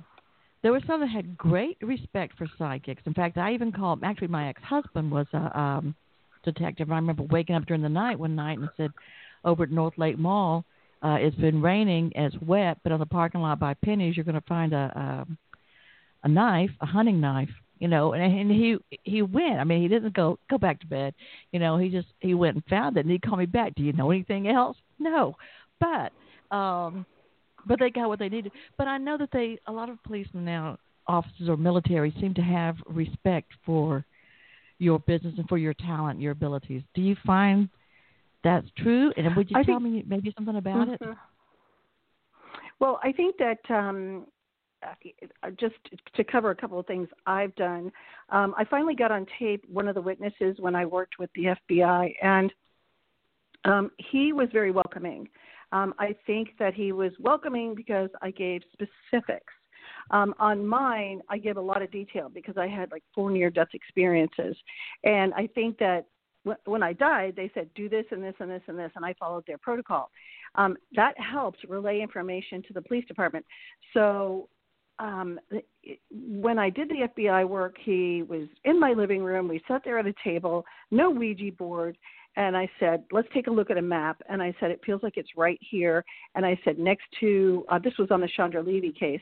there 0.62 0.72
were 0.72 0.82
some 0.86 1.00
that 1.00 1.08
had 1.08 1.38
great 1.38 1.78
respect 1.82 2.38
for 2.38 2.48
psychics. 2.58 3.02
In 3.06 3.14
fact, 3.14 3.38
I 3.38 3.54
even 3.54 3.72
called. 3.72 4.04
Actually, 4.04 4.28
my 4.28 4.50
ex-husband 4.50 5.10
was 5.10 5.26
a 5.34 5.60
um, 5.60 5.96
detective. 6.44 6.92
I 6.92 6.96
remember 6.96 7.24
waking 7.24 7.56
up 7.56 7.66
during 7.66 7.82
the 7.82 7.90
night 7.90 8.20
one 8.20 8.36
night 8.36 8.60
and 8.60 8.70
said, 8.76 8.92
over 9.44 9.64
at 9.64 9.72
North 9.72 9.98
Lake 9.98 10.18
Mall. 10.18 10.66
Uh, 11.02 11.18
it's 11.20 11.36
been 11.38 11.62
raining, 11.62 12.12
it's 12.16 12.36
wet, 12.42 12.78
but 12.84 12.92
on 12.92 13.00
the 13.00 13.06
parking 13.06 13.42
lot 13.42 13.60
by 13.60 13.74
Penney's, 13.74 14.18
you're 14.18 14.26
going 14.26 14.36
to 14.36 14.48
find 14.48 14.74
a, 14.74 15.26
a 15.28 15.28
a 16.24 16.28
knife, 16.28 16.72
a 16.82 16.86
hunting 16.86 17.22
knife, 17.22 17.50
you 17.80 17.88
know. 17.88 18.14
And, 18.14 18.22
and 18.22 18.52
he 18.52 18.78
he 19.04 19.22
went. 19.22 19.60
I 19.60 19.64
mean, 19.64 19.82
he 19.82 19.88
didn't 19.88 20.14
go 20.14 20.38
go 20.50 20.58
back 20.58 20.80
to 20.82 20.88
bed, 20.88 21.14
you 21.52 21.60
know. 21.60 21.78
He 21.78 21.90
just 21.90 22.08
he 22.20 22.34
went 22.34 22.56
and 22.56 22.66
found 22.66 22.98
it, 22.98 23.02
and 23.02 23.12
he 23.12 23.20
called 23.20 23.40
me 23.40 23.46
back. 23.46 23.76
Do 23.76 23.84
you 23.84 23.94
know 23.94 24.12
anything 24.12 24.48
else? 24.48 24.78
No, 25.00 25.36
but 25.80 26.12
um, 26.56 27.06
but 27.66 27.80
they 27.80 27.90
got 27.90 28.10
what 28.10 28.20
they 28.20 28.30
needed. 28.30 28.52
But 28.78 28.88
I 28.88 28.98
know 28.98 29.18
that 29.18 29.30
they 29.32 29.60
a 29.68 29.72
lot 29.72 29.90
of 29.90 30.04
policemen 30.04 30.46
now, 30.46 30.78
officers 31.08 31.48
or 31.48 31.56
military, 31.58 32.14
seem 32.20 32.34
to 32.34 32.42
have 32.42 32.76
respect 32.88 33.52
for 33.66 34.04
your 34.80 35.00
business 35.00 35.36
and 35.38 35.48
for 35.48 35.58
your 35.58 35.74
talent, 35.74 36.20
your 36.20 36.32
abilities. 36.32 36.82
Do 36.94 37.02
you 37.02 37.16
find 37.26 37.70
that's 38.44 38.68
true? 38.78 39.12
And 39.18 39.36
would 39.36 39.50
you 39.50 39.58
I 39.58 39.64
tell 39.64 39.80
think, 39.80 39.94
me 39.94 40.04
maybe 40.08 40.34
something 40.36 40.56
about 40.56 40.88
mm-hmm. 40.88 41.12
it? 41.12 41.18
Well, 42.80 43.00
I 43.04 43.12
think 43.12 43.36
that 43.38 43.60
um, 43.70 44.26
uh, 44.84 45.50
just 45.60 45.76
to 46.16 46.24
cover 46.24 46.52
a 46.52 46.56
couple 46.56 46.80
of 46.80 46.86
things 46.86 47.10
I've 47.26 47.54
done, 47.56 47.92
um, 48.30 48.54
I 48.58 48.64
finally 48.66 48.96
got 48.96 49.12
on 49.12 49.26
tape 49.38 49.64
one 49.68 49.88
of 49.88 49.96
the 49.96 50.02
witnesses 50.02 50.56
when 50.60 50.76
I 50.76 50.86
worked 50.86 51.20
with 51.20 51.30
the 51.36 51.56
FBI, 51.70 52.14
and 52.22 52.54
um, 53.66 53.92
he 53.98 54.32
was 54.32 54.48
very 54.54 54.72
welcoming. 54.72 55.28
Um, 55.72 55.94
I 56.00 56.16
think 56.26 56.50
that 56.58 56.74
he 56.74 56.92
was 56.94 57.12
welcoming 57.20 57.76
because 57.76 58.10
I 58.22 58.32
gave 58.32 58.62
specifics. 58.74 59.54
Um, 60.12 60.34
on 60.40 60.66
mine, 60.66 61.22
I 61.30 61.38
give 61.38 61.58
a 61.58 61.62
lot 61.62 61.82
of 61.82 61.92
detail 61.92 62.30
because 62.34 62.58
I 62.58 62.68
had 62.68 62.92
like 62.92 63.04
four 63.14 63.30
near 63.30 63.50
death 63.50 63.68
experiences. 63.74 64.56
And 65.04 65.34
I 65.36 65.48
think 65.48 65.78
that 65.80 66.06
when 66.66 66.84
I 66.84 66.94
died, 66.94 67.34
they 67.36 67.52
said, 67.54 67.70
do 67.76 67.90
this 67.90 68.06
and 68.12 68.24
this 68.24 68.36
and 68.40 68.50
this 68.50 68.62
and 68.68 68.78
this, 68.78 68.92
and 68.96 69.06
I 69.06 69.14
followed 69.20 69.44
their 69.46 69.58
protocol. 69.58 70.10
Um, 70.56 70.78
that 70.96 71.14
helps 71.20 71.60
relay 71.68 72.02
information 72.02 72.64
to 72.68 72.74
the 72.74 72.82
police 72.82 73.06
department. 73.06 73.46
So 73.94 74.50
um, 75.00 75.40
when 76.12 76.60
I 76.60 76.70
did 76.70 76.90
the 76.90 77.08
FBI 77.16 77.48
work, 77.48 77.76
he 77.80 78.24
was 78.24 78.48
in 78.66 78.80
my 78.80 78.94
living 78.94 79.24
room. 79.24 79.48
We 79.48 79.62
sat 79.68 79.82
there 79.86 80.00
at 80.00 80.06
a 80.06 80.14
table, 80.24 80.66
no 80.92 81.10
Ouija 81.10 81.52
board. 81.58 81.98
And 82.36 82.56
I 82.56 82.70
said, 82.80 83.04
let's 83.12 83.28
take 83.34 83.48
a 83.48 83.52
look 83.52 83.70
at 83.70 83.78
a 83.78 83.82
map. 83.82 84.22
And 84.30 84.42
I 84.42 84.54
said, 84.60 84.72
it 84.72 84.82
feels 84.86 85.04
like 85.04 85.18
it's 85.18 85.30
right 85.36 85.60
here. 85.62 86.06
And 86.36 86.46
I 86.46 86.60
said, 86.64 86.78
next 86.78 87.06
to, 87.20 87.66
uh, 87.70 87.80
this 87.80 87.94
was 87.98 88.10
on 88.12 88.22
the 88.22 88.30
Chandra 88.36 88.62
Levy 88.62 88.92
case 88.92 89.22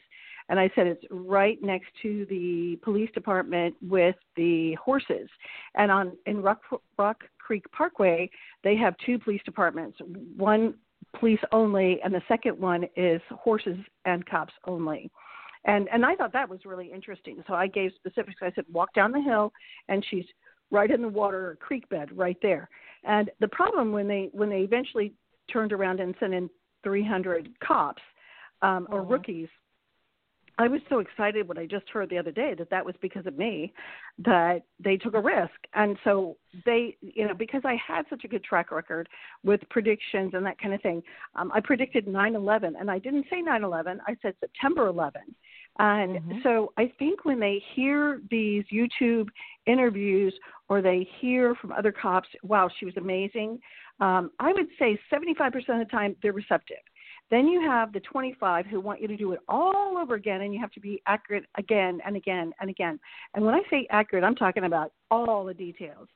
and 0.49 0.59
I 0.59 0.69
said 0.75 0.87
it's 0.87 1.03
right 1.09 1.61
next 1.61 1.87
to 2.01 2.25
the 2.29 2.79
police 2.83 3.09
department 3.13 3.75
with 3.81 4.15
the 4.35 4.75
horses. 4.75 5.29
And 5.75 5.91
on 5.91 6.13
in 6.25 6.41
Rock, 6.41 6.61
Rock 6.97 7.23
Creek 7.37 7.65
Parkway, 7.71 8.29
they 8.63 8.75
have 8.75 8.95
two 9.05 9.19
police 9.19 9.41
departments. 9.45 9.97
One 10.37 10.75
police 11.19 11.39
only, 11.51 11.99
and 12.03 12.13
the 12.13 12.21
second 12.27 12.59
one 12.59 12.85
is 12.95 13.21
horses 13.31 13.77
and 14.05 14.25
cops 14.25 14.53
only. 14.65 15.11
And 15.65 15.89
and 15.91 16.05
I 16.05 16.15
thought 16.15 16.33
that 16.33 16.49
was 16.49 16.59
really 16.65 16.91
interesting. 16.91 17.43
So 17.47 17.53
I 17.53 17.67
gave 17.67 17.91
specifics. 17.95 18.37
I 18.41 18.51
said 18.55 18.65
walk 18.71 18.93
down 18.93 19.11
the 19.11 19.21
hill, 19.21 19.51
and 19.89 20.05
she's 20.09 20.25
right 20.71 20.89
in 20.89 21.01
the 21.01 21.09
water 21.09 21.49
or 21.51 21.55
creek 21.55 21.87
bed 21.89 22.09
right 22.15 22.37
there. 22.41 22.69
And 23.03 23.29
the 23.39 23.47
problem 23.49 23.91
when 23.91 24.07
they 24.07 24.29
when 24.31 24.49
they 24.49 24.61
eventually 24.61 25.13
turned 25.51 25.73
around 25.73 25.99
and 25.99 26.13
sent 26.19 26.33
in 26.33 26.49
300 26.83 27.49
cops 27.65 28.01
um, 28.61 28.87
or 28.89 29.01
uh-huh. 29.01 29.11
rookies 29.11 29.47
I 30.59 30.67
was 30.67 30.81
so 30.89 30.99
excited 30.99 31.47
when 31.47 31.57
I 31.57 31.65
just 31.67 31.87
heard 31.89 32.09
the 32.09 32.17
other 32.17 32.31
day 32.31 32.55
that 32.57 32.69
that 32.71 32.85
was 32.85 32.95
because 33.01 33.27
of 33.27 33.37
me 33.37 33.73
that 34.25 34.63
they 34.83 34.97
took 34.97 35.13
a 35.13 35.21
risk. 35.21 35.53
And 35.75 35.97
so 36.03 36.37
they, 36.65 36.97
you 37.01 37.27
know, 37.27 37.35
because 37.35 37.61
I 37.63 37.75
had 37.75 38.05
such 38.09 38.23
a 38.23 38.27
good 38.27 38.43
track 38.43 38.71
record 38.71 39.07
with 39.43 39.61
predictions 39.69 40.33
and 40.33 40.45
that 40.45 40.59
kind 40.59 40.73
of 40.73 40.81
thing, 40.81 41.03
um, 41.35 41.51
I 41.53 41.59
predicted 41.59 42.07
9 42.07 42.35
11. 42.35 42.75
And 42.79 42.89
I 42.89 42.97
didn't 42.97 43.25
say 43.29 43.41
9 43.41 43.63
11, 43.63 44.01
I 44.07 44.17
said 44.21 44.33
September 44.39 44.87
11. 44.87 45.21
And 45.79 46.17
mm-hmm. 46.17 46.37
so 46.41 46.73
I 46.77 46.91
think 46.97 47.23
when 47.23 47.39
they 47.39 47.61
hear 47.75 48.21
these 48.31 48.63
YouTube 48.73 49.27
interviews 49.67 50.33
or 50.69 50.81
they 50.81 51.07
hear 51.19 51.53
from 51.55 51.71
other 51.71 51.91
cops, 51.91 52.27
wow, 52.41 52.67
she 52.79 52.85
was 52.85 52.97
amazing, 52.97 53.59
um, 53.99 54.31
I 54.39 54.53
would 54.53 54.67
say 54.79 54.99
75% 55.11 55.55
of 55.55 55.79
the 55.79 55.85
time 55.91 56.15
they're 56.21 56.33
receptive. 56.33 56.77
Then 57.29 57.47
you 57.47 57.61
have 57.61 57.91
the 57.91 57.99
25 57.99 58.65
who 58.67 58.79
want 58.79 59.01
you 59.01 59.07
to 59.07 59.17
do 59.17 59.33
it 59.33 59.39
all 59.49 59.97
over 59.97 60.15
again, 60.15 60.41
and 60.41 60.53
you 60.53 60.59
have 60.61 60.71
to 60.71 60.79
be 60.79 61.01
accurate 61.07 61.45
again 61.57 61.99
and 62.05 62.15
again 62.15 62.53
and 62.61 62.69
again. 62.69 62.99
And 63.33 63.45
when 63.45 63.53
I 63.53 63.61
say 63.69 63.87
accurate, 63.89 64.23
I'm 64.23 64.35
talking 64.35 64.63
about 64.63 64.93
all 65.11 65.43
the 65.43 65.53
details. 65.53 66.07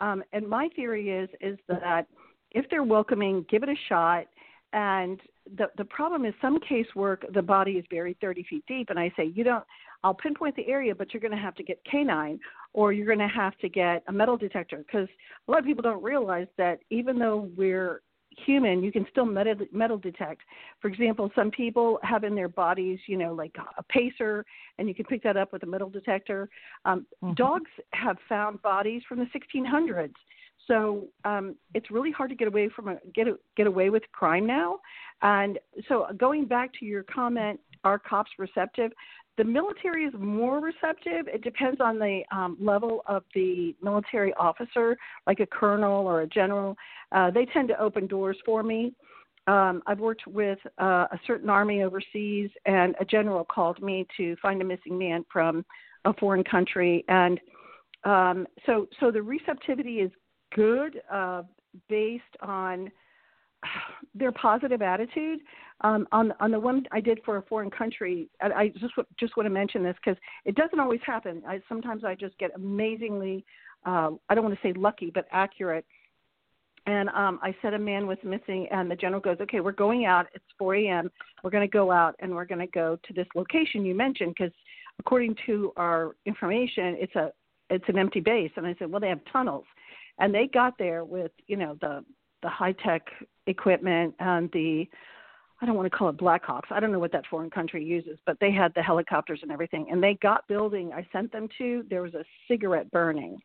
Um, 0.00 0.22
and 0.32 0.48
my 0.48 0.68
theory 0.76 1.10
is 1.10 1.28
is 1.40 1.58
that 1.68 2.06
if 2.52 2.66
they're 2.70 2.84
welcoming, 2.84 3.44
give 3.50 3.62
it 3.62 3.68
a 3.68 3.74
shot. 3.88 4.26
And 4.74 5.18
the 5.56 5.70
the 5.78 5.84
problem 5.86 6.26
is 6.26 6.34
some 6.42 6.58
casework, 6.60 7.32
the 7.32 7.42
body 7.42 7.72
is 7.72 7.84
buried 7.90 8.18
30 8.20 8.44
feet 8.44 8.64
deep, 8.68 8.90
and 8.90 8.98
I 8.98 9.12
say 9.16 9.32
you 9.34 9.44
don't. 9.44 9.64
I'll 10.04 10.14
pinpoint 10.14 10.54
the 10.54 10.68
area, 10.68 10.94
but 10.94 11.12
you're 11.12 11.20
going 11.20 11.32
to 11.32 11.38
have 11.38 11.56
to 11.56 11.64
get 11.64 11.82
canine, 11.90 12.38
or 12.72 12.92
you're 12.92 13.06
going 13.06 13.18
to 13.18 13.26
have 13.26 13.56
to 13.58 13.68
get 13.68 14.04
a 14.06 14.12
metal 14.12 14.36
detector, 14.36 14.76
because 14.78 15.08
a 15.46 15.50
lot 15.50 15.58
of 15.58 15.64
people 15.64 15.82
don't 15.82 16.02
realize 16.02 16.46
that 16.56 16.78
even 16.90 17.18
though 17.18 17.50
we're 17.56 18.02
human, 18.44 18.82
you 18.82 18.92
can 18.92 19.06
still 19.10 19.24
metal, 19.24 19.54
metal 19.72 19.98
detect. 19.98 20.42
For 20.80 20.88
example, 20.88 21.30
some 21.34 21.50
people 21.50 21.98
have 22.02 22.24
in 22.24 22.34
their 22.34 22.48
bodies, 22.48 22.98
you 23.06 23.16
know, 23.16 23.32
like 23.32 23.54
a 23.76 23.82
pacer, 23.84 24.44
and 24.78 24.88
you 24.88 24.94
can 24.94 25.04
pick 25.04 25.22
that 25.22 25.36
up 25.36 25.52
with 25.52 25.62
a 25.62 25.66
metal 25.66 25.90
detector. 25.90 26.48
Um, 26.84 27.06
mm-hmm. 27.22 27.34
Dogs 27.34 27.70
have 27.92 28.16
found 28.28 28.62
bodies 28.62 29.02
from 29.08 29.18
the 29.18 29.26
1600s. 29.26 30.12
So 30.66 31.06
um, 31.24 31.56
it's 31.74 31.90
really 31.90 32.10
hard 32.10 32.28
to 32.30 32.36
get 32.36 32.46
away 32.46 32.68
from 32.68 32.88
a, 32.88 32.96
get 33.14 33.26
a, 33.26 33.38
get 33.56 33.66
away 33.66 33.90
with 33.90 34.02
crime 34.12 34.46
now. 34.46 34.78
And 35.22 35.58
so 35.88 36.06
going 36.16 36.44
back 36.44 36.70
to 36.78 36.84
your 36.84 37.02
comment, 37.02 37.58
are 37.84 37.98
cops 37.98 38.30
receptive? 38.38 38.92
The 39.38 39.44
military 39.44 40.04
is 40.04 40.12
more 40.18 40.58
receptive. 40.58 41.28
It 41.28 41.42
depends 41.42 41.80
on 41.80 42.00
the 42.00 42.22
um, 42.32 42.56
level 42.60 43.02
of 43.06 43.22
the 43.36 43.74
military 43.80 44.34
officer, 44.34 44.96
like 45.28 45.38
a 45.38 45.46
colonel 45.46 46.08
or 46.08 46.22
a 46.22 46.26
general. 46.26 46.76
Uh, 47.12 47.30
they 47.30 47.46
tend 47.46 47.68
to 47.68 47.80
open 47.80 48.08
doors 48.08 48.36
for 48.44 48.64
me. 48.64 48.92
Um, 49.46 49.80
I've 49.86 50.00
worked 50.00 50.26
with 50.26 50.58
uh, 50.78 51.06
a 51.12 51.20
certain 51.24 51.48
army 51.48 51.84
overseas, 51.84 52.50
and 52.66 52.96
a 53.00 53.04
general 53.04 53.44
called 53.44 53.80
me 53.80 54.08
to 54.16 54.34
find 54.42 54.60
a 54.60 54.64
missing 54.64 54.98
man 54.98 55.24
from 55.32 55.64
a 56.04 56.12
foreign 56.14 56.44
country, 56.44 57.04
and 57.08 57.40
um, 58.04 58.46
so 58.66 58.88
so 59.00 59.10
the 59.10 59.22
receptivity 59.22 60.00
is 60.00 60.10
good 60.54 61.00
uh, 61.10 61.42
based 61.88 62.22
on 62.42 62.90
their 64.14 64.32
positive 64.32 64.82
attitude. 64.82 65.40
Um, 65.82 66.08
on 66.10 66.32
on 66.40 66.50
the 66.50 66.58
one 66.58 66.84
I 66.90 67.00
did 67.00 67.20
for 67.24 67.36
a 67.36 67.42
foreign 67.42 67.70
country, 67.70 68.28
I, 68.40 68.46
I 68.46 68.68
just 68.68 68.94
just 69.18 69.36
want 69.36 69.46
to 69.46 69.50
mention 69.50 69.82
this 69.82 69.94
because 70.04 70.20
it 70.44 70.56
doesn't 70.56 70.80
always 70.80 71.00
happen. 71.06 71.42
I, 71.46 71.60
sometimes 71.68 72.04
I 72.04 72.14
just 72.14 72.36
get 72.38 72.50
amazingly, 72.56 73.44
uh, 73.86 74.10
I 74.28 74.34
don't 74.34 74.44
want 74.44 74.58
to 74.60 74.68
say 74.68 74.72
lucky, 74.72 75.10
but 75.14 75.26
accurate. 75.30 75.84
And 76.86 77.10
um, 77.10 77.38
I 77.42 77.54
said 77.60 77.74
a 77.74 77.78
man 77.78 78.06
was 78.06 78.18
missing, 78.24 78.66
and 78.72 78.90
the 78.90 78.96
general 78.96 79.20
goes, 79.20 79.36
"Okay, 79.40 79.60
we're 79.60 79.72
going 79.72 80.06
out. 80.06 80.26
It's 80.34 80.44
4 80.58 80.74
a.m. 80.76 81.10
We're 81.44 81.50
going 81.50 81.68
to 81.68 81.72
go 81.72 81.92
out, 81.92 82.16
and 82.18 82.34
we're 82.34 82.46
going 82.46 82.60
to 82.60 82.66
go 82.66 82.98
to 83.06 83.12
this 83.12 83.26
location 83.36 83.84
you 83.84 83.94
mentioned 83.94 84.34
because, 84.36 84.52
according 84.98 85.36
to 85.46 85.72
our 85.76 86.16
information, 86.26 86.96
it's 86.98 87.14
a 87.14 87.30
it's 87.70 87.84
an 87.88 87.98
empty 87.98 88.20
base." 88.20 88.50
And 88.56 88.66
I 88.66 88.74
said, 88.78 88.90
"Well, 88.90 89.00
they 89.00 89.10
have 89.10 89.20
tunnels." 89.30 89.66
And 90.18 90.34
they 90.34 90.48
got 90.48 90.76
there 90.78 91.04
with, 91.04 91.30
you 91.46 91.56
know, 91.56 91.76
the 91.80 92.04
the 92.42 92.48
high 92.48 92.72
tech 92.72 93.02
equipment 93.46 94.14
and 94.20 94.50
the 94.52 94.88
I 95.60 95.66
don't 95.66 95.74
want 95.74 95.90
to 95.90 95.96
call 95.96 96.08
it 96.08 96.16
Black 96.16 96.48
Ops. 96.48 96.68
I 96.70 96.78
don't 96.78 96.92
know 96.92 97.00
what 97.00 97.10
that 97.12 97.26
foreign 97.28 97.50
country 97.50 97.84
uses, 97.84 98.18
but 98.26 98.38
they 98.40 98.52
had 98.52 98.72
the 98.74 98.82
helicopters 98.82 99.40
and 99.42 99.50
everything. 99.50 99.88
And 99.90 100.00
they 100.00 100.14
got 100.22 100.46
building 100.46 100.92
I 100.92 101.04
sent 101.12 101.32
them 101.32 101.48
to, 101.58 101.84
there 101.90 102.02
was 102.02 102.14
a 102.14 102.24
cigarette 102.46 102.88
burning. 102.92 103.40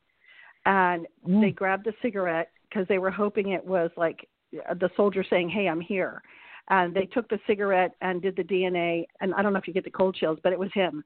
And 0.66 1.08
mm. 1.28 1.42
they 1.42 1.50
grabbed 1.50 1.86
the 1.86 1.94
cigarette 2.04 2.52
because 2.70 2.88
they 2.88 3.00
were 3.00 3.12
hoping 3.12 3.50
it 3.50 3.66
was 3.66 3.90
like 3.98 4.28
the 4.52 4.90
soldier 4.96 5.26
saying, 5.30 5.50
"Hey, 5.50 5.68
I'm 5.68 5.82
here," 5.82 6.22
and 6.70 6.94
they 6.94 7.06
took 7.06 7.28
the 7.30 7.40
cigarette 7.48 7.96
and 8.02 8.22
did 8.22 8.36
the 8.36 8.44
DNA. 8.44 9.06
And 9.20 9.34
I 9.34 9.42
don't 9.42 9.54
know 9.54 9.60
if 9.60 9.68
you 9.68 9.74
get 9.74 9.84
the 9.84 9.92
cold 9.92 10.16
chills, 10.16 10.40
but 10.44 10.54
it 10.54 10.60
was 10.60 10.70
him. 10.74 11.04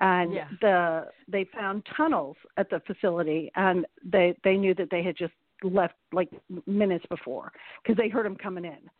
And 0.00 0.32
yeah. 0.32 0.48
the 0.60 1.06
they 1.28 1.46
found 1.54 1.86
tunnels 1.96 2.36
at 2.56 2.70
the 2.70 2.80
facility, 2.86 3.50
and 3.56 3.86
they 4.04 4.36
they 4.44 4.56
knew 4.56 4.74
that 4.74 4.90
they 4.90 5.02
had 5.02 5.16
just 5.16 5.32
left 5.62 5.94
like 6.12 6.30
minutes 6.66 7.04
before 7.08 7.52
because 7.82 7.96
they 7.96 8.08
heard 8.08 8.26
him 8.26 8.36
coming 8.36 8.64
in. 8.64 8.90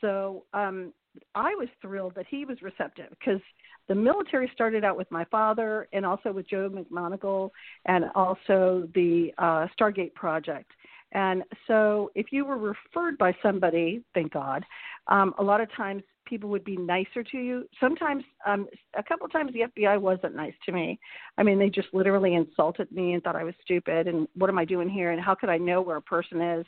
So 0.00 0.44
um, 0.52 0.92
I 1.34 1.54
was 1.54 1.68
thrilled 1.80 2.14
that 2.16 2.26
he 2.28 2.44
was 2.44 2.60
receptive 2.62 3.10
because 3.10 3.40
the 3.88 3.94
military 3.94 4.50
started 4.52 4.84
out 4.84 4.96
with 4.96 5.10
my 5.10 5.24
father 5.24 5.88
and 5.92 6.04
also 6.04 6.32
with 6.32 6.48
Joe 6.48 6.70
McMoneagle 6.70 7.50
and 7.86 8.06
also 8.14 8.88
the 8.94 9.32
uh, 9.38 9.66
Stargate 9.78 10.14
Project. 10.14 10.70
And 11.12 11.44
so, 11.66 12.10
if 12.14 12.26
you 12.32 12.44
were 12.44 12.58
referred 12.58 13.16
by 13.18 13.34
somebody, 13.42 14.02
thank 14.12 14.32
God, 14.32 14.64
um, 15.06 15.34
a 15.38 15.42
lot 15.42 15.60
of 15.60 15.72
times 15.74 16.02
people 16.26 16.50
would 16.50 16.64
be 16.64 16.76
nicer 16.76 17.22
to 17.22 17.38
you. 17.38 17.68
Sometimes, 17.80 18.24
um, 18.44 18.66
a 18.98 19.02
couple 19.02 19.24
of 19.24 19.32
times, 19.32 19.52
the 19.52 19.80
FBI 19.80 20.00
wasn't 20.00 20.34
nice 20.34 20.54
to 20.66 20.72
me. 20.72 20.98
I 21.38 21.44
mean, 21.44 21.58
they 21.58 21.70
just 21.70 21.88
literally 21.92 22.34
insulted 22.34 22.90
me 22.90 23.12
and 23.12 23.22
thought 23.22 23.36
I 23.36 23.44
was 23.44 23.54
stupid. 23.62 24.08
And 24.08 24.26
what 24.34 24.50
am 24.50 24.58
I 24.58 24.64
doing 24.64 24.88
here? 24.88 25.12
And 25.12 25.20
how 25.20 25.34
could 25.34 25.48
I 25.48 25.58
know 25.58 25.80
where 25.80 25.96
a 25.96 26.02
person 26.02 26.40
is? 26.40 26.66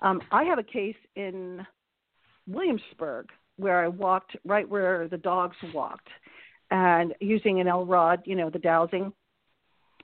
Um, 0.00 0.22
I 0.32 0.44
have 0.44 0.58
a 0.58 0.62
case 0.62 0.96
in 1.14 1.64
Williamsburg 2.46 3.28
where 3.56 3.84
I 3.84 3.88
walked 3.88 4.36
right 4.44 4.68
where 4.68 5.06
the 5.08 5.18
dogs 5.18 5.56
walked, 5.72 6.08
and 6.70 7.14
using 7.20 7.60
an 7.60 7.68
L 7.68 7.86
rod, 7.86 8.22
you 8.24 8.34
know, 8.34 8.50
the 8.50 8.58
dowsing. 8.58 9.12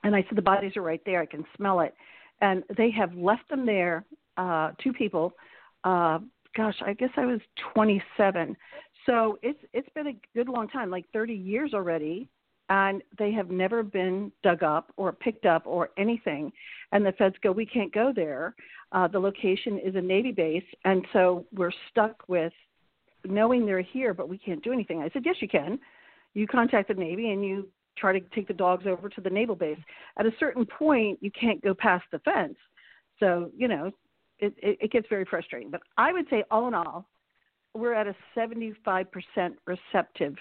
And 0.03 0.15
I 0.15 0.23
said 0.23 0.37
the 0.37 0.41
bodies 0.41 0.77
are 0.77 0.81
right 0.81 1.01
there. 1.05 1.21
I 1.21 1.25
can 1.25 1.45
smell 1.57 1.81
it 1.81 1.93
and 2.41 2.63
they 2.77 2.91
have 2.91 3.13
left 3.13 3.47
them 3.49 3.65
there. 3.65 4.05
Uh, 4.37 4.71
two 4.83 4.93
people. 4.93 5.33
Uh, 5.83 6.19
gosh, 6.55 6.75
I 6.85 6.93
guess 6.93 7.09
I 7.17 7.25
was 7.25 7.39
27. 7.73 8.55
So 9.05 9.37
it's 9.41 9.59
it's 9.73 9.89
been 9.95 10.07
a 10.07 10.15
good 10.35 10.47
long 10.47 10.67
time, 10.67 10.89
like 10.89 11.05
30 11.11 11.33
years 11.33 11.73
already, 11.73 12.29
and 12.69 13.01
they 13.17 13.31
have 13.31 13.49
never 13.49 13.83
been 13.83 14.31
dug 14.43 14.63
up 14.63 14.91
or 14.97 15.11
picked 15.11 15.45
up 15.45 15.63
or 15.65 15.89
anything. 15.97 16.51
And 16.91 17.05
the 17.05 17.11
feds 17.13 17.35
go, 17.41 17.51
we 17.51 17.65
can't 17.65 17.93
go 17.93 18.13
there. 18.15 18.55
Uh, 18.91 19.07
the 19.07 19.19
location 19.19 19.79
is 19.79 19.95
a 19.95 20.01
Navy 20.01 20.31
base, 20.31 20.63
and 20.85 21.05
so 21.13 21.45
we're 21.53 21.71
stuck 21.89 22.23
with 22.27 22.53
knowing 23.25 23.65
they're 23.65 23.81
here, 23.81 24.13
but 24.13 24.29
we 24.29 24.37
can't 24.37 24.63
do 24.63 24.71
anything. 24.71 25.01
I 25.01 25.09
said, 25.09 25.23
yes, 25.25 25.35
you 25.39 25.47
can. 25.47 25.79
You 26.33 26.47
contact 26.47 26.87
the 26.87 26.93
Navy 26.93 27.31
and 27.31 27.43
you 27.45 27.67
try 27.97 28.17
to 28.17 28.25
take 28.33 28.47
the 28.47 28.53
dogs 28.53 28.85
over 28.87 29.09
to 29.09 29.21
the 29.21 29.29
naval 29.29 29.55
base. 29.55 29.79
At 30.17 30.25
a 30.25 30.31
certain 30.39 30.65
point, 30.65 31.19
you 31.21 31.31
can't 31.31 31.61
go 31.61 31.73
past 31.73 32.05
the 32.11 32.19
fence. 32.19 32.57
So, 33.19 33.51
you 33.55 33.67
know, 33.67 33.91
it, 34.39 34.53
it, 34.57 34.77
it 34.81 34.91
gets 34.91 35.07
very 35.09 35.25
frustrating. 35.25 35.69
But 35.69 35.81
I 35.97 36.11
would 36.11 36.25
say, 36.29 36.43
all 36.49 36.67
in 36.67 36.73
all, 36.73 37.07
we're 37.73 37.93
at 37.93 38.07
a 38.07 38.15
75% 38.35 39.05
receptive 39.65 40.35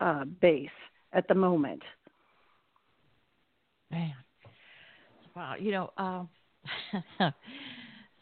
uh, 0.00 0.24
base 0.40 0.68
at 1.12 1.28
the 1.28 1.34
moment. 1.34 1.82
Man, 3.90 4.14
wow, 5.36 5.54
you 5.58 5.70
know, 5.70 5.90
um, 5.96 6.28
it's 7.20 7.34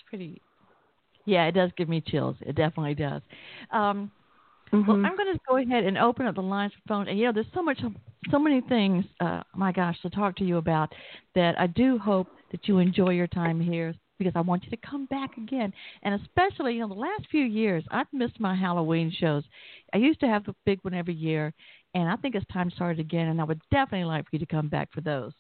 pretty. 0.09 0.43
Yeah, 1.25 1.47
it 1.47 1.53
does 1.53 1.71
give 1.79 1.89
me 1.89 2.03
chills. 2.07 2.37
It 2.41 2.55
definitely 2.55 2.95
does. 2.95 3.23
Um, 3.71 4.11
mm-hmm. 4.75 4.91
Well, 4.91 5.05
I'm 5.05 5.17
going 5.17 5.33
to 5.33 5.41
go 5.49 5.57
ahead 5.57 5.85
and 5.85 5.99
open 5.99 6.27
up 6.27 6.35
the 6.35 6.43
lines 6.43 6.73
for 6.73 6.89
phone. 6.89 7.09
And 7.09 7.19
you 7.19 7.27
know, 7.27 7.33
there's 7.33 7.47
so 7.55 7.63
much 7.63 7.81
so 8.31 8.39
many 8.39 8.61
things, 8.63 9.05
uh, 9.21 9.43
my 9.55 9.73
gosh, 9.73 10.01
to 10.03 10.11
talk 10.11 10.37
to 10.37 10.45
you 10.45 10.57
about 10.57 10.93
that 11.35 11.59
I 11.59 11.67
do 11.67 11.99
hope 11.99 12.29
that 12.53 12.67
you 12.67 12.79
enjoy 12.79 13.11
your 13.11 13.27
time 13.27 13.61
here 13.61 13.95
because 14.19 14.33
I 14.37 14.41
want 14.41 14.65
you 14.65 14.71
to 14.71 14.77
come 14.77 15.07
back 15.07 15.37
again. 15.37 15.73
And 16.03 16.21
especially, 16.23 16.75
you 16.75 16.81
know, 16.81 16.89
the 16.89 16.95
last 16.95 17.27
few 17.31 17.45
years, 17.45 17.85
I've 17.91 18.07
missed 18.13 18.39
my 18.41 18.55
Halloween 18.55 19.13
shows. 19.19 19.45
I 19.93 19.99
used 19.99 20.21
to 20.21 20.27
have 20.27 20.47
a 20.49 20.55
big 20.65 20.79
one 20.83 20.95
every 20.95 21.15
year, 21.15 21.53
and 21.95 22.09
I 22.09 22.17
think 22.17 22.35
it's 22.35 22.47
time 22.53 22.71
to 22.71 22.77
start 22.77 22.99
it 22.99 23.01
again. 23.01 23.29
And 23.29 23.41
I 23.41 23.45
would 23.45 23.61
definitely 23.71 24.05
like 24.05 24.25
for 24.25 24.31
you 24.33 24.39
to 24.39 24.47
come 24.47 24.69
back 24.69 24.93
for 24.93 25.01
those. 25.01 25.33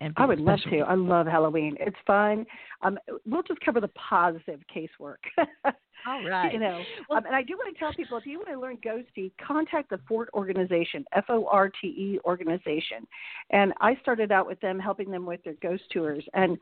And 0.00 0.12
I 0.16 0.26
would 0.26 0.40
love 0.40 0.60
to. 0.70 0.78
I 0.80 0.94
love 0.94 1.26
Halloween. 1.26 1.76
It's 1.80 1.96
fun. 2.06 2.44
Um, 2.82 2.98
we'll 3.24 3.42
just 3.42 3.60
cover 3.60 3.80
the 3.80 3.88
positive 3.88 4.60
casework. 4.74 5.16
All 6.06 6.22
right. 6.28 6.52
You 6.52 6.58
know, 6.58 6.82
well, 7.08 7.18
um, 7.18 7.26
and 7.26 7.34
I 7.34 7.42
do 7.42 7.56
want 7.56 7.74
to 7.74 7.78
tell 7.78 7.92
people 7.92 8.16
if 8.18 8.26
you 8.26 8.38
want 8.38 8.48
to 8.48 8.60
learn 8.60 8.78
ghosty, 8.78 9.32
contact 9.44 9.90
the 9.90 9.98
Forte 10.08 10.30
organization, 10.34 11.04
F 11.12 11.24
O 11.28 11.46
R 11.50 11.70
T 11.80 11.88
E 11.88 12.20
organization. 12.24 13.06
And 13.50 13.72
I 13.80 13.96
started 14.02 14.32
out 14.32 14.46
with 14.46 14.60
them 14.60 14.78
helping 14.78 15.10
them 15.10 15.26
with 15.26 15.42
their 15.44 15.56
ghost 15.62 15.84
tours. 15.92 16.24
And 16.34 16.58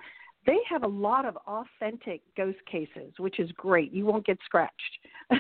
they 0.47 0.59
have 0.69 0.83
a 0.83 0.89
lot 0.89 1.25
of 1.25 1.37
authentic 1.47 2.23
ghost 2.37 2.59
cases, 2.71 3.13
which 3.19 3.41
is 3.41 3.51
great. 3.53 3.93
You 3.93 4.07
won't 4.07 4.27
get 4.27 4.39
scratched. 4.45 4.73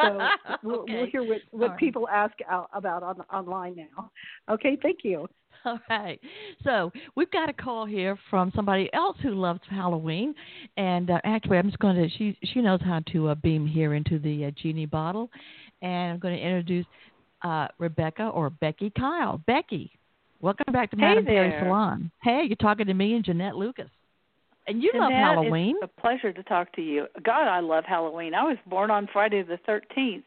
so 0.00 0.28
we'll, 0.62 0.84
we'll 0.88 1.06
hear 1.12 1.22
what, 1.22 1.40
what 1.50 1.70
right. 1.70 1.78
people 1.78 2.08
ask 2.08 2.34
out, 2.48 2.68
about 2.72 3.02
on, 3.02 3.20
online 3.32 3.76
now. 3.76 4.10
Okay, 4.50 4.76
thank 4.82 4.98
you. 5.04 5.28
All 5.66 5.78
right. 5.88 6.20
So 6.64 6.92
we've 7.14 7.30
got 7.30 7.48
a 7.48 7.52
call 7.52 7.86
here 7.86 8.18
from 8.30 8.52
somebody 8.54 8.90
else 8.92 9.16
who 9.22 9.30
loves 9.34 9.60
Halloween, 9.70 10.34
and 10.76 11.10
uh, 11.10 11.20
actually, 11.24 11.58
I'm 11.58 11.66
just 11.66 11.78
going 11.78 11.96
to. 11.96 12.08
She 12.16 12.36
she 12.52 12.60
knows 12.60 12.80
how 12.84 13.00
to 13.12 13.28
uh, 13.28 13.34
beam 13.36 13.66
here 13.66 13.94
into 13.94 14.18
the 14.18 14.46
uh, 14.46 14.50
genie 14.60 14.86
bottle, 14.86 15.30
and 15.80 16.12
I'm 16.12 16.18
going 16.18 16.36
to 16.36 16.42
introduce 16.42 16.86
uh, 17.42 17.68
Rebecca 17.78 18.28
or 18.28 18.50
Becky 18.50 18.90
Kyle. 18.98 19.40
Becky, 19.46 19.90
welcome 20.40 20.72
back 20.72 20.90
to 20.90 20.96
hey 20.96 21.02
Madame. 21.02 21.26
Perry 21.26 21.54
Salon. 21.60 22.10
Hey, 22.22 22.42
you're 22.46 22.56
talking 22.56 22.86
to 22.86 22.94
me 22.94 23.14
and 23.14 23.24
Ginette 23.24 23.54
Lucas. 23.54 23.88
And 24.66 24.82
you 24.82 24.92
Ginette, 24.92 25.00
love 25.00 25.12
Halloween. 25.12 25.76
It's 25.80 25.92
a 25.96 26.00
pleasure 26.00 26.32
to 26.32 26.42
talk 26.44 26.72
to 26.74 26.82
you. 26.82 27.06
God, 27.24 27.48
I 27.48 27.60
love 27.60 27.84
Halloween. 27.84 28.34
I 28.34 28.44
was 28.44 28.56
born 28.66 28.90
on 28.90 29.08
Friday 29.12 29.42
the 29.42 29.58
13th. 29.68 30.24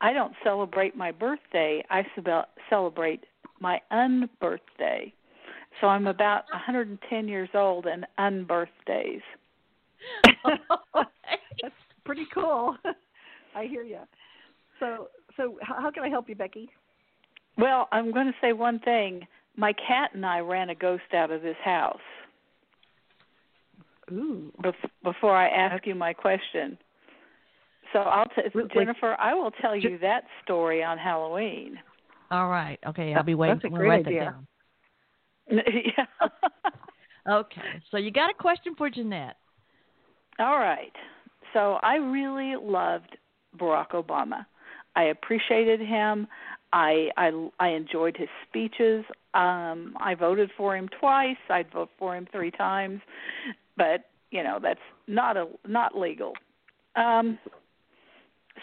I 0.00 0.12
don't 0.12 0.32
celebrate 0.44 0.96
my 0.96 1.10
birthday. 1.10 1.84
I 1.90 2.06
celebrate 2.70 3.24
my 3.60 3.80
unbirthday. 3.92 5.12
So 5.80 5.86
I'm 5.86 6.06
about 6.06 6.44
110 6.52 7.28
years 7.28 7.48
old 7.54 7.86
and 7.86 8.06
unbirthdays. 8.18 9.22
That's 10.44 11.74
pretty 12.04 12.26
cool. 12.32 12.76
I 13.54 13.64
hear 13.64 13.82
you. 13.82 14.00
So, 14.80 15.08
so 15.36 15.58
how 15.62 15.90
can 15.90 16.04
I 16.04 16.08
help 16.08 16.28
you, 16.28 16.34
Becky? 16.34 16.68
Well, 17.56 17.88
I'm 17.92 18.12
going 18.12 18.26
to 18.26 18.34
say 18.40 18.52
one 18.52 18.78
thing. 18.80 19.26
My 19.56 19.72
cat 19.72 20.10
and 20.14 20.24
I 20.24 20.38
ran 20.38 20.70
a 20.70 20.74
ghost 20.74 21.12
out 21.12 21.30
of 21.30 21.42
this 21.42 21.56
house. 21.64 21.98
Ooh. 24.12 24.52
Before 25.02 25.36
I 25.36 25.48
ask 25.48 25.86
you 25.86 25.94
my 25.94 26.12
question. 26.12 26.78
So 27.92 28.00
I'll 28.00 28.26
t- 28.26 28.42
Jennifer, 28.74 29.16
I 29.18 29.34
will 29.34 29.50
tell 29.50 29.74
you 29.74 29.98
that 29.98 30.24
story 30.44 30.82
on 30.84 30.98
Halloween. 30.98 31.78
All 32.30 32.48
right. 32.48 32.78
Okay, 32.86 33.14
I'll 33.14 33.22
be 33.22 33.34
waiting. 33.34 33.56
That's 33.56 33.64
a 33.64 33.68
we'll 33.70 33.80
great 33.80 33.88
write 33.88 34.06
idea. 34.06 34.36
that 35.48 35.54
down. 35.54 35.64
yeah. 35.96 36.28
okay. 37.40 37.82
So 37.90 37.96
you 37.96 38.10
got 38.10 38.30
a 38.30 38.34
question 38.34 38.74
for 38.76 38.90
Ginette? 38.90 39.34
All 40.38 40.58
right. 40.58 40.92
So 41.52 41.78
I 41.82 41.96
really 41.96 42.54
loved 42.60 43.16
Barack 43.58 43.90
Obama. 43.90 44.44
I 44.94 45.04
appreciated 45.04 45.80
him. 45.80 46.26
I 46.72 47.08
I 47.16 47.48
I 47.58 47.68
enjoyed 47.68 48.16
his 48.16 48.28
speeches. 48.48 49.04
Um 49.32 49.96
I 49.98 50.14
voted 50.14 50.50
for 50.56 50.76
him 50.76 50.88
twice. 51.00 51.36
I'd 51.48 51.72
vote 51.72 51.90
for 51.98 52.14
him 52.16 52.26
3 52.30 52.50
times. 52.52 53.00
But, 53.76 54.10
you 54.30 54.42
know, 54.42 54.58
that's 54.60 54.80
not 55.06 55.36
a 55.36 55.46
not 55.66 55.96
legal. 55.96 56.34
Um 56.94 57.38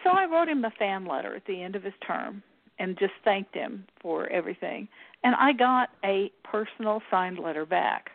so 0.04 0.12
I 0.12 0.26
wrote 0.26 0.50
him 0.50 0.64
a 0.66 0.72
fan 0.78 1.06
letter 1.06 1.36
at 1.36 1.46
the 1.48 1.64
end 1.64 1.76
of 1.76 1.84
his 1.84 1.94
term 2.06 2.44
and 2.80 2.98
just 2.98 3.14
thanked 3.24 3.56
him 3.56 3.86
for 4.02 4.28
everything. 4.28 4.88
And 5.24 5.36
I 5.36 5.54
got 5.54 5.90
a 6.04 6.32
personal 6.44 7.02
signed 7.10 7.40
letter 7.40 7.66
back. 7.66 8.10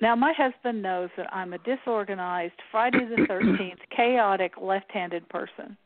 Now, 0.00 0.16
my 0.16 0.32
husband 0.36 0.82
knows 0.82 1.10
that 1.16 1.32
I'm 1.32 1.52
a 1.52 1.58
disorganized, 1.58 2.54
Friday 2.72 3.06
the 3.08 3.22
13th, 3.22 3.78
chaotic, 3.96 4.54
left 4.60 4.90
handed 4.90 5.28
person. 5.28 5.76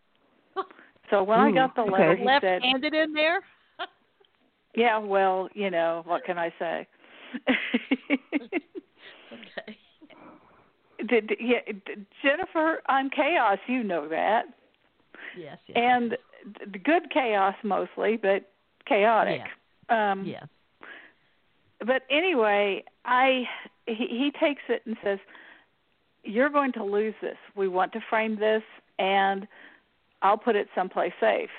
So 1.10 1.22
when 1.22 1.38
Ooh, 1.38 1.42
I 1.42 1.52
got 1.52 1.76
the 1.76 1.82
hmm, 1.82 1.92
letter, 1.92 2.10
okay. 2.12 2.20
he 2.20 2.26
Left 2.26 2.42
said, 2.42 2.62
handed 2.62 2.92
in 2.94 3.12
there? 3.12 3.40
Yeah, 4.74 4.98
well, 4.98 5.48
you 5.54 5.70
know, 5.70 6.02
what 6.04 6.24
can 6.24 6.36
I 6.36 6.52
say? 6.58 6.86
okay. 9.32 9.78
Did, 11.08 11.30
yeah, 11.40 11.60
Jennifer, 12.22 12.82
I'm 12.86 13.08
chaos. 13.08 13.58
You 13.68 13.84
know 13.84 14.06
that. 14.08 14.46
Yes. 15.36 15.58
yes. 15.66 15.76
And 15.76 16.16
the 16.72 16.78
good 16.78 17.10
chaos 17.12 17.54
mostly, 17.62 18.16
but 18.16 18.50
chaotic. 18.86 19.42
Um, 19.88 20.24
yes. 20.24 20.46
But 21.80 22.02
anyway, 22.10 22.84
I 23.04 23.44
he, 23.86 23.94
he 24.08 24.32
takes 24.40 24.62
it 24.68 24.82
and 24.86 24.96
says, 25.04 25.18
"You're 26.24 26.48
going 26.48 26.72
to 26.72 26.84
lose 26.84 27.14
this. 27.20 27.36
We 27.54 27.68
want 27.68 27.92
to 27.92 28.00
frame 28.08 28.36
this, 28.36 28.62
and 28.98 29.46
I'll 30.22 30.38
put 30.38 30.56
it 30.56 30.68
someplace 30.74 31.12
safe." 31.20 31.50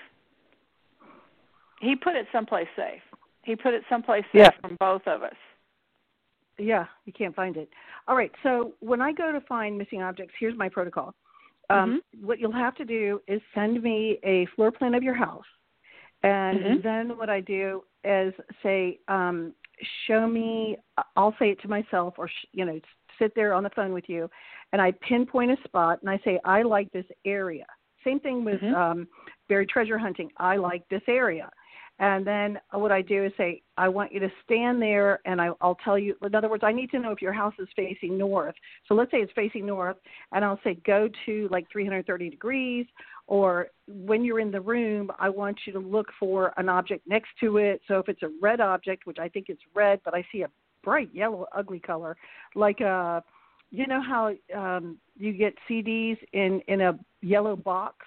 He 1.80 1.95
put 1.95 2.15
it 2.15 2.25
someplace 2.32 2.67
safe. 2.75 3.01
He 3.43 3.55
put 3.55 3.73
it 3.75 3.84
someplace 3.88 4.23
safe 4.34 4.41
Yeah. 4.41 4.49
from 4.61 4.75
both 4.80 5.07
of 5.07 5.21
us. 5.23 5.36
yeah, 6.57 6.88
you 7.05 7.13
can't 7.13 7.36
find 7.36 7.55
it. 7.55 7.69
All 8.07 8.15
right. 8.15 8.32
So 8.41 8.73
when 8.80 8.99
I 8.99 9.11
go 9.11 9.32
to 9.32 9.39
find 9.41 9.78
missing 9.78 10.01
objects, 10.01 10.34
here's 10.39 10.57
my 10.57 10.67
protocol. 10.69 11.13
Um, 11.70 12.01
mm-hmm. 12.15 12.26
What 12.26 12.39
you'll 12.39 12.51
have 12.51 12.76
to 12.76 12.86
do 12.86 13.22
is 13.28 13.41
send 13.53 13.82
me 13.82 14.20
a 14.24 14.45
floor 14.55 14.72
plan 14.72 14.93
of 14.93 15.03
your 15.03 15.13
house, 15.13 15.45
and 16.24 16.59
Mhm. 16.59 16.84
then 16.84 17.18
what 17.18 17.30
I 17.30 17.41
do 17.41 17.84
is 18.03 18.34
say, 18.63 18.99
um, 19.07 19.53
show 20.05 20.28
me. 20.28 20.78
I'll 21.15 21.36
say 21.38 21.51
it 21.51 21.59
to 21.61 21.68
myself, 21.68 22.15
or 22.18 22.28
sh- 22.28 22.45
you 22.53 22.65
know, 22.65 22.80
sit 23.20 23.36
there 23.36 23.53
on 23.53 23.63
the 23.63 23.70
phone 23.72 23.93
with 23.93 24.07
you, 24.09 24.30
and 24.72 24.82
I 24.82 24.91
pinpoint 24.91 25.51
a 25.51 25.63
spot, 25.63 25.99
and 26.01 26.09
I 26.09 26.18
say, 26.20 26.39
I 26.45 26.61
like 26.61 26.91
this 26.91 27.05
area. 27.26 27.65
Same 28.03 28.20
thing 28.20 28.43
with 28.45 28.61
Mhm. 28.61 28.74
um, 28.74 29.07
buried 29.49 29.70
treasure 29.70 29.97
hunting. 29.97 30.32
I 30.38 30.55
like 30.55 30.88
this 30.88 31.03
area. 31.07 31.51
And 32.00 32.28
then 32.28 32.60
what 32.72 32.91
I 32.91 33.02
do 33.02 33.26
is 33.26 33.32
say, 33.38 33.64
I 33.76 33.89
want 33.89 34.14
you 34.14 34.20
to 34.20 34.32
stand 34.45 34.82
there, 34.82 35.20
and 35.26 35.41
I, 35.41 35.50
I'll 35.62 35.78
tell 35.84 35.98
you. 35.98 36.16
In 36.22 36.36
other 36.36 36.50
words, 36.50 36.64
I 36.64 36.72
need 36.72 36.91
to 36.91 37.00
know 37.00 37.12
if 37.12 37.22
your 37.22 37.34
house 37.34 37.56
is 37.60 37.68
facing 37.76 38.18
north. 38.18 38.54
So 38.88 38.93
let's 38.93 39.10
say 39.10 39.18
it's 39.18 39.32
facing 39.34 39.66
north, 39.66 39.98
and 40.32 40.45
I'll 40.45 40.60
say 40.64 40.76
go 40.86 41.10
to 41.26 41.48
like 41.50 41.66
330 41.72 42.30
degrees. 42.30 42.86
Or 43.26 43.68
when 43.88 44.24
you're 44.24 44.39
in 44.39 44.52
the 44.52 44.62
room, 44.62 45.12
I 45.20 45.30
want 45.30 45.60
you 45.66 45.74
to 45.74 45.80
look 45.80 46.08
for 46.20 46.54
an 46.58 46.70
object 46.70 47.08
next 47.08 47.30
to 47.41 47.58
it. 47.58 47.82
So 47.88 47.98
if 47.98 48.10
it's 48.10 48.24
a 48.24 48.30
red 48.41 48.62
object, 48.62 49.06
which 49.06 49.18
I 49.20 49.28
think 49.28 49.48
it's 49.50 49.62
red, 49.74 50.00
but 50.06 50.14
I 50.14 50.24
see 50.32 50.43
a 50.43 50.50
bright 50.84 51.10
yellow, 51.14 51.48
ugly 51.54 51.80
color, 51.80 52.16
like 52.56 52.80
a, 52.80 53.24
you 53.72 53.88
know 53.88 54.02
how 54.02 54.34
um, 54.56 54.98
you 55.18 55.34
get 55.34 55.54
CDs 55.70 56.18
in 56.32 56.62
in 56.68 56.82
a 56.82 56.98
yellow 57.22 57.56
box 57.56 57.98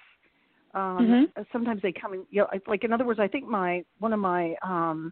um 0.73 1.29
Mhm. 1.35 1.47
sometimes 1.51 1.81
they 1.81 1.91
come 1.91 2.13
in 2.13 2.25
you 2.29 2.41
know, 2.41 2.47
like 2.67 2.83
in 2.83 2.93
other 2.93 3.05
words 3.05 3.19
i 3.19 3.27
think 3.27 3.47
my 3.47 3.83
one 3.99 4.13
of 4.13 4.19
my 4.19 4.55
um 4.63 5.11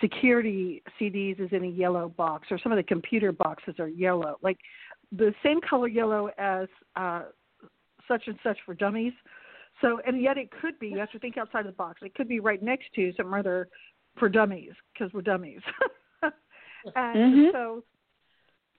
security 0.00 0.82
cds 1.00 1.40
is 1.40 1.52
in 1.52 1.64
a 1.64 1.68
yellow 1.68 2.08
box 2.08 2.48
or 2.50 2.58
some 2.58 2.72
of 2.72 2.76
the 2.76 2.82
computer 2.82 3.32
boxes 3.32 3.74
are 3.78 3.88
yellow 3.88 4.36
like 4.42 4.58
the 5.12 5.34
same 5.42 5.60
color 5.60 5.88
yellow 5.88 6.30
as 6.38 6.68
uh 6.96 7.22
such 8.06 8.22
and 8.26 8.38
such 8.42 8.58
for 8.64 8.74
dummies 8.74 9.12
so 9.80 10.00
and 10.06 10.20
yet 10.20 10.38
it 10.38 10.50
could 10.60 10.78
be 10.78 10.88
you 10.88 10.98
have 10.98 11.10
to 11.10 11.18
think 11.18 11.36
outside 11.36 11.60
of 11.60 11.66
the 11.66 11.72
box 11.72 12.00
it 12.02 12.14
could 12.14 12.28
be 12.28 12.40
right 12.40 12.62
next 12.62 12.86
to 12.94 13.12
some 13.16 13.32
other 13.34 13.68
for 14.18 14.28
dummies 14.28 14.72
because 14.92 15.12
we're 15.12 15.22
dummies 15.22 15.60
and 16.22 16.32
Mhm. 16.94 17.52
so 17.52 17.84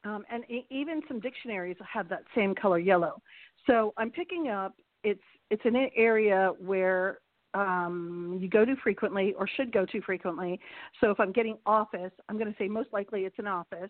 um, 0.05 0.24
and 0.32 0.43
e- 0.49 0.66
even 0.70 1.01
some 1.07 1.20
dictionaries 1.20 1.76
have 1.91 2.07
that 2.10 2.24
same 2.34 2.55
color 2.55 2.80
yellow. 2.80 3.22
So 3.68 3.93
I'm 3.97 4.10
picking 4.10 4.47
up 4.47 4.74
it's 5.04 5.22
it's 5.50 5.62
an 5.66 5.89
area 5.95 6.52
where 6.60 7.20
um, 7.54 8.38
you 8.39 8.50
go 8.50 8.66
to 8.66 8.76
frequently 8.84 9.34
or 9.38 9.47
should 9.47 9.72
go 9.72 9.86
to 9.86 10.02
frequently. 10.02 10.60
So 11.02 11.10
if 11.10 11.20
I'm 11.20 11.32
getting 11.32 11.58
office, 11.66 12.12
I'm 12.28 12.38
going 12.38 12.52
to 12.52 12.58
say 12.60 12.68
most 12.68 12.89
likely 12.93 13.22
it's 13.22 13.39
an 13.39 13.47
office 13.47 13.89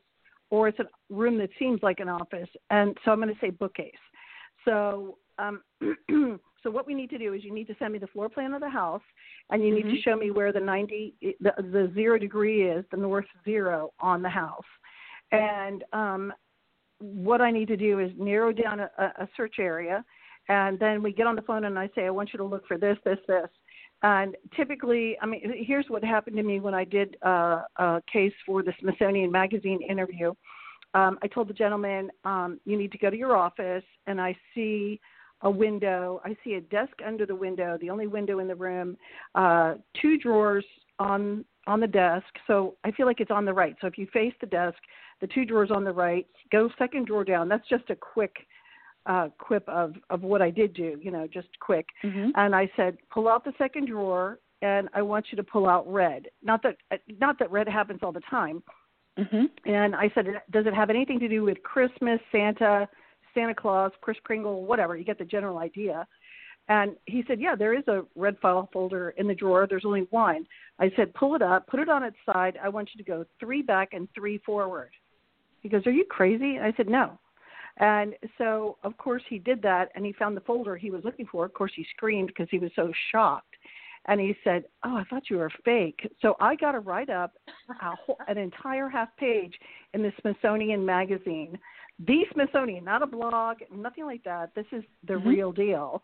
or 0.50 0.68
it's 0.68 0.80
a 0.80 0.86
room 1.10 1.38
that 1.40 1.50
seems 1.60 1.84
like 1.84 2.00
an 2.00 2.10
office, 2.10 2.50
and 2.70 2.98
so 3.04 3.12
I'm 3.12 3.20
going 3.20 3.34
to 3.34 3.40
say 3.40 3.50
bookcase. 3.50 3.94
So 4.66 5.18
um, 5.38 5.62
so 6.64 6.72
what 6.72 6.88
we 6.88 6.94
need 6.94 7.10
to 7.12 7.18
do 7.18 7.34
is 7.34 7.44
you 7.44 7.54
need 7.54 7.68
to 7.68 7.76
send 7.80 7.94
me 7.94 8.00
the 8.00 8.08
floor 8.08 8.30
plan 8.30 8.54
of 8.54 8.62
the 8.62 8.70
house, 8.70 9.02
and 9.50 9.64
you 9.64 9.74
need 9.74 9.84
to 9.84 9.96
Mhm. 9.96 10.04
show 10.04 10.16
me 10.16 10.32
where 10.32 10.52
the 10.52 10.60
90 10.60 11.16
the, 11.40 11.54
the 11.58 11.92
zero 11.94 12.18
degree 12.18 12.70
is, 12.70 12.86
the 12.92 12.98
north 12.98 13.28
zero 13.46 13.94
on 14.00 14.22
the 14.22 14.30
house. 14.30 14.66
And 15.32 15.84
um, 15.94 16.34
what 17.00 17.42
I 17.42 17.52
need 17.52 17.68
to 17.70 17.78
do 17.78 18.00
is 18.00 18.12
narrow 18.18 18.52
down 18.52 18.80
a, 18.80 18.90
a 18.98 19.28
search 19.38 19.56
area, 19.60 20.04
and 20.50 20.78
then 20.80 21.02
we 21.02 21.14
get 21.14 21.28
on 21.28 21.36
the 21.36 21.42
phone 21.44 21.66
and 21.66 21.78
I 21.78 21.90
say, 21.96 22.06
I 22.06 22.10
want 22.10 22.34
you 22.34 22.38
to 22.38 22.44
look 22.44 22.68
for 22.68 22.78
this, 22.78 22.98
this, 23.06 23.20
this. 23.28 23.48
And 24.02 24.36
typically, 24.56 25.18
I 25.22 25.26
mean, 25.26 25.42
here's 25.66 25.86
what 25.90 26.04
happened 26.04 26.38
to 26.38 26.44
me 26.44 26.60
when 26.60 26.74
I 26.74 26.86
did 26.86 27.18
uh, 27.26 27.62
a 27.78 28.02
case 28.12 28.34
for 28.46 28.64
the 28.64 28.74
Smithsonian 28.80 29.32
Magazine 29.32 29.82
interview. 29.82 30.34
Um, 30.94 31.20
I 31.22 31.28
told 31.28 31.50
the 31.50 31.54
gentleman, 31.54 32.10
um, 32.24 32.60
you 32.66 32.78
need 32.78 32.92
to 32.94 32.98
go 32.98 33.10
to 33.10 33.18
your 33.18 33.38
office, 33.38 33.84
and 34.08 34.20
I 34.20 34.36
see 34.56 35.00
a 35.42 35.52
window. 35.52 36.22
I 36.26 36.36
see 36.44 36.56
a 36.56 36.62
desk 36.62 36.94
under 37.06 37.26
the 37.26 37.36
window, 37.36 37.78
the 37.80 37.90
only 37.90 38.08
window 38.08 38.40
in 38.40 38.48
the 38.48 38.56
room, 38.56 38.98
uh, 39.36 39.76
two 40.02 40.18
drawers 40.18 40.66
on 40.98 41.46
on 41.68 41.80
the 41.80 41.88
desk. 41.88 42.26
So 42.48 42.76
I 42.84 42.92
feel 42.92 43.06
like 43.06 43.20
it's 43.20 43.30
on 43.30 43.46
the 43.46 43.54
right. 43.54 43.76
So 43.80 43.86
if 43.86 43.98
you 43.98 44.08
face 44.12 44.34
the 44.42 44.48
desk, 44.48 44.78
the 45.22 45.28
two 45.28 45.46
drawers 45.46 45.70
on 45.70 45.84
the 45.84 45.92
right, 45.92 46.26
go 46.52 46.70
second 46.80 47.06
drawer 47.06 47.24
down. 47.24 47.48
That's 47.48 47.68
just 47.70 47.90
a 47.92 47.96
quick 47.96 48.36
uh, 49.06 49.30
quip 49.38 49.68
of 49.68 49.96
of 50.10 50.24
what 50.24 50.42
I 50.42 50.50
did 50.50 50.74
do. 50.74 51.00
You 51.02 51.12
know, 51.12 51.28
just 51.28 51.48
quick. 51.60 51.88
Mhm. 52.04 52.32
And 52.36 52.56
I 52.56 52.70
said, 52.76 52.98
pull 53.12 53.28
out 53.28 53.44
the 53.44 53.54
second 53.58 53.88
drawer, 53.88 54.40
and 54.62 54.90
I 54.94 55.02
want 55.02 55.28
you 55.32 55.36
to 55.38 55.44
pull 55.44 55.68
out 55.68 55.92
red. 55.92 56.28
Not 56.44 56.62
that 56.64 56.78
not 57.20 57.40
that 57.40 57.52
red 57.52 57.68
happens 57.68 58.00
all 58.04 58.12
the 58.12 58.22
time. 58.22 58.62
Mhm. 59.18 59.50
And 59.66 59.96
I 59.96 60.10
said, 60.16 60.42
does 60.52 60.66
it 60.66 60.74
have 60.74 60.90
anything 60.90 61.20
to 61.20 61.28
do 61.28 61.44
with 61.44 61.62
Christmas, 61.64 62.22
Santa, 62.32 62.88
Santa 63.34 63.54
Claus, 63.54 63.92
Kris 64.02 64.18
Kringle, 64.24 64.66
whatever? 64.66 64.96
You 64.96 65.04
get 65.04 65.18
the 65.18 65.26
general 65.26 65.58
idea. 65.58 66.08
And 66.70 66.96
he 67.08 67.24
said, 67.28 67.42
yeah, 67.42 67.56
there 67.56 67.74
is 67.74 67.88
a 67.88 68.06
red 68.16 68.38
file 68.40 68.70
folder 68.72 69.10
in 69.18 69.28
the 69.28 69.34
drawer. 69.34 69.66
There's 69.68 69.86
only 69.86 70.08
one. 70.12 70.46
I 70.78 70.92
said, 70.96 71.14
pull 71.16 71.36
it 71.36 71.42
up, 71.42 71.66
put 71.66 71.80
it 71.80 71.90
on 71.90 72.04
its 72.04 72.16
side. 72.26 72.60
I 72.62 72.70
want 72.70 72.92
you 72.94 73.04
to 73.04 73.10
go 73.10 73.26
three 73.40 73.64
back 73.64 73.94
and 73.94 74.08
three 74.14 74.38
forward. 74.38 74.92
He 75.62 75.68
goes, 75.68 75.86
are 75.88 75.92
you 75.92 76.06
crazy? 76.06 76.60
I 76.60 76.72
said, 76.78 76.88
no. 76.88 77.18
And 77.80 78.16
so, 78.38 78.78
of 78.84 78.98
course, 78.98 79.24
he 79.30 79.40
did 79.40 79.62
that, 79.62 79.90
and 79.96 80.06
he 80.06 80.12
found 80.14 80.36
the 80.36 80.42
folder 80.42 80.76
he 80.76 80.92
was 80.92 81.04
looking 81.06 81.26
for. 81.26 81.46
Of 81.46 81.54
course, 81.54 81.72
he 81.76 81.86
screamed 81.96 82.28
because 82.28 82.50
he 82.52 82.60
was 82.60 82.72
so 82.76 82.92
shocked. 83.12 83.56
And 84.06 84.20
he 84.20 84.36
said, 84.44 84.66
"Oh, 84.84 84.96
I 84.96 85.04
thought 85.06 85.30
you 85.30 85.38
were 85.38 85.52
fake." 85.64 86.10
So 86.22 86.36
I 86.40 86.56
got 86.56 86.72
to 86.74 86.80
write 86.80 87.10
up 87.10 87.34
a 87.82 87.96
whole, 87.96 88.18
an 88.28 88.38
entire 88.38 88.90
half 88.90 89.16
page 89.18 89.60
in 89.94 90.02
the 90.02 90.12
Smithsonian 90.22 90.86
magazine, 90.86 91.58
the 92.00 92.26
Smithsonian, 92.34 92.84
not 92.84 93.02
a 93.02 93.08
blog, 93.08 93.58
nothing 93.74 94.06
like 94.06 94.24
that. 94.24 94.54
This 94.56 94.66
is 94.72 94.84
the 95.04 95.14
Mhm. 95.14 95.26
real 95.26 95.52
deal. 95.52 96.02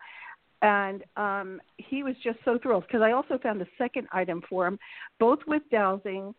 And 0.61 1.03
um, 1.17 1.61
he 1.77 2.03
was 2.03 2.15
just 2.23 2.39
so 2.43 2.57
thrilled 2.57 2.85
because 2.87 3.01
I 3.01 3.11
also 3.11 3.37
found 3.37 3.61
a 3.61 3.67
second 3.77 4.07
item 4.11 4.41
for 4.41 4.65
him, 4.67 4.79
both 5.19 5.45
with 5.47 5.63
dowsing. 5.69 6.33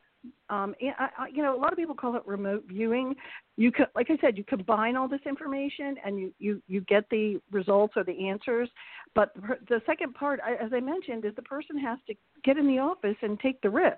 Um, 0.48 0.74
I, 0.98 1.08
I, 1.18 1.26
you 1.28 1.42
know, 1.42 1.56
a 1.56 1.60
lot 1.60 1.72
of 1.72 1.78
people 1.78 1.94
call 1.94 2.16
it 2.16 2.22
remote 2.26 2.64
viewing. 2.68 3.14
You 3.56 3.72
could, 3.72 3.86
like 3.94 4.10
I 4.10 4.16
said, 4.20 4.38
you 4.38 4.44
combine 4.44 4.96
all 4.96 5.08
this 5.08 5.20
information 5.26 5.96
and 6.04 6.18
you 6.18 6.32
you 6.38 6.62
you 6.68 6.80
get 6.82 7.04
the 7.10 7.40
results 7.50 7.94
or 7.96 8.04
the 8.04 8.28
answers. 8.28 8.68
But 9.14 9.34
the 9.68 9.80
second 9.86 10.14
part, 10.14 10.40
I- 10.44 10.54
as 10.56 10.72
I 10.72 10.80
mentioned, 10.80 11.24
is 11.24 11.34
the 11.34 11.42
person 11.42 11.76
has 11.78 11.98
to 12.06 12.14
get 12.44 12.58
in 12.58 12.66
the 12.66 12.78
office 12.78 13.16
and 13.22 13.40
take 13.40 13.60
the 13.60 13.70
risk. 13.70 13.96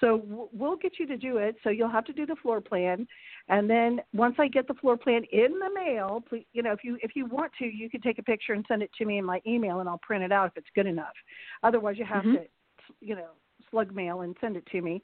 So 0.00 0.22
we'll 0.52 0.76
get 0.76 0.98
you 0.98 1.06
to 1.06 1.16
do 1.16 1.38
it. 1.38 1.56
So 1.62 1.70
you'll 1.70 1.88
have 1.88 2.04
to 2.06 2.12
do 2.12 2.26
the 2.26 2.36
floor 2.36 2.60
plan, 2.60 3.06
and 3.48 3.68
then 3.68 4.00
once 4.12 4.36
I 4.38 4.48
get 4.48 4.68
the 4.68 4.74
floor 4.74 4.96
plan 4.96 5.24
in 5.32 5.58
the 5.58 5.70
mail, 5.74 6.22
please, 6.28 6.46
you 6.52 6.62
know, 6.62 6.72
if 6.72 6.84
you 6.84 6.98
if 7.02 7.16
you 7.16 7.26
want 7.26 7.52
to, 7.58 7.64
you 7.64 7.88
can 7.88 8.00
take 8.00 8.18
a 8.18 8.22
picture 8.22 8.52
and 8.52 8.64
send 8.68 8.82
it 8.82 8.90
to 8.98 9.04
me 9.04 9.18
in 9.18 9.24
my 9.24 9.40
email, 9.46 9.80
and 9.80 9.88
I'll 9.88 9.98
print 9.98 10.24
it 10.24 10.32
out 10.32 10.48
if 10.48 10.56
it's 10.56 10.70
good 10.74 10.86
enough. 10.86 11.14
Otherwise, 11.62 11.96
you 11.98 12.04
have 12.04 12.24
Mhm. 12.24 12.34
to, 12.34 12.46
you 13.00 13.14
know, 13.14 13.30
slug 13.70 13.94
mail 13.94 14.22
and 14.22 14.36
send 14.40 14.56
it 14.56 14.66
to 14.66 14.80
me 14.80 15.02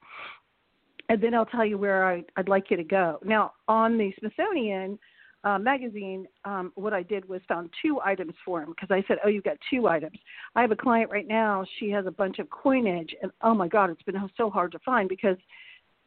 and 1.09 1.21
then 1.21 1.35
I'll 1.35 1.47
tell 1.47 1.65
you 1.65 1.79
where 1.79 2.05
I, 2.05 2.25
I'd 2.37 2.49
like 2.49 2.71
you 2.71 2.77
to 2.77 2.85
go. 2.85 3.19
Now, 3.25 3.53
on 3.69 3.97
the 3.97 4.13
Smithsonian 4.19 4.99
uh, 5.45 5.59
magazine, 5.59 6.27
um, 6.45 6.73
what 6.75 6.93
I 6.93 7.03
did 7.03 7.29
was 7.29 7.41
found 7.49 7.71
two 7.81 8.01
items 8.05 8.35
for 8.45 8.63
him 8.63 8.71
because 8.71 8.91
I 8.91 9.05
said, 9.07 9.19
"Oh, 9.25 9.29
you've 9.29 9.45
got 9.45 9.57
two 9.71 9.87
items." 9.87 10.19
I 10.55 10.63
have 10.63 10.73
a 10.73 10.77
client 10.77 11.11
right 11.11 11.27
now. 11.27 11.65
She 11.79 11.91
has 11.91 12.07
a 12.07 12.11
bunch 12.11 12.39
of 12.39 12.51
coinage, 12.51 13.15
and 13.23 13.31
oh 13.43 13.55
my 13.55 13.69
God, 13.69 13.91
it's 13.91 14.03
been 14.03 14.17
so 14.37 14.51
hard 14.51 14.73
to 14.73 14.79
find 14.81 15.09
because 15.09 15.37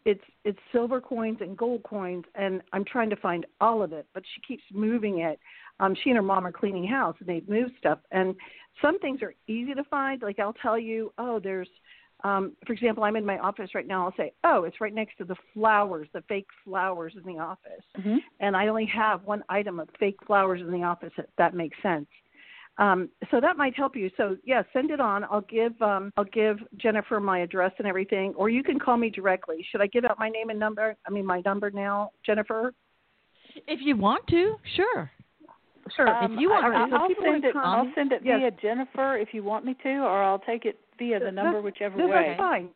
it's 0.05 0.23
it's 0.43 0.59
silver 0.71 0.99
coins 0.99 1.37
and 1.41 1.57
gold 1.57 1.83
coins, 1.83 2.25
and 2.35 2.61
I'm 2.73 2.83
trying 2.83 3.09
to 3.11 3.15
find 3.15 3.45
all 3.61 3.81
of 3.81 3.93
it, 3.93 4.07
but 4.13 4.23
she 4.33 4.41
keeps 4.41 4.63
moving 4.73 5.19
it. 5.19 5.39
Um, 5.79 5.95
she 6.03 6.09
and 6.09 6.17
her 6.17 6.23
mom 6.23 6.45
are 6.45 6.51
cleaning 6.51 6.85
house, 6.85 7.15
and 7.19 7.29
they 7.29 7.41
move 7.47 7.69
stuff, 7.79 7.99
and 8.11 8.35
some 8.81 8.99
things 8.99 9.21
are 9.21 9.33
easy 9.47 9.73
to 9.73 9.83
find. 9.85 10.21
Like 10.21 10.39
I'll 10.39 10.53
tell 10.53 10.77
you, 10.77 11.13
oh, 11.17 11.39
there's 11.39 11.69
um, 12.23 12.53
for 12.65 12.73
example, 12.73 13.03
I'm 13.03 13.15
in 13.15 13.25
my 13.25 13.37
office 13.39 13.73
right 13.73 13.87
now. 13.87 14.05
I'll 14.05 14.15
say, 14.15 14.33
"Oh, 14.43 14.63
it's 14.63 14.81
right 14.81 14.93
next 14.93 15.17
to 15.17 15.25
the 15.25 15.35
flowers, 15.53 16.07
the 16.13 16.21
fake 16.23 16.47
flowers 16.63 17.15
in 17.15 17.23
the 17.23 17.39
office," 17.39 17.85
Mhm. 17.97 18.21
and 18.39 18.55
I 18.55 18.67
only 18.67 18.85
have 18.85 19.23
one 19.23 19.43
item 19.49 19.79
of 19.79 19.89
fake 19.99 20.21
flowers 20.25 20.61
in 20.61 20.71
the 20.71 20.83
office. 20.83 21.13
If 21.17 21.25
that 21.37 21.53
makes 21.53 21.81
sense. 21.81 22.07
Um, 22.77 23.09
so 23.29 23.41
that 23.41 23.57
might 23.57 23.75
help 23.75 23.95
you. 23.95 24.09
So 24.15 24.37
yeah, 24.45 24.63
send 24.71 24.89
it 24.89 25.01
on. 25.01 25.25
I'll 25.25 25.41
give 25.41 25.79
um, 25.81 26.13
I'll 26.17 26.23
give 26.23 26.59
Jennifer 26.77 27.19
my 27.19 27.39
address 27.39 27.73
and 27.77 27.87
everything, 27.87 28.33
or 28.35 28.49
you 28.49 28.63
can 28.63 28.79
call 28.79 28.97
me 28.97 29.09
directly. 29.09 29.65
Should 29.69 29.81
I 29.81 29.87
give 29.87 30.05
out 30.05 30.17
my 30.17 30.29
name 30.29 30.49
and 30.49 30.59
number? 30.59 30.95
I 31.05 31.11
mean 31.11 31.25
my 31.25 31.41
number 31.45 31.71
now, 31.71 32.11
Jennifer. 32.25 32.73
If 33.67 33.81
you 33.81 33.97
want 33.97 34.25
to, 34.27 34.55
sure. 34.75 35.11
Sure. 35.95 36.07
Um, 36.07 36.37
you 36.37 36.49
want- 36.49 36.63
I, 36.63 36.67
All 36.67 36.73
right, 36.73 36.89
so 36.89 36.95
I'll 36.97 37.15
send 37.31 37.45
it. 37.45 37.53
com- 37.53 37.65
I'll 37.65 37.93
send 37.95 38.11
it 38.11 38.21
Yes. 38.23 38.39
via 38.39 38.51
Jennifer 38.51 39.17
if 39.17 39.33
you 39.33 39.43
want 39.43 39.65
me 39.65 39.73
to, 39.83 39.89
or 40.03 40.21
I'll 40.23 40.39
take 40.39 40.65
it 40.65 40.79
via 40.97 41.19
the 41.19 41.25
That's- 41.25 41.33
number, 41.35 41.61
whichever 41.61 41.97
No, 41.97 42.07
way. 42.07 42.27
That's 42.29 42.37
fine. 42.37 42.69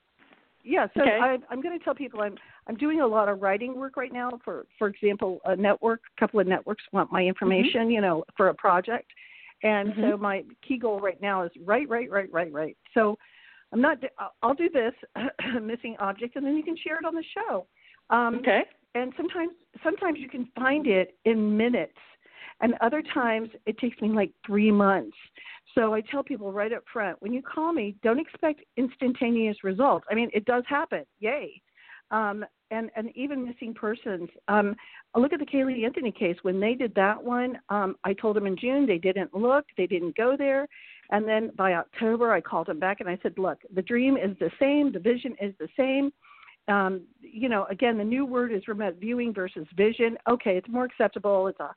Yeah, 0.66 0.88
so 0.95 1.01
Okay. 1.01 1.20
I, 1.20 1.38
I'm 1.49 1.61
going 1.61 1.78
to 1.78 1.84
tell 1.84 1.93
people 1.93 2.22
I'm 2.22 2.38
I'm 2.68 2.76
doing 2.76 3.01
a 3.01 3.07
lot 3.07 3.28
of 3.28 3.41
writing 3.41 3.76
work 3.76 3.97
right 3.97 4.14
now. 4.14 4.39
For 4.45 4.66
for 4.80 4.88
example, 4.88 5.41
a 5.43 5.55
network, 5.57 6.01
a 6.16 6.20
couple 6.20 6.39
of 6.39 6.47
networks 6.47 6.84
want 6.93 7.11
my 7.11 7.26
information, 7.26 7.89
you 7.91 7.99
know, 7.99 8.24
for 8.38 8.47
a 8.47 8.53
project, 8.53 9.11
and 9.64 9.93
so 9.97 10.01
Mhm. 10.18 10.20
my 10.22 10.45
key 10.61 10.78
goal 10.78 11.01
right 11.01 11.22
now 11.22 11.41
is 11.41 11.51
write, 11.66 11.89
write, 11.89 12.09
write, 12.09 12.32
write, 12.32 12.53
write. 12.53 12.78
So 12.93 13.18
I'm 13.74 13.82
not. 13.82 13.97
I'll 14.41 14.53
do 14.53 14.70
this 14.70 14.93
missing 15.61 15.97
object, 15.99 16.38
and 16.38 16.45
then 16.45 16.55
you 16.55 16.64
can 16.64 16.78
share 16.78 16.97
it 16.97 17.03
on 17.03 17.14
the 17.16 17.24
show. 17.24 17.66
Um, 18.09 18.36
Okay. 18.36 18.64
and 18.95 19.14
sometimes 19.18 19.51
sometimes 19.84 20.18
you 20.20 20.30
can 20.30 20.45
find 20.55 20.88
it 20.88 21.18
in 21.26 21.57
minutes 21.57 21.97
and 22.64 22.74
other 22.82 23.03
times 23.14 23.49
it 23.68 23.78
takes 23.78 24.01
me 24.01 24.09
like 24.09 24.32
three 24.45 24.72
months. 24.72 25.16
So 25.76 25.93
i 25.93 26.01
tell 26.01 26.24
people 26.24 26.51
right 26.51 26.74
up 26.74 26.84
front 26.91 27.22
when 27.22 27.34
you 27.34 27.41
call 27.41 27.74
me 27.74 27.95
don't 28.01 28.20
expect 28.20 28.61
instantaneous 28.78 29.64
results. 29.64 30.05
I 30.09 30.16
mean 30.16 30.30
it 30.34 30.45
does 30.45 30.64
happen. 30.68 31.03
Yay. 31.20 31.61
Um, 32.09 32.43
and 32.72 32.89
and 32.95 33.16
even 33.16 33.45
missing 33.45 33.74
persons. 33.74 34.30
Um, 34.47 34.76
look 35.16 35.34
at 35.34 35.39
the 35.39 35.45
Caylee 35.45 35.86
Anthony 35.86 36.11
case. 36.11 36.38
When 36.41 36.59
they 36.59 36.74
did 36.74 36.95
that 36.95 37.22
one 37.22 37.59
um, 37.70 37.95
i 38.03 38.14
told 38.14 38.36
them 38.36 38.47
in 38.47 38.57
june 38.57 38.88
they 38.88 38.97
didn't 38.97 39.34
look 39.36 39.66
they 39.78 39.88
didn't 39.88 40.16
go 40.16 40.36
there. 40.38 40.68
And 41.11 41.28
then 41.28 41.51
by 41.57 41.74
october 41.74 42.32
i 42.32 42.41
called 42.41 42.68
them 42.68 42.80
back 42.80 43.01
and 43.01 43.09
i 43.09 43.20
said 43.22 43.38
look 43.38 43.59
the 43.76 43.82
dream 43.82 44.16
is 44.16 44.38
the 44.39 44.51
same. 44.59 44.91
The 44.91 44.99
vision 44.99 45.36
is 45.41 45.53
the 45.59 45.70
same. 45.78 46.11
Um, 46.70 47.01
you 47.20 47.49
know, 47.49 47.66
again, 47.70 47.97
the 47.97 48.05
new 48.05 48.26
word 48.26 48.53
is 48.53 48.70
remote 48.70 48.95
viewing 48.97 49.34
versus 49.34 49.68
vision. 49.76 50.18
Okay, 50.30 50.55
it's 50.55 50.70
more 50.70 50.86
acceptable. 50.86 51.47
It's 51.47 51.59
a 51.59 51.72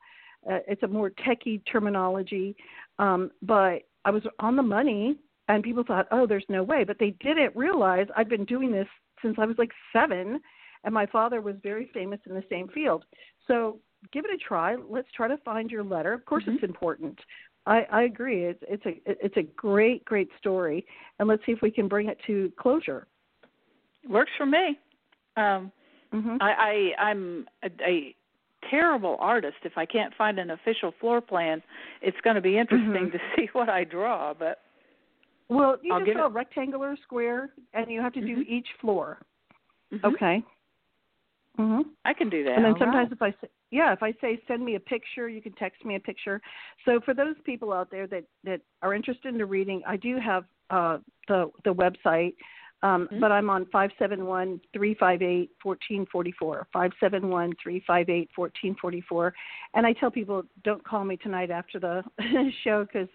uh, 0.49 0.59
it's 0.67 0.83
a 0.83 0.87
more 0.87 1.09
techie 1.09 1.61
terminology, 1.71 2.55
um, 2.99 3.31
but 3.41 3.83
I 4.05 4.11
was 4.11 4.23
on 4.39 4.55
the 4.55 4.63
money, 4.63 5.17
and 5.47 5.63
people 5.63 5.83
thought, 5.83 6.07
oh, 6.11 6.25
there's 6.25 6.45
no 6.49 6.63
way, 6.63 6.83
but 6.83 6.97
they 6.99 7.11
didn't 7.19 7.55
realize 7.55 8.07
I've 8.15 8.29
been 8.29 8.45
doing 8.45 8.71
this 8.71 8.87
since 9.21 9.35
I 9.39 9.45
was 9.45 9.57
like 9.57 9.71
seven, 9.93 10.39
and 10.83 10.93
my 10.93 11.05
father 11.07 11.41
was 11.41 11.55
very 11.63 11.89
famous 11.93 12.19
in 12.25 12.33
the 12.33 12.43
same 12.49 12.67
field. 12.69 13.05
So 13.47 13.79
give 14.13 14.25
it 14.25 14.31
a 14.31 14.37
try. 14.37 14.75
Let's 14.75 15.07
try 15.15 15.27
to 15.27 15.37
find 15.37 15.69
your 15.69 15.83
letter. 15.83 16.13
Of 16.13 16.25
course, 16.25 16.43
mm-hmm. 16.43 16.55
it's 16.55 16.63
important. 16.63 17.19
I, 17.65 17.85
I 17.91 18.03
agree. 18.03 18.45
It's 18.45 18.63
it's 18.67 18.85
a 18.85 19.01
it's 19.05 19.35
a 19.37 19.43
great 19.55 20.05
great 20.05 20.29
story, 20.39 20.85
and 21.19 21.27
let's 21.27 21.45
see 21.45 21.51
if 21.51 21.61
we 21.61 21.71
can 21.71 21.87
bring 21.87 22.07
it 22.07 22.17
to 22.27 22.51
closure. 22.57 23.07
Works 24.07 24.31
for 24.37 24.45
me. 24.45 24.79
Um, 25.35 25.71
mm-hmm. 26.13 26.37
I, 26.39 26.91
I 26.97 27.03
I'm 27.03 27.45
a, 27.63 27.69
a 27.85 28.15
terrible 28.69 29.17
artist. 29.19 29.57
If 29.63 29.77
I 29.77 29.85
can't 29.85 30.13
find 30.15 30.39
an 30.39 30.51
official 30.51 30.93
floor 30.99 31.21
plan, 31.21 31.61
it's 32.01 32.17
going 32.23 32.35
to 32.35 32.41
be 32.41 32.57
interesting 32.57 32.91
mm-hmm. 32.91 33.11
to 33.11 33.19
see 33.35 33.47
what 33.53 33.69
I 33.69 33.83
draw. 33.83 34.33
But 34.33 34.59
well, 35.49 35.77
you 35.81 35.93
I'll 35.93 35.99
just 36.03 36.13
draw 36.13 36.27
a 36.27 36.29
rectangular 36.29 36.97
square, 37.03 37.49
and 37.73 37.89
you 37.89 38.01
have 38.01 38.13
to 38.13 38.21
do 38.21 38.37
mm-hmm. 38.37 38.53
each 38.53 38.67
floor. 38.81 39.19
Mm-hmm. 39.93 40.05
Okay. 40.05 40.43
Mhm. 41.57 41.85
I 42.05 42.13
can 42.13 42.29
do 42.29 42.43
that. 42.43 42.53
And 42.53 42.63
then 42.63 42.73
All 42.73 42.79
sometimes 42.79 43.09
right. 43.19 43.31
if 43.31 43.35
I 43.35 43.41
say, 43.41 43.49
yeah, 43.71 43.91
if 43.91 44.03
I 44.03 44.13
say 44.21 44.39
send 44.47 44.63
me 44.63 44.75
a 44.75 44.79
picture, 44.79 45.27
you 45.27 45.41
can 45.41 45.53
text 45.53 45.83
me 45.83 45.95
a 45.95 45.99
picture. 45.99 46.39
So 46.85 46.99
for 47.03 47.13
those 47.13 47.35
people 47.45 47.73
out 47.73 47.89
there 47.89 48.05
that 48.07 48.25
that 48.43 48.61
are 48.81 48.93
interested 48.93 49.29
in 49.29 49.37
the 49.37 49.45
reading, 49.45 49.81
I 49.87 49.97
do 49.97 50.17
have 50.19 50.45
uh 50.69 50.99
the 51.27 51.49
the 51.63 51.73
website 51.73 52.35
um, 52.83 53.07
mm-hmm. 53.07 53.19
But 53.19 53.31
I'm 53.31 53.49
on 53.49 53.65
571 53.65 54.61
358 54.73 55.49
1444. 55.63 56.67
571 56.71 57.53
358 57.61 58.29
1444. 58.35 59.33
And 59.73 59.85
I 59.85 59.93
tell 59.93 60.11
people, 60.11 60.43
don't 60.63 60.83
call 60.83 61.03
me 61.03 61.17
tonight 61.17 61.49
after 61.49 61.79
the 61.79 62.03
show 62.63 62.85
because 62.85 63.09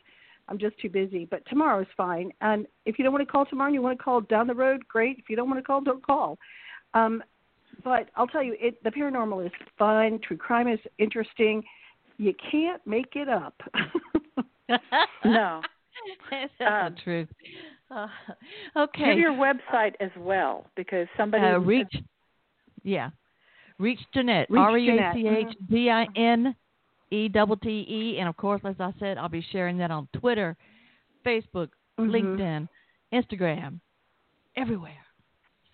I'm 0.48 0.58
just 0.58 0.78
too 0.80 0.88
busy. 0.88 1.26
But 1.26 1.46
tomorrow 1.46 1.80
is 1.80 1.88
fine. 1.96 2.32
And 2.40 2.66
if 2.86 2.98
you 2.98 3.04
don't 3.04 3.12
want 3.12 3.26
to 3.26 3.30
call 3.30 3.46
tomorrow 3.46 3.68
and 3.68 3.74
you 3.74 3.82
want 3.82 3.96
to 3.96 4.02
call 4.02 4.20
down 4.22 4.48
the 4.48 4.54
road, 4.54 4.86
great. 4.88 5.18
If 5.18 5.30
you 5.30 5.36
don't 5.36 5.48
want 5.48 5.60
to 5.60 5.64
call, 5.64 5.80
don't 5.80 6.04
call. 6.04 6.38
Um, 6.94 7.22
but 7.84 8.08
I'll 8.16 8.26
tell 8.26 8.42
you, 8.42 8.56
it, 8.60 8.82
the 8.82 8.90
paranormal 8.90 9.46
is 9.46 9.52
fun. 9.78 10.18
True 10.26 10.36
crime 10.36 10.68
is 10.68 10.80
interesting. 10.98 11.62
You 12.18 12.34
can't 12.50 12.84
make 12.86 13.14
it 13.14 13.28
up. 13.28 13.54
no. 15.24 15.60
That's 16.30 16.86
um, 16.88 16.96
truth. 17.02 17.28
Uh, 17.90 18.06
okay. 18.76 19.10
Give 19.10 19.18
your 19.18 19.32
website 19.32 19.94
as 20.00 20.10
well 20.16 20.66
because 20.76 21.06
somebody 21.16 21.44
uh, 21.44 21.58
reach. 21.58 21.94
Yeah, 22.82 23.10
reach 23.78 24.00
Ginette. 24.14 24.46
R 24.50 24.78
e 24.78 24.90
a 24.90 25.12
c 25.14 25.26
h 25.26 25.56
d 25.70 25.90
i 25.90 26.06
n 26.16 26.54
e 27.10 27.28
double 27.28 27.56
t 27.56 27.68
e, 27.88 28.18
and 28.18 28.28
of 28.28 28.36
course, 28.36 28.60
as 28.64 28.76
I 28.80 28.92
said, 28.98 29.18
I'll 29.18 29.28
be 29.28 29.44
sharing 29.52 29.78
that 29.78 29.90
on 29.90 30.08
Twitter, 30.18 30.56
Facebook, 31.24 31.68
mm-hmm. 31.98 32.10
LinkedIn, 32.10 32.68
Instagram, 33.12 33.80
everywhere. 34.56 34.96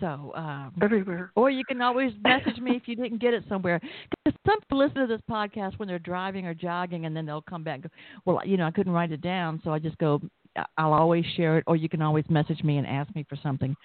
So 0.00 0.32
um, 0.36 0.72
everywhere. 0.80 1.32
Or 1.34 1.50
you 1.50 1.64
can 1.64 1.82
always 1.82 2.12
message 2.22 2.60
me 2.60 2.76
if 2.76 2.82
you 2.86 2.94
didn't 2.94 3.20
get 3.20 3.34
it 3.34 3.44
somewhere. 3.48 3.80
Some 4.48 4.60
people 4.60 4.78
listen 4.78 5.00
to 5.02 5.06
this 5.06 5.20
podcast 5.30 5.78
when 5.78 5.88
they're 5.88 5.98
driving 5.98 6.46
or 6.46 6.54
jogging, 6.54 7.04
and 7.04 7.14
then 7.14 7.26
they'll 7.26 7.42
come 7.42 7.62
back. 7.62 7.74
and 7.74 7.82
go, 7.84 7.90
Well, 8.24 8.46
you 8.46 8.56
know, 8.56 8.66
I 8.66 8.70
couldn't 8.70 8.92
write 8.92 9.12
it 9.12 9.20
down, 9.20 9.60
so 9.62 9.72
I 9.72 9.78
just 9.78 9.98
go. 9.98 10.20
I'll 10.76 10.94
always 10.94 11.24
share 11.36 11.58
it, 11.58 11.64
or 11.66 11.76
you 11.76 11.88
can 11.88 12.02
always 12.02 12.24
message 12.28 12.64
me 12.64 12.78
and 12.78 12.86
ask 12.86 13.14
me 13.14 13.24
for 13.28 13.36
something. 13.42 13.76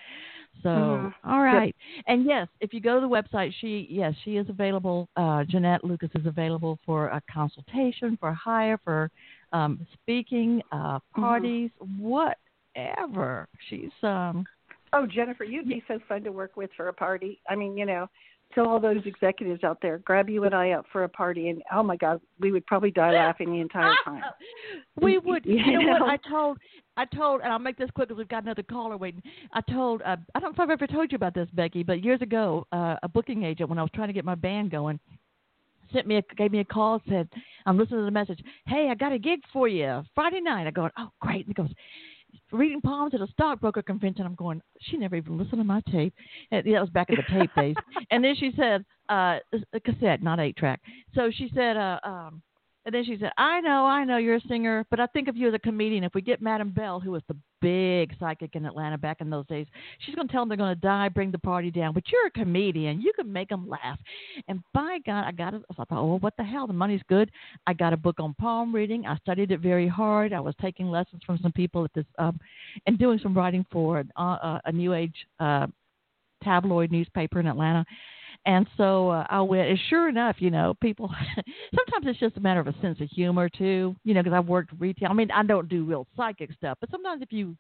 So, 0.64 0.70
mm-hmm. 0.70 1.30
all 1.30 1.42
right, 1.42 1.76
yep. 1.96 2.06
and 2.08 2.26
yes, 2.26 2.48
if 2.62 2.74
you 2.74 2.80
go 2.80 2.96
to 2.96 3.02
the 3.02 3.08
website, 3.08 3.52
she 3.60 3.88
yes, 3.90 4.14
she 4.24 4.38
is 4.38 4.48
available. 4.50 5.10
Uh, 5.18 5.44
Ginette 5.44 5.84
Lucas 5.84 6.10
is 6.16 6.26
available 6.26 6.80
for 6.86 7.08
a 7.08 7.22
consultation, 7.32 8.18
for 8.20 8.32
hire, 8.34 8.80
for 8.84 9.12
um, 9.52 9.86
speaking, 9.94 10.62
uh, 10.72 10.96
mm-hmm. 10.98 11.22
parties, 11.22 11.72
mm-hmm. 11.82 12.02
whatever. 12.02 13.48
She's 13.70 13.92
um, 14.04 14.46
Oh, 14.96 15.08
Jennifer, 15.08 15.44
you'd 15.44 15.68
be 15.68 15.84
so 15.88 16.00
fun 16.08 16.24
to 16.24 16.32
work 16.32 16.56
with 16.56 16.70
for 16.78 16.88
a 16.88 16.94
party. 16.94 17.42
I 17.50 17.56
mean, 17.56 17.76
you 17.76 17.86
know, 17.86 18.08
tell 18.54 18.68
all 18.68 18.80
those 18.80 19.02
executives 19.06 19.64
out 19.64 19.80
there, 19.82 20.00
grab 20.00 20.30
you 20.30 20.44
and 20.44 20.54
I 20.54 20.72
out 20.72 20.86
for 20.92 21.04
a 21.04 21.10
party, 21.10 21.50
and 21.50 21.62
oh 21.74 21.84
my 21.84 21.96
God, 21.96 22.22
we 22.40 22.52
would 22.52 22.66
probably 22.66 22.92
die 22.92 23.12
laughing 23.12 23.52
the 23.52 23.60
entire 23.60 23.94
time. 24.06 24.22
we 25.02 25.18
would. 25.18 25.46
You, 25.46 25.56
you 25.66 25.80
know, 25.80 25.98
know, 25.98 26.06
what? 26.06 26.10
I 26.10 26.30
told, 26.30 26.58
I 26.98 27.06
told, 27.06 27.42
and 27.42 27.52
I'll 27.52 27.60
make 27.60 27.78
this 27.78 27.90
quick 27.96 28.10
because 28.10 28.18
we've 28.18 28.28
got 28.28 28.44
another 28.44 28.64
caller 28.64 28.98
waiting. 28.98 29.22
I 29.54 29.62
told, 29.62 30.02
uh, 30.02 30.18
I 30.36 30.40
don't 30.40 30.58
know 30.58 30.64
if 30.64 30.70
I've 30.70 30.70
ever 30.70 30.88
told 30.88 31.12
you 31.12 31.16
about 31.16 31.34
this, 31.34 31.48
Becky, 31.54 31.84
but 31.84 32.04
years 32.04 32.22
ago, 32.22 32.68
uh, 32.72 32.96
a 33.04 33.08
booking 33.08 33.44
agent 33.44 33.70
when 33.70 33.80
I 33.80 33.82
was 33.82 33.92
trying 33.94 34.08
to 34.08 34.14
get 34.14 34.26
my 34.26 34.36
band 34.36 34.72
going 34.72 35.00
sent 35.92 36.08
me 36.08 36.18
a 36.18 36.22
gave 36.36 36.52
me 36.52 36.60
a 36.60 36.66
call 36.66 37.00
said 37.08 37.30
I'm 37.66 37.78
listening 37.78 38.00
to 38.00 38.06
the 38.06 38.12
message. 38.12 38.40
Hey, 38.66 38.88
I 38.90 38.96
got 38.96 39.12
a 39.12 39.20
gig 39.20 39.42
for 39.52 39.68
you 39.68 40.02
Friday 40.16 40.42
night. 40.42 40.66
I 40.66 40.72
go, 40.72 40.90
oh 40.98 41.10
great. 41.22 41.46
And 41.46 41.48
he 41.48 41.54
goes, 41.54 41.70
reading 42.54 42.82
palms 42.82 43.14
at 43.14 43.22
a 43.22 43.28
stockbroker 43.28 43.82
convention. 43.82 44.26
I'm 44.26 44.36
going, 44.36 44.62
she 44.80 44.98
never 44.98 45.16
even 45.16 45.38
listened 45.38 45.60
to 45.60 45.64
my 45.64 45.82
tape. 45.92 46.14
And, 46.52 46.66
that 46.66 46.80
was 46.80 46.90
back 46.90 47.10
in 47.10 47.16
the 47.16 47.40
tape 47.40 47.52
days. 47.56 47.76
And 48.12 48.24
then 48.24 48.36
she 48.36 48.52
said, 48.56 48.86
uh, 49.10 49.40
a 49.74 49.80
cassette, 49.80 50.22
not 50.22 50.40
eight 50.40 50.56
track. 50.56 50.82
So 51.16 51.32
she 51.36 51.50
said, 51.56 51.78
uh, 51.78 52.00
um, 52.04 52.42
and 52.86 52.94
then 52.94 53.06
she 53.06 53.18
said, 53.20 53.32
I 53.38 53.62
know, 53.62 53.86
I 53.86 54.04
know 54.04 54.18
you're 54.18 54.36
a 54.36 54.48
singer, 54.48 54.86
but 54.90 55.00
I 55.00 55.08
think 55.08 55.28
of 55.28 55.38
you 55.38 55.48
as 55.48 55.54
a 55.54 55.60
comedian. 55.60 56.04
If 56.04 56.14
we 56.14 56.22
get 56.22 56.42
Madam 56.42 56.72
Bell, 56.72 57.00
who 57.00 57.12
was 57.12 57.24
the 57.28 57.36
big 57.64 58.14
psychic 58.20 58.56
in 58.56 58.66
Atlanta 58.66 58.98
back 58.98 59.22
in 59.22 59.30
those 59.30 59.48
days, 59.48 59.66
she's 60.00 60.14
going 60.14 60.28
to 60.28 60.32
tell 60.32 60.42
them 60.42 60.50
they're 60.50 60.58
going 60.58 60.76
to 60.76 60.82
die, 60.82 61.08
bring 61.08 61.32
the 61.32 61.40
party 61.40 61.72
down. 61.72 61.94
But 61.94 62.04
you're 62.12 62.28
a 62.28 62.32
comedian. 62.32 63.02
You 63.02 63.14
can 63.16 63.32
make 63.32 63.50
them 63.50 63.68
laugh. 63.68 63.98
And 64.50 64.62
by 64.74 65.00
God, 65.06 65.24
I 65.26 65.32
got 65.32 65.54
it. 65.54 65.64
I 65.72 65.74
thought, 65.74 65.88
oh, 65.92 66.20
what 66.20 66.34
the 66.38 66.44
hell? 66.44 66.68
The 66.68 66.74
money's 66.74 67.02
good. 67.08 67.32
I 67.66 67.74
got 67.74 67.94
a 67.94 67.98
book 67.98 68.20
on 68.20 68.34
palm 68.36 68.76
reading. 68.76 69.06
I 69.06 69.18
studied 69.18 69.52
it 69.52 69.62
very 69.62 69.88
hard. 69.88 70.34
I 70.34 70.42
was 70.42 70.56
taking 70.62 70.90
lessons 70.90 71.22
from 71.26 71.40
some 71.42 71.54
people 71.54 71.86
at 71.86 71.94
this, 71.94 72.06
um, 72.20 72.38
and 72.86 73.00
doing 73.00 73.20
some 73.24 73.34
writing 73.34 73.66
for 73.72 74.04
uh, 74.18 74.22
uh, 74.22 74.60
a 74.66 74.72
New 74.72 74.94
Age 74.94 75.16
uh, 75.40 75.68
tabloid 76.44 76.92
newspaper 76.92 77.40
in 77.40 77.48
Atlanta. 77.48 77.86
And 78.46 78.68
so 78.76 79.10
uh, 79.10 79.26
I 79.30 79.42
went, 79.42 79.70
and 79.70 79.80
sure 79.90 80.10
enough, 80.10 80.38
you 80.40 80.52
know, 80.52 80.74
people, 80.82 81.10
sometimes 81.76 82.06
it's 82.08 82.20
just 82.20 82.38
a 82.38 82.42
matter 82.42 82.60
of 82.60 82.68
a 82.68 82.76
sense 82.82 83.00
of 83.00 83.10
humor 83.10 83.48
too, 83.48 83.96
you 84.04 84.14
know, 84.14 84.22
because 84.22 84.36
I've 84.36 84.48
worked 84.48 84.74
retail. 84.80 85.10
I 85.10 85.14
mean, 85.14 85.32
I 85.32 85.44
don't 85.44 85.70
do 85.70 85.86
real 85.86 86.08
psychic 86.18 86.52
stuff, 86.54 86.78
but 86.82 86.92
sometimes 86.92 87.22
if 87.22 87.32
you 87.32 87.56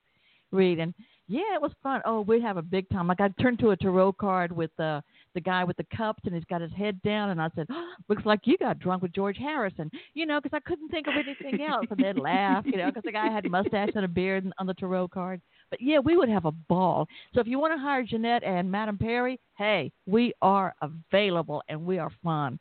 read 0.52 0.80
and 0.80 0.94
yeah, 1.28 1.56
it 1.56 1.62
was 1.62 1.72
fun. 1.82 2.02
Oh, 2.06 2.22
we'd 2.22 2.42
have 2.42 2.58
a 2.58 2.62
big 2.62 2.90
time. 2.90 3.08
Like 3.08 3.22
I 3.22 3.30
turned 3.42 3.60
to 3.60 3.70
a 3.70 3.78
tarot 3.78 4.14
card 4.14 4.52
with 4.52 4.78
uh, 4.78 5.00
the 5.36 5.42
guy 5.42 5.64
with 5.64 5.78
the 5.78 5.86
cups, 5.96 6.22
and 6.26 6.36
he's 6.36 6.44
got 6.46 6.60
his 6.60 6.72
head 6.74 7.02
down, 7.02 7.30
and 7.30 7.42
I 7.42 7.50
said, 7.56 7.68
oh, 7.72 7.94
"Looks 8.10 8.26
like 8.26 8.42
you 8.44 8.58
got 8.58 8.80
drunk 8.80 9.02
with 9.02 9.14
George 9.14 9.38
Harrison," 9.38 9.90
you 10.14 10.26
know, 10.26 10.42
because 10.42 10.56
I 10.56 10.70
couldn't 10.70 10.90
think 10.90 11.08
of 11.08 11.14
anything 11.16 11.66
else, 11.66 11.86
and 11.90 11.98
they'd 11.98 12.20
laugh, 12.22 12.66
you 12.66 12.78
know, 12.78 12.88
because 12.88 13.04
the 13.04 13.12
guy 13.12 13.32
had 13.32 13.46
a 13.46 13.50
mustache 13.50 13.92
and 13.96 14.04
a 14.04 14.08
beard 14.08 14.52
on 14.60 14.68
the 14.68 14.74
tarot 14.74 15.08
card. 15.08 15.42
But 15.74 15.82
yeah, 15.82 15.97
we 15.97 16.15
would 16.15 16.30
have 16.30 16.45
a 16.45 16.51
ball. 16.51 17.07
So 17.34 17.41
if 17.41 17.47
you 17.47 17.57
want 17.57 17.74
to 17.74 17.80
hire 17.80 18.05
Ginette 18.05 18.45
and 18.45 18.69
Madame 18.69 18.95
Perry, 18.95 19.39
hey, 19.57 19.91
we 20.05 20.32
are 20.39 20.76
available 20.84 21.63
and 21.67 21.84
we 21.84 21.97
are 21.97 22.11
fun. 22.24 22.59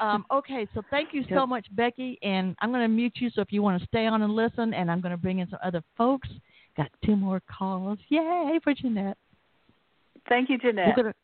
Um, 0.00 0.24
okay, 0.32 0.66
so 0.72 0.80
thank 0.88 1.10
you 1.12 1.24
so 1.28 1.46
much, 1.46 1.66
Becky. 1.72 2.18
And 2.22 2.56
I'm 2.60 2.70
going 2.70 2.80
to 2.80 2.88
mute 2.88 3.12
you. 3.16 3.28
So 3.34 3.42
if 3.42 3.52
you 3.52 3.60
want 3.60 3.82
to 3.82 3.86
stay 3.86 4.06
on 4.06 4.22
and 4.22 4.34
listen, 4.34 4.72
and 4.72 4.90
I'm 4.90 5.02
going 5.02 5.10
to 5.10 5.18
bring 5.18 5.40
in 5.40 5.50
some 5.50 5.58
other 5.62 5.82
folks. 5.98 6.26
Got 6.74 6.88
two 7.04 7.16
more 7.16 7.42
calls. 7.54 7.98
Yay 8.08 8.58
for 8.64 8.72
Ginette. 8.72 9.16
Thank 10.26 10.48
you, 10.48 10.56
Ginette. 10.56 10.86
We're 10.86 11.02
gonna, 11.02 11.14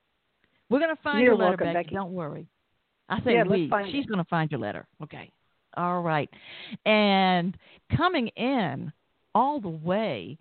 we're 0.68 0.80
gonna 0.80 0.98
find 1.02 1.20
You're 1.20 1.28
your 1.28 1.36
letter, 1.36 1.50
welcome, 1.52 1.66
Becky. 1.68 1.84
Becky. 1.86 1.94
Don't 1.94 2.12
worry. 2.12 2.46
I 3.08 3.18
say 3.24 3.32
yeah, 3.32 3.44
we. 3.44 3.72
She's 3.90 4.04
it. 4.04 4.10
gonna 4.10 4.26
find 4.28 4.50
your 4.50 4.60
letter. 4.60 4.86
Okay. 5.02 5.32
All 5.78 6.02
right. 6.02 6.28
And 6.84 7.56
coming 7.96 8.28
in 8.36 8.92
all 9.34 9.58
the 9.58 9.70
way 9.70 10.36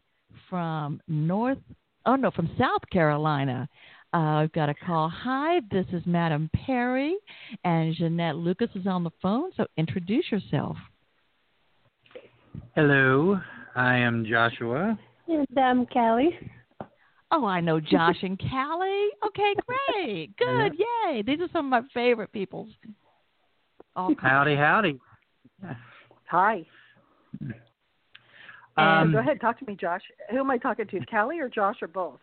from 0.50 1.02
North, 1.08 1.58
oh 2.06 2.16
no, 2.16 2.32
from 2.32 2.50
South 2.58 2.82
Carolina. 2.92 3.68
Uh, 4.14 4.18
I've 4.18 4.52
got 4.54 4.70
a 4.70 4.74
call. 4.74 5.10
Hi, 5.10 5.62
this 5.72 5.86
is 5.94 6.02
Madame 6.06 6.50
Perry, 6.66 7.16
and 7.64 7.96
Ginette 7.96 8.36
Lucas 8.36 8.70
is 8.74 8.88
on 8.88 9.04
the 9.04 9.12
phone. 9.22 9.52
So 9.56 9.68
introduce 9.78 10.32
yourself. 10.32 10.78
Hello, 12.76 13.40
I 13.76 13.98
am 13.98 14.26
Joshua. 14.26 14.98
And 15.28 15.48
I'm 15.58 15.86
Callie. 15.86 16.36
Oh, 17.32 17.46
I 17.46 17.62
know 17.62 17.80
Josh 17.80 18.18
and 18.24 18.40
Callie. 18.40 19.10
Okay, 19.28 19.54
great. 19.68 20.36
Good. 20.38 20.74
Yay. 21.06 21.22
These 21.22 21.42
are 21.42 21.50
some 21.54 21.72
of 21.72 21.84
my 21.84 21.88
favorite 21.94 22.32
people. 22.32 22.68
All 23.96 24.16
howdy, 24.20 24.56
howdy. 24.56 25.00
Hi. 26.32 26.66
Um, 28.80 29.12
go 29.12 29.20
ahead, 29.20 29.42
talk 29.42 29.60
to 29.60 29.66
me, 29.66 29.76
Josh. 29.76 30.02
Who 30.32 30.40
am 30.40 30.52
I 30.52 30.58
talking 30.58 30.88
to, 30.88 31.06
Callie 31.06 31.40
or 31.40 31.50
Josh 31.50 31.78
or 31.82 31.88
both? 31.88 32.20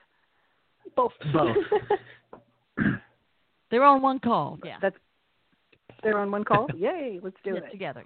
Both. 0.95 1.13
Both. 1.33 1.57
They're 3.71 3.85
on 3.85 4.01
one 4.03 4.19
call. 4.21 4.59
Yeah. 4.65 4.77
That's 4.81 4.97
they're 6.03 6.19
on 6.19 6.31
one 6.31 6.45
call. 6.45 6.69
Yay! 6.77 7.19
Let's 7.23 7.37
do 7.43 7.55
Get 7.55 7.65
it 7.65 7.71
together. 7.71 8.05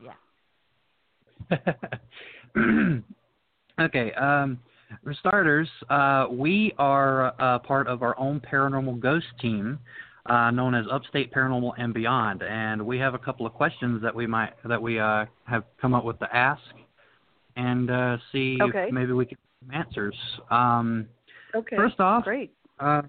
Yeah. 1.51 1.59
okay. 3.81 4.13
Um, 4.15 4.59
for 5.05 5.15
starters, 5.15 5.69
uh, 5.89 6.27
we 6.31 6.73
are 6.79 7.35
uh, 7.41 7.59
part 7.59 7.87
of 7.89 8.03
our 8.03 8.19
own 8.19 8.41
paranormal 8.41 9.01
ghost 9.01 9.27
team, 9.41 9.79
uh, 10.27 10.51
known 10.51 10.75
as 10.75 10.87
Upstate 10.91 11.33
Paranormal 11.33 11.73
and 11.79 11.95
Beyond, 11.95 12.43
and 12.43 12.85
we 12.85 12.99
have 12.99 13.15
a 13.15 13.19
couple 13.19 13.47
of 13.47 13.53
questions 13.53 14.03
that 14.03 14.15
we 14.15 14.27
might 14.27 14.53
that 14.65 14.81
we 14.81 14.99
uh, 14.99 15.27
have 15.45 15.65
come 15.81 15.95
up 15.95 16.05
with 16.05 16.19
to 16.21 16.37
ask, 16.37 16.63
and 17.61 17.91
uh, 17.91 18.17
see 18.33 18.59
okay. 18.61 18.87
if 18.89 18.93
maybe 18.93 19.13
we 19.13 19.27
can 19.27 19.37
get 19.37 19.69
some 19.69 19.81
answers. 19.81 20.15
Um, 20.51 21.07
okay. 21.55 21.77
First 21.77 22.01
off, 22.01 22.25
great. 22.25 22.53
Uh, 22.79 23.03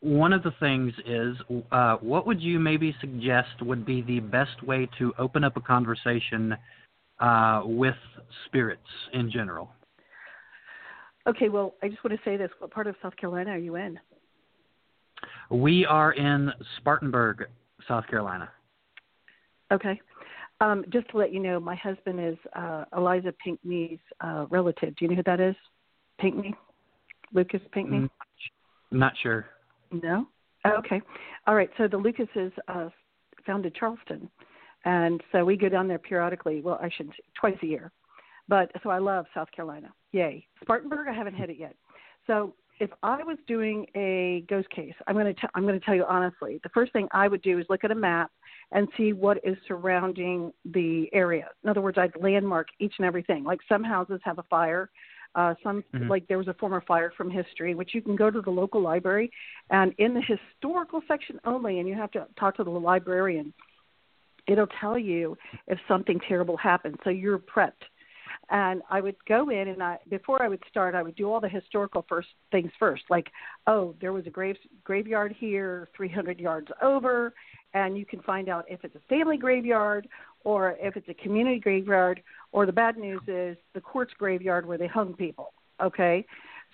one 0.00 0.32
of 0.32 0.42
the 0.42 0.52
things 0.60 0.92
is, 1.06 1.36
uh, 1.72 1.96
what 1.96 2.26
would 2.26 2.40
you 2.40 2.58
maybe 2.58 2.94
suggest 3.00 3.62
would 3.62 3.84
be 3.84 4.02
the 4.02 4.20
best 4.20 4.62
way 4.62 4.88
to 4.98 5.12
open 5.18 5.42
up 5.44 5.56
a 5.56 5.60
conversation 5.60 6.56
uh, 7.20 7.62
with 7.64 7.96
spirits 8.46 8.80
in 9.12 9.30
general? 9.30 9.70
Okay, 11.26 11.48
well, 11.48 11.74
I 11.82 11.88
just 11.88 12.02
want 12.04 12.16
to 12.16 12.24
say 12.24 12.36
this. 12.36 12.50
What 12.58 12.70
part 12.70 12.86
of 12.86 12.94
South 13.02 13.16
Carolina 13.16 13.50
are 13.50 13.58
you 13.58 13.76
in? 13.76 13.98
We 15.50 15.84
are 15.84 16.12
in 16.12 16.52
Spartanburg, 16.78 17.44
South 17.86 18.06
Carolina. 18.06 18.50
Okay. 19.72 20.00
Um, 20.60 20.84
just 20.92 21.08
to 21.10 21.18
let 21.18 21.32
you 21.32 21.40
know, 21.40 21.60
my 21.60 21.76
husband 21.76 22.20
is 22.20 22.36
uh, 22.54 22.84
Eliza 22.96 23.32
Pinckney's 23.44 24.00
uh, 24.20 24.46
relative. 24.50 24.96
Do 24.96 25.04
you 25.04 25.08
know 25.08 25.16
who 25.16 25.22
that 25.24 25.40
is? 25.40 25.54
Pinckney? 26.18 26.54
Lucas 27.32 27.60
Pinckney? 27.72 27.98
Mm, 27.98 28.10
not 28.90 29.12
sure. 29.22 29.46
No? 29.92 30.26
okay. 30.66 31.00
All 31.46 31.54
right. 31.54 31.70
So 31.78 31.86
the 31.86 31.96
Lucases 31.96 32.52
uh, 32.66 32.88
founded 33.46 33.74
Charleston. 33.74 34.28
And 34.84 35.22
so 35.32 35.44
we 35.44 35.56
go 35.56 35.68
down 35.68 35.88
there 35.88 35.98
periodically. 35.98 36.60
Well, 36.60 36.78
I 36.82 36.90
should 36.96 37.10
twice 37.38 37.56
a 37.62 37.66
year. 37.66 37.92
But 38.48 38.70
so 38.82 38.90
I 38.90 38.98
love 38.98 39.26
South 39.34 39.48
Carolina. 39.54 39.92
Yay. 40.12 40.46
Spartanburg, 40.62 41.08
I 41.08 41.12
haven't 41.12 41.34
hit 41.34 41.50
it 41.50 41.58
yet. 41.58 41.74
So 42.26 42.54
if 42.80 42.90
I 43.02 43.22
was 43.22 43.38
doing 43.46 43.86
a 43.94 44.44
ghost 44.48 44.70
case, 44.70 44.94
I'm 45.06 45.14
going 45.14 45.26
to 45.26 45.34
t- 45.34 45.48
I'm 45.54 45.62
going 45.62 45.78
to 45.78 45.84
tell 45.84 45.94
you 45.94 46.04
honestly. 46.08 46.60
The 46.62 46.68
first 46.70 46.92
thing 46.92 47.08
I 47.12 47.28
would 47.28 47.42
do 47.42 47.58
is 47.58 47.66
look 47.68 47.84
at 47.84 47.90
a 47.90 47.94
map 47.94 48.30
and 48.72 48.88
see 48.96 49.12
what 49.12 49.38
is 49.44 49.56
surrounding 49.66 50.52
the 50.64 51.08
area. 51.12 51.48
In 51.64 51.70
other 51.70 51.80
words, 51.80 51.98
I'd 51.98 52.12
landmark 52.20 52.68
each 52.78 52.94
and 52.98 53.06
everything. 53.06 53.44
Like 53.44 53.60
some 53.68 53.82
houses 53.82 54.20
have 54.24 54.38
a 54.38 54.44
fire, 54.44 54.90
uh, 55.34 55.54
some 55.62 55.84
mm-hmm. 55.94 56.08
like 56.08 56.26
there 56.28 56.38
was 56.38 56.48
a 56.48 56.54
former 56.54 56.82
fire 56.86 57.12
from 57.16 57.30
history, 57.30 57.74
which 57.74 57.94
you 57.94 58.02
can 58.02 58.16
go 58.16 58.30
to 58.30 58.40
the 58.40 58.50
local 58.50 58.80
library, 58.80 59.30
and 59.70 59.94
in 59.98 60.14
the 60.14 60.22
historical 60.22 61.00
section 61.08 61.40
only, 61.44 61.80
and 61.80 61.88
you 61.88 61.94
have 61.94 62.10
to 62.12 62.26
talk 62.38 62.56
to 62.56 62.64
the 62.64 62.70
librarian. 62.70 63.52
It'll 64.46 64.68
tell 64.80 64.98
you 64.98 65.36
if 65.66 65.78
something 65.86 66.18
terrible 66.26 66.56
happened, 66.56 66.98
so 67.04 67.10
you're 67.10 67.38
prepped 67.38 67.84
and 68.50 68.82
I 68.90 69.00
would 69.00 69.16
go 69.26 69.50
in 69.50 69.68
and 69.68 69.82
I 69.82 69.98
before 70.08 70.42
I 70.42 70.48
would 70.48 70.62
start 70.68 70.94
I 70.94 71.02
would 71.02 71.16
do 71.16 71.30
all 71.30 71.40
the 71.40 71.48
historical 71.48 72.04
first 72.08 72.28
things 72.50 72.70
first. 72.78 73.04
Like 73.10 73.28
oh 73.66 73.94
there 74.00 74.12
was 74.12 74.26
a 74.26 74.30
grave 74.30 74.56
graveyard 74.84 75.34
here 75.38 75.88
300 75.96 76.38
yards 76.38 76.68
over 76.82 77.34
and 77.74 77.98
you 77.98 78.06
can 78.06 78.20
find 78.22 78.48
out 78.48 78.64
if 78.68 78.84
it's 78.84 78.96
a 78.96 79.00
family 79.08 79.36
graveyard 79.36 80.08
or 80.44 80.76
if 80.80 80.96
it's 80.96 81.08
a 81.08 81.14
community 81.14 81.60
graveyard 81.60 82.22
or 82.52 82.66
the 82.66 82.72
bad 82.72 82.96
news 82.96 83.20
is 83.26 83.56
the 83.74 83.80
court's 83.80 84.12
graveyard 84.18 84.66
where 84.66 84.78
they 84.78 84.86
hung 84.86 85.14
people 85.14 85.52
okay? 85.82 86.24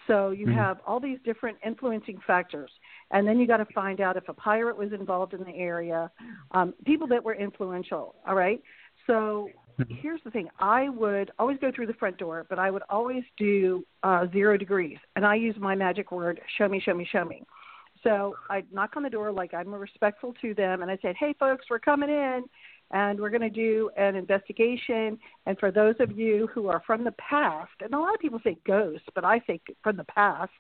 So 0.07 0.31
you 0.31 0.47
mm-hmm. 0.47 0.57
have 0.57 0.79
all 0.87 1.01
these 1.01 1.19
different 1.25 1.59
influencing 1.65 2.19
factors. 2.27 2.71
And 3.11 3.27
then 3.27 3.39
you 3.39 3.47
got 3.47 3.59
to 3.59 3.67
find 3.67 4.01
out 4.01 4.17
if 4.17 4.29
a 4.29 4.35
pirate 4.35 4.77
was 4.77 4.93
involved 4.93 5.35
in 5.35 5.45
the 5.45 5.55
area 5.55 6.11
um, 6.51 6.75
people 6.85 7.07
that 7.09 7.23
were 7.23 7.35
influential 7.35 8.17
all 8.27 8.35
right? 8.35 8.63
So 9.07 9.49
here's 9.89 10.21
the 10.25 10.31
thing. 10.31 10.49
I 10.59 10.89
would 10.89 11.31
always 11.39 11.59
go 11.59 11.71
through 11.75 11.87
the 11.87 11.95
front 11.95 12.19
door 12.19 12.47
but 12.49 12.59
i 12.59 12.71
would 12.71 12.83
always 12.89 13.25
do 13.39 13.85
uh, 14.03 14.27
zero 14.33 14.57
degrees. 14.57 14.99
And 15.17 15.25
i 15.25 15.35
use 15.35 15.57
my 15.59 15.75
magic 15.75 16.13
word 16.13 16.41
show 16.59 16.69
me 16.69 16.81
show 16.81 16.95
me 16.95 17.07
show 17.11 17.25
me. 17.25 17.43
So 18.03 18.35
i'd 18.51 18.71
knock 18.73 18.97
on 18.97 19.03
the 19.03 19.11
door 19.11 19.33
like 19.33 19.55
i'm 19.55 19.75
respectful 19.75 20.35
to 20.43 20.55
them 20.55 20.83
and 20.83 20.91
i 20.91 20.99
said 21.03 21.17
hey 21.19 21.35
folks 21.39 21.67
we're 21.71 21.79
coming 21.79 22.11
in 22.11 22.45
and 22.91 23.19
we're 23.19 23.31
going 23.31 23.41
to 23.41 23.51
do 23.51 23.91
an 23.97 24.15
investigation. 24.15 25.19
And 25.47 25.59
for 25.59 25.73
those 25.73 25.95
of 26.01 26.17
you 26.17 26.49
who 26.55 26.69
are 26.69 26.83
from 26.87 27.03
the 27.03 27.13
past 27.13 27.73
and 27.81 27.95
a 27.95 27.99
lot 27.99 28.15
of 28.15 28.21
people 28.21 28.41
say 28.45 28.57
ghosts 28.67 29.07
but 29.15 29.25
i 29.25 29.41
say 29.47 29.61
from 29.83 29.97
the 29.97 30.05
past 30.05 30.53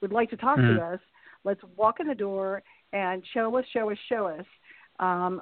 would 0.00 0.12
like 0.12 0.30
to 0.30 0.36
talk 0.36 0.58
mm-hmm. 0.58 0.76
to 0.76 0.82
us 0.84 1.00
let's 1.44 1.60
walk 1.76 2.00
in 2.00 2.06
the 2.06 2.14
door 2.14 2.62
and 2.92 3.22
show 3.32 3.56
us 3.56 3.64
show 3.72 3.90
us 3.90 3.98
show 4.08 4.26
us 4.26 4.44
um, 5.00 5.40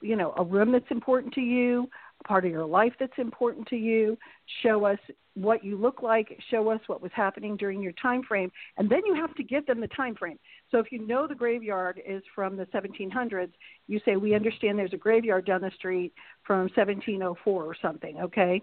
you 0.00 0.16
know 0.16 0.34
a 0.36 0.44
room 0.44 0.72
that's 0.72 0.90
important 0.90 1.32
to 1.34 1.40
you 1.40 1.88
part 2.26 2.44
of 2.44 2.50
your 2.50 2.66
life 2.66 2.92
that's 2.98 3.12
important 3.18 3.66
to 3.68 3.76
you. 3.76 4.16
Show 4.62 4.84
us 4.84 4.98
what 5.34 5.64
you 5.64 5.76
look 5.76 6.02
like. 6.02 6.38
Show 6.50 6.70
us 6.70 6.80
what 6.86 7.00
was 7.00 7.12
happening 7.14 7.56
during 7.56 7.80
your 7.80 7.92
time 7.92 8.22
frame. 8.22 8.50
And 8.76 8.90
then 8.90 9.00
you 9.06 9.14
have 9.14 9.34
to 9.36 9.42
give 9.42 9.66
them 9.66 9.80
the 9.80 9.88
time 9.88 10.14
frame. 10.14 10.38
So 10.70 10.78
if 10.78 10.92
you 10.92 11.06
know 11.06 11.26
the 11.26 11.34
graveyard 11.34 12.00
is 12.06 12.22
from 12.34 12.56
the 12.56 12.66
1700s 12.66 13.52
you 13.86 14.00
say 14.04 14.16
we 14.16 14.34
understand 14.34 14.78
there's 14.78 14.92
a 14.92 14.98
graveyard 14.98 15.46
down 15.46 15.60
the 15.60 15.70
street 15.76 16.12
from 16.46 16.60
1704 16.76 17.64
or 17.64 17.76
something 17.80 18.18
okay? 18.20 18.62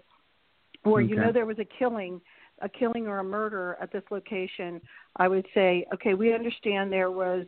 Or 0.84 1.00
okay. 1.00 1.10
you 1.10 1.16
know 1.16 1.32
there 1.32 1.46
was 1.46 1.58
a 1.58 1.66
killing 1.78 2.20
a 2.60 2.68
killing 2.68 3.06
or 3.06 3.20
a 3.20 3.24
murder 3.24 3.76
at 3.80 3.92
this 3.92 4.02
location 4.10 4.80
i 5.16 5.28
would 5.28 5.46
say 5.54 5.86
okay 5.94 6.14
we 6.14 6.34
understand 6.34 6.90
there 6.90 7.10
was 7.10 7.46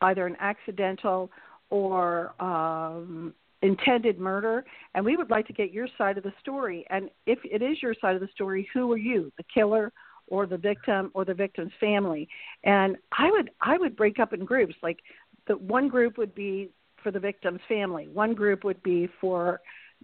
either 0.00 0.26
an 0.26 0.36
accidental 0.40 1.30
or 1.70 2.34
um, 2.42 3.34
intended 3.62 4.18
murder, 4.18 4.64
and 4.94 5.04
we 5.04 5.16
would 5.16 5.30
like 5.30 5.46
to 5.46 5.52
get 5.52 5.72
your 5.72 5.88
side 5.96 6.16
of 6.16 6.24
the 6.24 6.32
story. 6.40 6.84
And 6.90 7.10
if 7.26 7.38
it 7.44 7.62
is 7.62 7.82
your 7.82 7.94
side 8.00 8.14
of 8.14 8.20
the 8.20 8.28
story, 8.34 8.68
who 8.72 8.92
are 8.92 8.98
you, 8.98 9.32
the 9.36 9.44
killer 9.52 9.92
or 10.26 10.46
the 10.46 10.56
victim 10.56 11.10
or 11.14 11.24
the 11.24 11.34
victim's 11.34 11.72
family? 11.80 12.28
And 12.64 12.96
I 13.16 13.30
would 13.30 13.50
I 13.60 13.78
would 13.78 13.96
break 13.96 14.18
up 14.18 14.32
in 14.32 14.44
groups. 14.44 14.74
Like 14.82 15.00
the 15.46 15.56
one 15.56 15.88
group 15.88 16.18
would 16.18 16.34
be 16.34 16.70
for 17.02 17.10
the 17.10 17.20
victim's 17.20 17.60
family, 17.68 18.08
one 18.08 18.34
group 18.34 18.64
would 18.64 18.82
be 18.82 19.08
for 19.20 19.60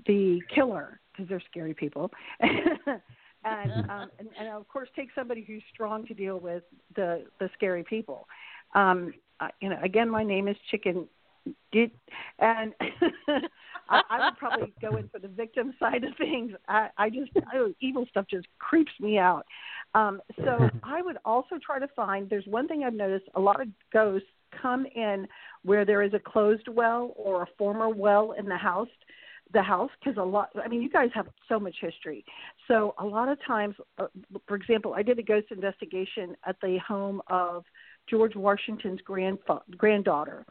the 0.06 0.40
killer 0.52 1.00
because 1.12 1.28
they're 1.28 1.42
scary 1.48 1.74
people. 1.74 2.10
and, 2.40 3.90
um, 3.90 4.10
and 4.18 4.28
and 4.38 4.48
of 4.48 4.66
course 4.68 4.88
take 4.96 5.08
somebody 5.14 5.44
who's 5.44 5.62
strong 5.72 6.06
to 6.06 6.14
deal 6.14 6.40
with 6.40 6.62
the 6.96 7.24
the 7.38 7.48
scary 7.54 7.84
people. 7.84 8.26
Um, 8.74 9.14
uh, 9.40 9.48
you 9.60 9.68
know, 9.68 9.78
again, 9.82 10.08
my 10.08 10.24
name 10.24 10.48
is 10.48 10.56
Chicken 10.70 11.06
did 11.72 11.90
and 12.38 12.72
I, 13.88 14.00
I 14.10 14.24
would 14.26 14.38
probably 14.38 14.72
go 14.80 14.96
in 14.96 15.08
for 15.08 15.18
the 15.18 15.28
victim 15.28 15.74
side 15.78 16.04
of 16.04 16.16
things. 16.16 16.52
I, 16.68 16.88
I 16.96 17.10
just 17.10 17.30
I, 17.36 17.72
evil 17.80 18.06
stuff 18.10 18.26
just 18.30 18.46
creeps 18.58 18.92
me 19.00 19.18
out. 19.18 19.44
Um, 19.94 20.20
so 20.44 20.70
I 20.82 21.02
would 21.02 21.18
also 21.24 21.56
try 21.64 21.78
to 21.78 21.88
find. 21.88 22.28
There's 22.28 22.46
one 22.46 22.68
thing 22.68 22.84
I've 22.84 22.94
noticed: 22.94 23.26
a 23.34 23.40
lot 23.40 23.60
of 23.60 23.68
ghosts 23.92 24.28
come 24.62 24.86
in 24.94 25.26
where 25.64 25.84
there 25.84 26.02
is 26.02 26.14
a 26.14 26.18
closed 26.18 26.68
well 26.68 27.12
or 27.16 27.42
a 27.42 27.46
former 27.58 27.88
well 27.88 28.32
in 28.32 28.46
the 28.46 28.56
house. 28.56 28.88
The 29.52 29.62
house, 29.62 29.90
because 30.00 30.18
a 30.18 30.24
lot. 30.24 30.48
I 30.62 30.66
mean, 30.68 30.82
you 30.82 30.90
guys 30.90 31.10
have 31.14 31.26
so 31.48 31.60
much 31.60 31.76
history. 31.80 32.24
So 32.66 32.94
a 32.98 33.04
lot 33.04 33.28
of 33.28 33.38
times, 33.46 33.76
uh, 33.98 34.06
for 34.48 34.56
example, 34.56 34.94
I 34.94 35.02
did 35.02 35.18
a 35.18 35.22
ghost 35.22 35.48
investigation 35.50 36.34
at 36.46 36.56
the 36.60 36.78
home 36.78 37.20
of 37.28 37.64
George 38.08 38.34
Washington's 38.34 39.00
grandfa- 39.06 39.60
granddaughter 39.76 40.44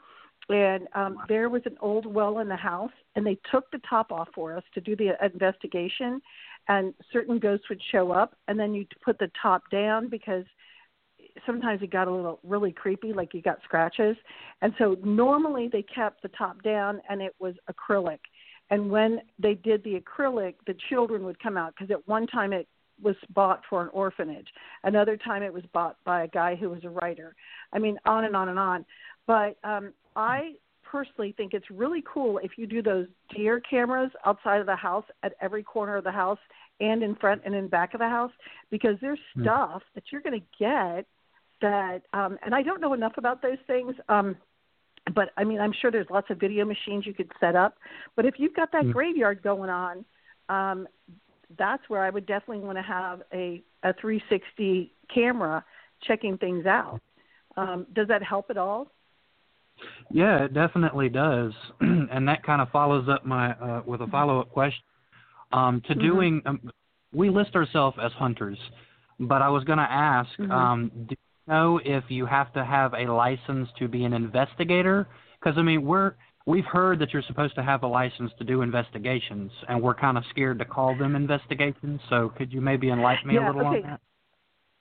and 0.50 0.88
um, 0.94 1.18
there 1.30 1.50
was 1.50 1.62
an 1.66 1.78
old 1.80 2.06
well 2.06 2.40
in 2.40 2.50
the 2.50 2.56
house, 2.56 2.92
and 3.16 3.26
they 3.26 3.38
took 3.52 3.70
the 3.72 3.80
top 3.90 4.12
off 4.12 4.28
for 4.36 4.56
us 4.56 4.64
to 4.74 4.82
do 4.82 4.96
the 4.96 5.14
investigation. 5.24 6.22
And 6.68 6.94
certain 7.12 7.40
ghosts 7.40 7.68
would 7.70 7.82
show 7.92 8.12
up, 8.12 8.36
and 8.48 8.60
then 8.60 8.74
you 8.74 8.86
put 9.04 9.20
the 9.20 9.32
top 9.42 9.64
down 9.70 10.10
because 10.10 10.46
sometimes 11.46 11.82
it 11.82 11.92
got 11.92 12.08
a 12.08 12.12
little 12.12 12.40
really 12.44 12.72
creepy, 12.72 13.14
like 13.14 13.34
you 13.34 13.42
got 13.42 13.60
scratches. 13.64 14.16
And 14.62 14.74
so 14.78 14.98
normally 15.04 15.70
they 15.72 15.84
kept 15.84 16.22
the 16.22 16.30
top 16.30 16.62
down, 16.64 17.02
and 17.10 17.22
it 17.22 17.36
was 17.40 17.56
acrylic. 17.72 18.20
And 18.70 18.90
when 18.90 19.22
they 19.40 19.56
did 19.56 19.84
the 19.84 20.00
acrylic, 20.00 20.56
the 20.68 20.76
children 20.90 21.24
would 21.26 21.42
come 21.42 21.58
out 21.58 21.74
because 21.76 21.92
at 21.92 22.08
one 22.08 22.28
time 22.28 22.54
it 22.54 22.68
was 23.02 23.16
bought 23.34 23.62
for 23.70 23.82
an 23.82 23.90
orphanage. 23.92 24.48
Another 24.84 25.18
time 25.18 25.44
it 25.44 25.54
was 25.54 25.64
bought 25.74 25.98
by 26.06 26.24
a 26.24 26.28
guy 26.28 26.56
who 26.56 26.70
was 26.70 26.84
a 26.84 26.90
writer. 26.90 27.36
I 27.74 27.80
mean, 27.80 27.98
on 28.06 28.26
and 28.26 28.36
on 28.36 28.50
and 28.50 28.60
on. 28.60 28.86
But 29.28 29.58
um, 29.64 29.94
I 30.16 30.54
personally 30.84 31.34
think 31.36 31.54
it's 31.54 31.70
really 31.72 32.04
cool 32.12 32.40
if 32.44 32.52
you 32.58 32.68
do 32.68 32.82
those 32.82 33.08
deer 33.36 33.60
cameras 33.60 34.12
outside 34.26 34.60
of 34.60 34.68
the 34.68 34.76
house 34.76 35.06
at 35.24 35.34
every 35.42 35.64
corner 35.64 35.98
of 35.98 36.04
the 36.04 36.12
house 36.12 36.38
and 36.80 37.02
in 37.02 37.16
front 37.16 37.42
and 37.46 37.56
in 37.56 37.68
back 37.68 37.94
of 37.94 38.00
the 38.00 38.08
house 38.08 38.32
because 38.70 38.96
there's 39.02 39.20
mm. 39.36 39.44
stuff 39.44 39.82
that 39.96 40.04
you're 40.12 40.22
going 40.22 40.40
to 40.40 40.46
get 40.60 41.06
that, 41.62 42.02
um, 42.14 42.38
and 42.44 42.54
I 42.54 42.62
don't 42.62 42.82
know 42.82 42.94
enough 42.94 43.14
about 43.18 43.42
those 43.42 43.58
things. 43.66 43.96
Um, 44.10 44.36
but 45.16 45.30
I 45.38 45.44
mean, 45.44 45.60
I'm 45.60 45.74
sure 45.82 45.92
there's 45.92 46.10
lots 46.10 46.30
of 46.30 46.40
video 46.40 46.66
machines 46.66 47.06
you 47.06 47.14
could 47.14 47.32
set 47.40 47.56
up. 47.56 47.78
But 48.16 48.26
if 48.26 48.36
you've 48.38 48.56
got 48.56 48.72
that 48.72 48.86
mm. 48.86 48.94
graveyard 48.94 49.42
going 49.42 49.70
on, 49.70 50.06
um, 50.50 50.88
that's 51.58 51.84
where 51.88 52.04
I 52.04 52.10
would 52.10 52.26
definitely 52.26 52.64
want 52.64 52.78
to 52.78 52.84
have 52.84 53.22
a 53.34 53.64
a 53.84 53.94
360 54.00 54.94
camera 55.14 55.64
checking 56.04 56.38
things 56.38 56.66
out. 56.66 57.02
Um, 57.58 57.86
does 57.94 58.08
that 58.08 58.24
help 58.24 58.50
at 58.50 58.58
all? 58.58 58.92
Yeah, 60.12 60.46
it 60.46 60.54
definitely 60.54 61.10
does, 61.10 61.54
and 61.80 62.28
that 62.28 62.44
kind 62.44 62.62
of 62.62 62.70
follows 62.70 63.08
up 63.10 63.26
my 63.26 63.52
uh, 63.54 63.82
with 63.86 64.02
a 64.02 64.08
follow 64.08 64.40
up 64.40 64.50
question. 64.50 64.84
Um, 65.52 65.82
to 65.88 65.94
mm-hmm. 65.94 66.02
doing, 66.02 66.42
um, 66.46 66.72
we 67.14 67.30
list 67.30 67.56
ourselves 67.56 67.98
as 68.02 68.12
hunters, 68.14 68.58
but 69.20 69.42
I 69.42 69.50
was 69.50 69.64
going 69.64 69.78
to 69.78 69.84
ask, 69.90 70.30
mm-hmm. 70.40 70.52
um, 70.52 70.92
do 71.08 71.16
you 71.16 71.54
know 71.54 71.80
if 71.84 72.06
you 72.10 72.26
have 72.26 72.52
to 72.54 72.66
have 72.66 72.94
a 72.94 73.06
license 73.12 73.70
to 73.80 73.88
be 73.88 74.04
an 74.04 74.14
investigator? 74.14 75.08
Because 75.40 75.58
I 75.58 75.62
mean, 75.62 75.84
we're 75.84 76.14
we've 76.46 76.66
heard 76.66 77.00
that 77.00 77.14
you're 77.14 77.24
supposed 77.24 77.56
to 77.56 77.64
have 77.64 77.84
a 77.84 77.88
license 77.88 78.32
to 78.38 78.44
do 78.44 78.62
investigations, 78.62 79.52
and 79.68 79.82
we're 79.82 79.96
kind 79.96 80.18
of 80.18 80.24
scared 80.30 80.60
to 80.60 80.66
call 80.66 80.98
them 80.98 81.16
investigations. 81.16 82.02
So 82.10 82.32
could 82.38 82.52
you 82.52 82.62
maybe 82.62 82.90
enlighten 82.90 83.28
me 83.28 83.36
yeah, 83.36 83.46
a 83.46 83.48
little 83.48 83.68
okay. 83.68 83.84
on 83.84 83.90
that? 83.92 84.02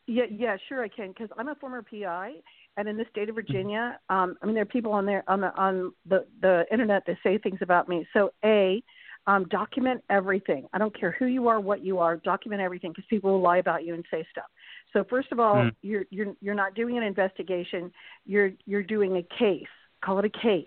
Yeah, 0.06 0.24
yeah, 0.30 0.56
sure 0.68 0.82
I 0.82 0.88
can 0.88 1.08
because 1.08 1.28
I'm 1.38 1.48
a 1.48 1.54
former 1.56 1.82
PI, 1.82 2.32
and 2.76 2.88
in 2.88 2.96
the 2.96 3.04
state 3.10 3.28
of 3.28 3.34
Virginia, 3.34 3.98
um, 4.08 4.36
I 4.42 4.46
mean 4.46 4.54
there 4.54 4.62
are 4.62 4.66
people 4.66 4.92
on 4.92 5.06
there 5.06 5.24
on 5.28 5.40
the 5.40 5.54
on 5.60 5.92
the 6.08 6.26
the 6.40 6.64
internet 6.70 7.04
that 7.06 7.16
say 7.22 7.38
things 7.38 7.58
about 7.60 7.88
me. 7.88 8.06
So 8.12 8.32
a 8.44 8.82
um, 9.26 9.46
document 9.48 10.02
everything. 10.10 10.66
I 10.72 10.78
don't 10.78 10.98
care 10.98 11.14
who 11.18 11.26
you 11.26 11.48
are, 11.48 11.60
what 11.60 11.84
you 11.84 11.98
are. 11.98 12.16
Document 12.16 12.60
everything 12.60 12.90
because 12.90 13.04
people 13.08 13.30
will 13.32 13.40
lie 13.40 13.58
about 13.58 13.84
you 13.84 13.94
and 13.94 14.04
say 14.10 14.26
stuff. 14.30 14.46
So 14.92 15.04
first 15.08 15.30
of 15.32 15.40
all, 15.40 15.56
mm. 15.56 15.70
you're 15.82 16.04
you're 16.10 16.34
you're 16.40 16.54
not 16.54 16.74
doing 16.74 16.96
an 16.96 17.04
investigation. 17.04 17.92
You're 18.26 18.52
you're 18.66 18.82
doing 18.82 19.16
a 19.16 19.38
case. 19.38 19.64
Call 20.04 20.18
it 20.18 20.24
a 20.24 20.30
case. 20.30 20.66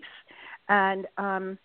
And 0.68 1.06
um, 1.18 1.58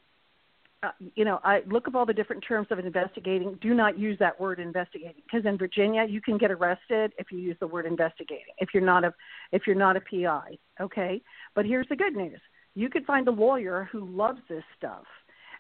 uh, 0.84 0.90
you 1.16 1.26
know, 1.26 1.40
I 1.44 1.62
look 1.68 1.88
up 1.88 1.94
all 1.94 2.08
the 2.08 2.14
different 2.14 2.44
terms 2.48 2.68
of 2.72 2.80
investigating. 2.80 3.58
Do 3.62 3.76
not 3.76 4.00
use 4.00 4.18
that 4.20 4.40
word 4.40 4.60
investigating 4.60 5.22
because 5.24 5.46
in 5.46 5.58
Virginia 5.58 6.06
you 6.10 6.22
can 6.22 6.40
get 6.40 6.50
arrested 6.50 7.14
if 7.20 7.32
you 7.32 7.38
use 7.38 7.56
the 7.60 7.68
word 7.68 7.86
investigating. 7.86 8.54
If 8.58 8.70
you're 8.74 8.84
not 8.84 9.04
a 9.04 9.14
if 9.52 9.64
you're 9.68 9.76
not 9.76 9.96
a 9.96 10.02
PI, 10.02 10.58
okay. 10.80 11.22
But 11.54 11.66
here's 11.66 11.88
the 11.90 11.96
good 11.96 12.16
news: 12.16 12.40
you 12.74 12.90
could 12.90 13.06
find 13.06 13.28
a 13.28 13.32
lawyer 13.32 13.88
who 13.92 14.06
loves 14.06 14.40
this 14.50 14.64
stuff, 14.76 15.04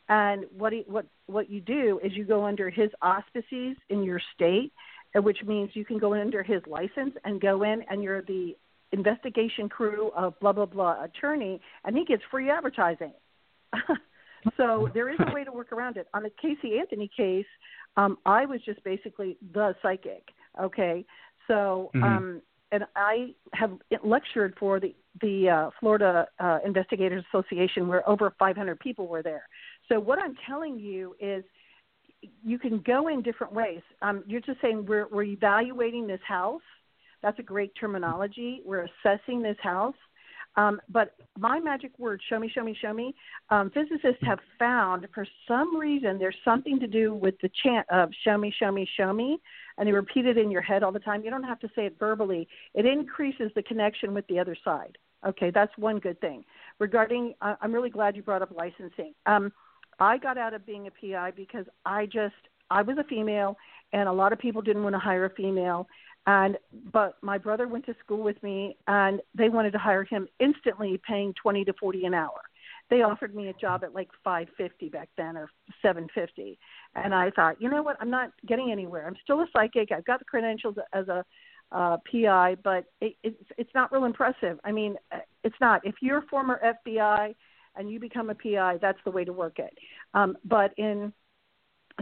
and 0.09 0.45
what 0.57 0.73
he, 0.73 0.85
what 0.87 1.05
what 1.27 1.51
you 1.51 1.61
do 1.61 1.99
is 2.03 2.13
you 2.15 2.25
go 2.25 2.45
under 2.45 2.71
his 2.71 2.89
auspices 3.03 3.77
in 3.89 4.03
your 4.03 4.21
state, 4.33 4.73
which 5.15 5.43
means 5.45 5.69
you 5.75 5.85
can 5.85 5.99
go 5.99 6.15
under 6.15 6.41
his 6.41 6.63
license 6.65 7.13
and 7.25 7.39
go 7.39 7.61
in 7.61 7.83
and 7.91 8.01
you're 8.01 8.23
the 8.23 8.57
investigation 8.91 9.69
crew 9.69 10.09
of 10.15 10.39
blah 10.39 10.51
blah 10.51 10.65
blah 10.65 11.03
attorney, 11.03 11.61
and 11.85 11.95
he 11.95 12.05
gets 12.05 12.23
free 12.31 12.49
advertising. 12.49 13.13
so 14.57 14.89
there 14.93 15.09
is 15.09 15.19
a 15.19 15.33
way 15.33 15.43
to 15.43 15.51
work 15.51 15.71
around 15.71 15.97
it. 15.97 16.07
On 16.13 16.23
the 16.23 16.31
Casey 16.41 16.79
Anthony 16.79 17.09
case, 17.15 17.45
um, 17.97 18.17
I 18.25 18.45
was 18.45 18.61
just 18.65 18.83
basically 18.83 19.37
the 19.53 19.75
psychic. 19.81 20.23
Okay, 20.61 21.05
so 21.47 21.91
mm-hmm. 21.95 22.03
um, 22.03 22.41
and 22.71 22.85
I 22.95 23.33
have 23.53 23.71
lectured 24.03 24.55
for 24.59 24.79
the 24.79 24.95
the 25.21 25.49
uh, 25.49 25.69
Florida 25.79 26.27
uh, 26.39 26.59
Investigators 26.65 27.23
Association, 27.33 27.87
where 27.87 28.07
over 28.09 28.33
500 28.39 28.79
people 28.79 29.07
were 29.07 29.21
there. 29.21 29.47
So 29.89 29.99
what 29.99 30.19
I'm 30.19 30.35
telling 30.47 30.79
you 30.79 31.15
is, 31.19 31.43
you 32.43 32.57
can 32.57 32.81
go 32.85 33.09
in 33.09 33.21
different 33.21 33.51
ways. 33.51 33.81
Um, 34.01 34.23
you're 34.25 34.41
just 34.41 34.61
saying 34.61 34.85
we're 34.85 35.07
we're 35.11 35.23
evaluating 35.23 36.07
this 36.07 36.21
house. 36.25 36.61
That's 37.21 37.37
a 37.39 37.43
great 37.43 37.73
terminology. 37.79 38.61
We're 38.65 38.87
assessing 39.03 39.41
this 39.41 39.57
house. 39.61 39.95
Um, 40.57 40.81
but 40.89 41.15
my 41.37 41.59
magic 41.59 41.97
word, 41.97 42.21
show 42.29 42.37
me, 42.37 42.49
show 42.53 42.63
me, 42.63 42.75
show 42.79 42.93
me, 42.93 43.15
um, 43.49 43.71
physicists 43.71 44.21
have 44.23 44.39
found 44.59 45.07
for 45.13 45.25
some 45.47 45.77
reason 45.77 46.19
there's 46.19 46.35
something 46.43 46.79
to 46.79 46.87
do 46.87 47.13
with 47.13 47.35
the 47.41 47.49
chant 47.63 47.87
of 47.89 48.09
show 48.25 48.37
me, 48.37 48.53
show 48.59 48.71
me, 48.71 48.87
show 48.97 49.13
me, 49.13 49.39
and 49.77 49.87
they 49.87 49.93
repeat 49.93 50.25
it 50.25 50.37
in 50.37 50.51
your 50.51 50.61
head 50.61 50.83
all 50.83 50.91
the 50.91 50.99
time. 50.99 51.23
You 51.23 51.29
don't 51.29 51.43
have 51.43 51.59
to 51.59 51.69
say 51.75 51.85
it 51.85 51.95
verbally. 51.97 52.47
It 52.73 52.85
increases 52.85 53.51
the 53.55 53.63
connection 53.63 54.13
with 54.13 54.27
the 54.27 54.39
other 54.39 54.57
side. 54.63 54.97
Okay, 55.25 55.51
that's 55.51 55.71
one 55.77 55.99
good 55.99 56.19
thing. 56.19 56.43
Regarding, 56.79 57.33
uh, 57.41 57.55
I'm 57.61 57.71
really 57.71 57.91
glad 57.91 58.15
you 58.15 58.23
brought 58.23 58.41
up 58.41 58.51
licensing. 58.55 59.13
Um, 59.25 59.53
I 59.99 60.17
got 60.17 60.37
out 60.37 60.53
of 60.53 60.65
being 60.65 60.87
a 60.87 60.91
PI 60.91 61.31
because 61.31 61.65
I 61.85 62.07
just, 62.07 62.33
I 62.71 62.81
was 62.81 62.97
a 62.97 63.03
female, 63.03 63.55
and 63.93 64.09
a 64.09 64.11
lot 64.11 64.33
of 64.33 64.39
people 64.39 64.61
didn't 64.61 64.83
want 64.83 64.95
to 64.95 64.99
hire 64.99 65.25
a 65.25 65.29
female 65.29 65.87
and 66.27 66.57
but 66.91 67.15
my 67.21 67.37
brother 67.37 67.67
went 67.67 67.85
to 67.85 67.95
school 68.03 68.21
with 68.21 68.41
me 68.43 68.77
and 68.87 69.21
they 69.35 69.49
wanted 69.49 69.71
to 69.71 69.79
hire 69.79 70.03
him 70.03 70.27
instantly 70.39 70.99
paying 71.07 71.33
20 71.41 71.65
to 71.65 71.73
40 71.79 72.05
an 72.05 72.13
hour. 72.13 72.41
They 72.89 73.01
offered 73.01 73.33
me 73.33 73.47
a 73.47 73.53
job 73.53 73.83
at 73.83 73.95
like 73.95 74.09
550 74.23 74.89
back 74.89 75.09
then 75.17 75.37
or 75.37 75.49
750 75.81 76.59
and 76.95 77.15
i 77.15 77.31
thought 77.31 77.59
you 77.61 77.69
know 77.69 77.81
what? 77.81 77.97
I'm 77.99 78.09
not 78.09 78.31
getting 78.47 78.71
anywhere. 78.71 79.07
I'm 79.07 79.15
still 79.23 79.41
a 79.41 79.47
psychic. 79.53 79.91
I've 79.91 80.05
got 80.05 80.19
the 80.19 80.25
credentials 80.25 80.75
as 80.93 81.07
a 81.07 81.25
uh, 81.71 81.97
pi 82.11 82.55
but 82.63 82.85
it, 82.99 83.15
it's 83.23 83.43
it's 83.57 83.71
not 83.73 83.91
real 83.91 84.05
impressive. 84.05 84.59
I 84.63 84.71
mean 84.71 84.97
it's 85.43 85.55
not. 85.59 85.85
If 85.85 85.95
you're 86.01 86.21
former 86.29 86.61
fbi 86.63 87.33
and 87.75 87.89
you 87.89 87.99
become 87.99 88.29
a 88.29 88.35
pi 88.35 88.77
that's 88.79 88.99
the 89.05 89.11
way 89.11 89.25
to 89.25 89.33
work 89.33 89.57
it. 89.57 89.75
Um, 90.13 90.37
but 90.45 90.73
in 90.77 91.13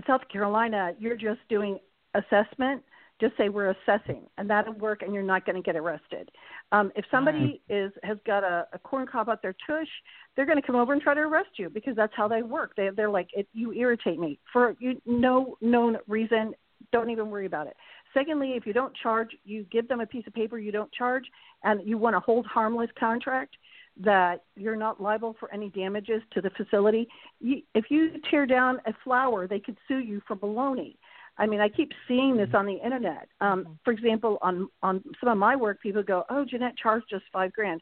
south 0.07 0.21
carolina 0.31 0.91
you're 0.99 1.17
just 1.17 1.39
doing 1.49 1.79
assessment 2.15 2.83
just 3.19 3.35
say 3.37 3.49
we're 3.49 3.71
assessing, 3.71 4.23
and 4.37 4.49
that'll 4.49 4.73
work, 4.73 5.01
and 5.01 5.13
you're 5.13 5.23
not 5.23 5.45
going 5.45 5.55
to 5.55 5.61
get 5.61 5.75
arrested. 5.75 6.29
Um, 6.71 6.91
if 6.95 7.05
somebody 7.11 7.61
right. 7.69 7.77
is 7.83 7.91
has 8.03 8.17
got 8.25 8.43
a, 8.43 8.67
a 8.73 8.79
corn 8.79 9.07
cob 9.07 9.29
up 9.29 9.41
their 9.41 9.55
tush, 9.67 9.87
they're 10.35 10.45
going 10.45 10.59
to 10.59 10.65
come 10.65 10.75
over 10.75 10.93
and 10.93 11.01
try 11.01 11.13
to 11.13 11.21
arrest 11.21 11.49
you 11.57 11.69
because 11.69 11.95
that's 11.95 12.13
how 12.15 12.27
they 12.27 12.41
work. 12.41 12.75
They 12.75 12.89
they're 12.95 13.09
like, 13.09 13.29
it, 13.33 13.47
you 13.53 13.73
irritate 13.73 14.19
me 14.19 14.39
for 14.51 14.75
you 14.79 15.01
no 15.05 15.57
known 15.61 15.97
reason. 16.07 16.53
Don't 16.91 17.09
even 17.09 17.29
worry 17.29 17.45
about 17.45 17.67
it. 17.67 17.75
Secondly, 18.13 18.53
if 18.55 18.65
you 18.65 18.73
don't 18.73 18.95
charge, 18.95 19.29
you 19.43 19.65
give 19.71 19.87
them 19.87 19.99
a 19.99 20.05
piece 20.05 20.25
of 20.25 20.33
paper 20.33 20.57
you 20.57 20.71
don't 20.71 20.91
charge, 20.91 21.25
and 21.63 21.87
you 21.87 21.97
want 21.97 22.15
to 22.15 22.19
hold 22.19 22.45
harmless 22.45 22.89
contract 22.99 23.55
that 24.01 24.43
you're 24.55 24.77
not 24.77 25.01
liable 25.01 25.35
for 25.39 25.53
any 25.53 25.69
damages 25.69 26.21
to 26.31 26.41
the 26.41 26.49
facility. 26.51 27.07
You, 27.39 27.61
if 27.75 27.85
you 27.89 28.13
tear 28.31 28.45
down 28.45 28.79
a 28.85 28.93
flower, 29.03 29.45
they 29.47 29.59
could 29.59 29.77
sue 29.87 29.99
you 29.99 30.21
for 30.25 30.35
baloney. 30.35 30.95
I 31.39 31.47
mean, 31.47 31.61
I 31.61 31.69
keep 31.69 31.91
seeing 32.07 32.37
this 32.37 32.49
on 32.53 32.65
the 32.65 32.73
internet. 32.73 33.29
Um, 33.39 33.63
mm-hmm. 33.63 33.73
for 33.83 33.91
example, 33.91 34.37
on 34.41 34.69
on 34.83 35.03
some 35.19 35.29
of 35.29 35.37
my 35.37 35.55
work, 35.55 35.81
people 35.81 36.03
go, 36.03 36.25
"Oh, 36.29 36.45
Ginette 36.45 36.77
charged 36.77 37.13
us 37.13 37.21
five 37.33 37.53
grand." 37.53 37.81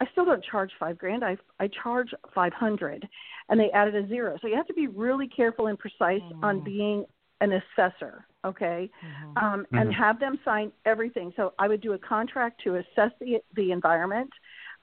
I 0.00 0.06
still 0.12 0.26
don't 0.26 0.44
charge 0.44 0.72
five 0.78 0.98
grand. 0.98 1.24
I 1.24 1.36
I 1.58 1.68
charge 1.68 2.10
five 2.34 2.52
hundred, 2.52 3.08
and 3.48 3.58
they 3.58 3.70
added 3.70 3.94
a 3.94 4.06
zero. 4.08 4.36
So 4.42 4.48
you 4.48 4.56
have 4.56 4.66
to 4.66 4.74
be 4.74 4.88
really 4.88 5.28
careful 5.28 5.68
and 5.68 5.78
precise 5.78 6.20
mm-hmm. 6.20 6.44
on 6.44 6.64
being 6.64 7.06
an 7.40 7.52
assessor, 7.52 8.26
okay, 8.44 8.90
mm-hmm. 9.04 9.38
Um, 9.38 9.60
mm-hmm. 9.60 9.78
and 9.78 9.94
have 9.94 10.18
them 10.18 10.38
sign 10.44 10.72
everything. 10.84 11.32
So 11.36 11.52
I 11.58 11.68
would 11.68 11.80
do 11.80 11.92
a 11.92 11.98
contract 11.98 12.60
to 12.64 12.76
assess 12.76 13.12
the 13.20 13.38
the 13.54 13.70
environment. 13.70 14.30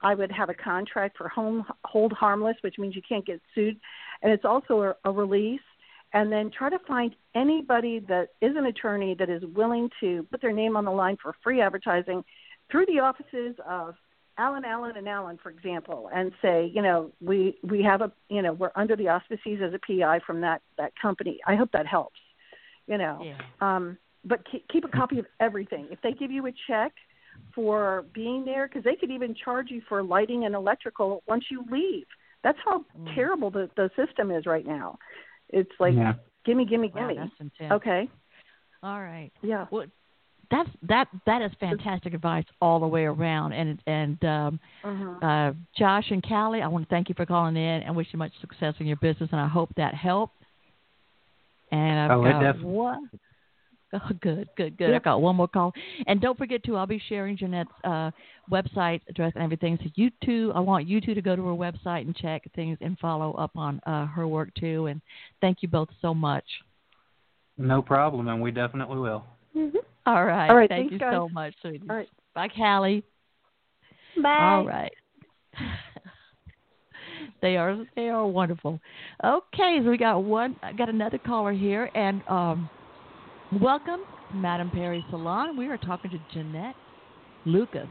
I 0.02 0.14
would 0.14 0.32
have 0.32 0.48
a 0.48 0.54
contract 0.54 1.16
for 1.16 1.28
home 1.28 1.64
hold 1.84 2.12
harmless, 2.12 2.56
which 2.62 2.78
means 2.78 2.96
you 2.96 3.02
can't 3.06 3.26
get 3.26 3.40
sued, 3.54 3.78
and 4.22 4.32
it's 4.32 4.44
also 4.44 4.82
a, 4.82 4.94
a 5.04 5.12
release 5.12 5.60
and 6.14 6.30
then 6.30 6.50
try 6.56 6.70
to 6.70 6.78
find 6.86 7.14
anybody 7.34 7.98
that 8.08 8.28
is 8.40 8.56
an 8.56 8.66
attorney 8.66 9.14
that 9.18 9.28
is 9.28 9.42
willing 9.54 9.90
to 10.00 10.26
put 10.30 10.40
their 10.40 10.52
name 10.52 10.76
on 10.76 10.84
the 10.84 10.90
line 10.90 11.18
for 11.20 11.34
free 11.42 11.60
advertising 11.60 12.24
through 12.70 12.86
the 12.86 13.00
offices 13.00 13.56
of 13.68 13.96
Allen, 14.38 14.64
Allen, 14.64 14.96
and 14.96 15.08
Allen, 15.08 15.38
for 15.42 15.50
example, 15.50 16.08
and 16.12 16.32
say, 16.40 16.70
you 16.72 16.82
know, 16.82 17.12
we 17.20 17.56
we 17.62 17.82
have 17.82 18.00
a, 18.00 18.10
you 18.28 18.42
know, 18.42 18.52
we're 18.52 18.72
under 18.74 18.96
the 18.96 19.08
auspices 19.08 19.60
as 19.62 19.72
a 19.74 19.78
PI 19.78 20.20
from 20.26 20.40
that 20.40 20.62
that 20.78 20.92
company. 21.00 21.40
I 21.46 21.56
hope 21.56 21.70
that 21.72 21.86
helps. 21.86 22.18
You 22.86 22.98
know, 22.98 23.20
yeah. 23.22 23.36
um, 23.60 23.96
but 24.24 24.40
keep, 24.50 24.66
keep 24.68 24.84
a 24.84 24.88
copy 24.88 25.18
of 25.18 25.26
everything. 25.40 25.88
If 25.90 26.00
they 26.02 26.12
give 26.12 26.30
you 26.30 26.46
a 26.46 26.52
check 26.68 26.92
for 27.54 28.04
being 28.12 28.44
there, 28.44 28.68
because 28.68 28.84
they 28.84 28.96
could 28.96 29.10
even 29.10 29.34
charge 29.34 29.70
you 29.70 29.82
for 29.88 30.02
lighting 30.02 30.44
and 30.44 30.54
electrical 30.54 31.22
once 31.26 31.44
you 31.50 31.64
leave. 31.70 32.06
That's 32.42 32.58
how 32.64 32.84
mm. 32.98 33.14
terrible 33.14 33.50
the 33.50 33.70
the 33.76 33.90
system 33.96 34.30
is 34.30 34.46
right 34.46 34.66
now. 34.66 34.98
It's 35.54 35.70
like 35.78 35.94
yeah. 35.94 36.14
gimme, 36.44 36.64
gimme, 36.66 36.88
gimme. 36.88 37.14
Wow, 37.16 37.28
that's 37.38 37.40
intense. 37.40 37.72
Okay. 37.72 38.08
All 38.82 39.00
right. 39.00 39.30
Yeah. 39.42 39.66
Well, 39.70 39.86
that's 40.50 40.68
that 40.88 41.08
that 41.26 41.42
is 41.42 41.50
fantastic 41.60 42.12
advice 42.12 42.44
all 42.60 42.80
the 42.80 42.86
way 42.86 43.04
around. 43.04 43.52
And 43.52 43.80
and 43.86 44.24
um, 44.24 44.60
uh-huh. 44.82 45.26
uh, 45.26 45.52
Josh 45.78 46.04
and 46.10 46.22
Callie, 46.22 46.60
I 46.60 46.66
want 46.66 46.88
to 46.88 46.94
thank 46.94 47.08
you 47.08 47.14
for 47.14 47.24
calling 47.24 47.56
in 47.56 47.82
and 47.82 47.94
wish 47.94 48.08
you 48.12 48.18
much 48.18 48.32
success 48.40 48.74
in 48.80 48.86
your 48.86 48.96
business. 48.96 49.30
And 49.32 49.40
I 49.40 49.48
hope 49.48 49.70
that 49.76 49.94
helped. 49.94 50.34
And 51.70 51.98
I've 51.98 52.18
oh, 52.18 52.22
got 52.22 52.62
one. 52.62 53.10
Oh, 53.94 54.00
good, 54.20 54.48
good, 54.56 54.76
good. 54.76 54.90
Yep. 54.90 55.02
I 55.02 55.04
got 55.04 55.20
one 55.22 55.36
more 55.36 55.48
call. 55.48 55.72
And 56.06 56.20
don't 56.20 56.36
forget 56.36 56.62
to, 56.64 56.76
I'll 56.76 56.86
be 56.86 57.00
sharing 57.08 57.36
Ginette's 57.36 57.68
uh, 57.84 58.10
website 58.50 59.00
address 59.08 59.32
and 59.34 59.44
everything. 59.44 59.78
So 59.82 59.90
you 59.94 60.10
two, 60.24 60.52
I 60.54 60.60
want 60.60 60.86
you 60.86 61.00
two 61.00 61.14
to 61.14 61.22
go 61.22 61.36
to 61.36 61.42
her 61.46 61.54
website 61.54 62.02
and 62.02 62.14
check 62.16 62.42
things 62.54 62.78
and 62.80 62.98
follow 62.98 63.32
up 63.34 63.52
on 63.56 63.80
uh, 63.86 64.06
her 64.06 64.26
work 64.26 64.54
too. 64.54 64.86
And 64.86 65.00
thank 65.40 65.58
you 65.62 65.68
both 65.68 65.88
so 66.02 66.12
much. 66.12 66.44
No 67.56 67.80
problem, 67.80 68.26
and 68.28 68.42
we 68.42 68.50
definitely 68.50 68.98
will. 68.98 69.24
Mm-hmm. 69.56 69.76
All 70.06 70.24
right. 70.24 70.48
All 70.48 70.56
right. 70.56 70.68
Thank 70.68 70.90
you 70.90 70.98
guys. 70.98 71.14
so 71.14 71.28
much, 71.28 71.54
sweetie. 71.60 71.82
All 71.88 71.96
right. 71.96 72.08
Bye, 72.34 72.48
Callie. 72.48 73.04
Bye. 74.20 74.28
All 74.28 74.66
right. 74.66 74.92
they 77.42 77.56
are 77.56 77.84
they 77.94 78.08
are 78.08 78.26
wonderful. 78.26 78.80
Okay, 79.24 79.78
so 79.82 79.90
we 79.90 79.96
got 79.96 80.18
one 80.18 80.56
I 80.62 80.72
got 80.72 80.88
another 80.88 81.18
caller 81.18 81.52
here 81.52 81.90
and 81.94 82.22
um 82.28 82.68
welcome 83.60 84.00
Madame 84.34 84.70
Perry 84.70 85.04
Salon. 85.10 85.56
We 85.56 85.68
are 85.68 85.76
talking 85.76 86.10
to 86.10 86.18
Ginette 86.36 86.74
Lucas. 87.44 87.86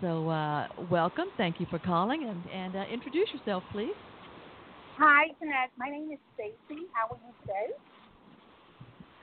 So 0.00 0.28
uh, 0.28 0.68
welcome. 0.90 1.26
Thank 1.36 1.60
you 1.60 1.66
for 1.70 1.78
calling 1.78 2.24
and, 2.28 2.42
and 2.50 2.76
uh, 2.76 2.84
introduce 2.92 3.28
yourself, 3.32 3.62
please. 3.72 3.92
Hi, 4.98 5.26
Ginette. 5.42 5.70
My 5.76 5.90
name 5.90 6.10
is 6.12 6.18
Stacy. 6.34 6.82
How 6.92 7.14
are 7.14 7.18
you 7.26 7.34
today? 7.42 7.74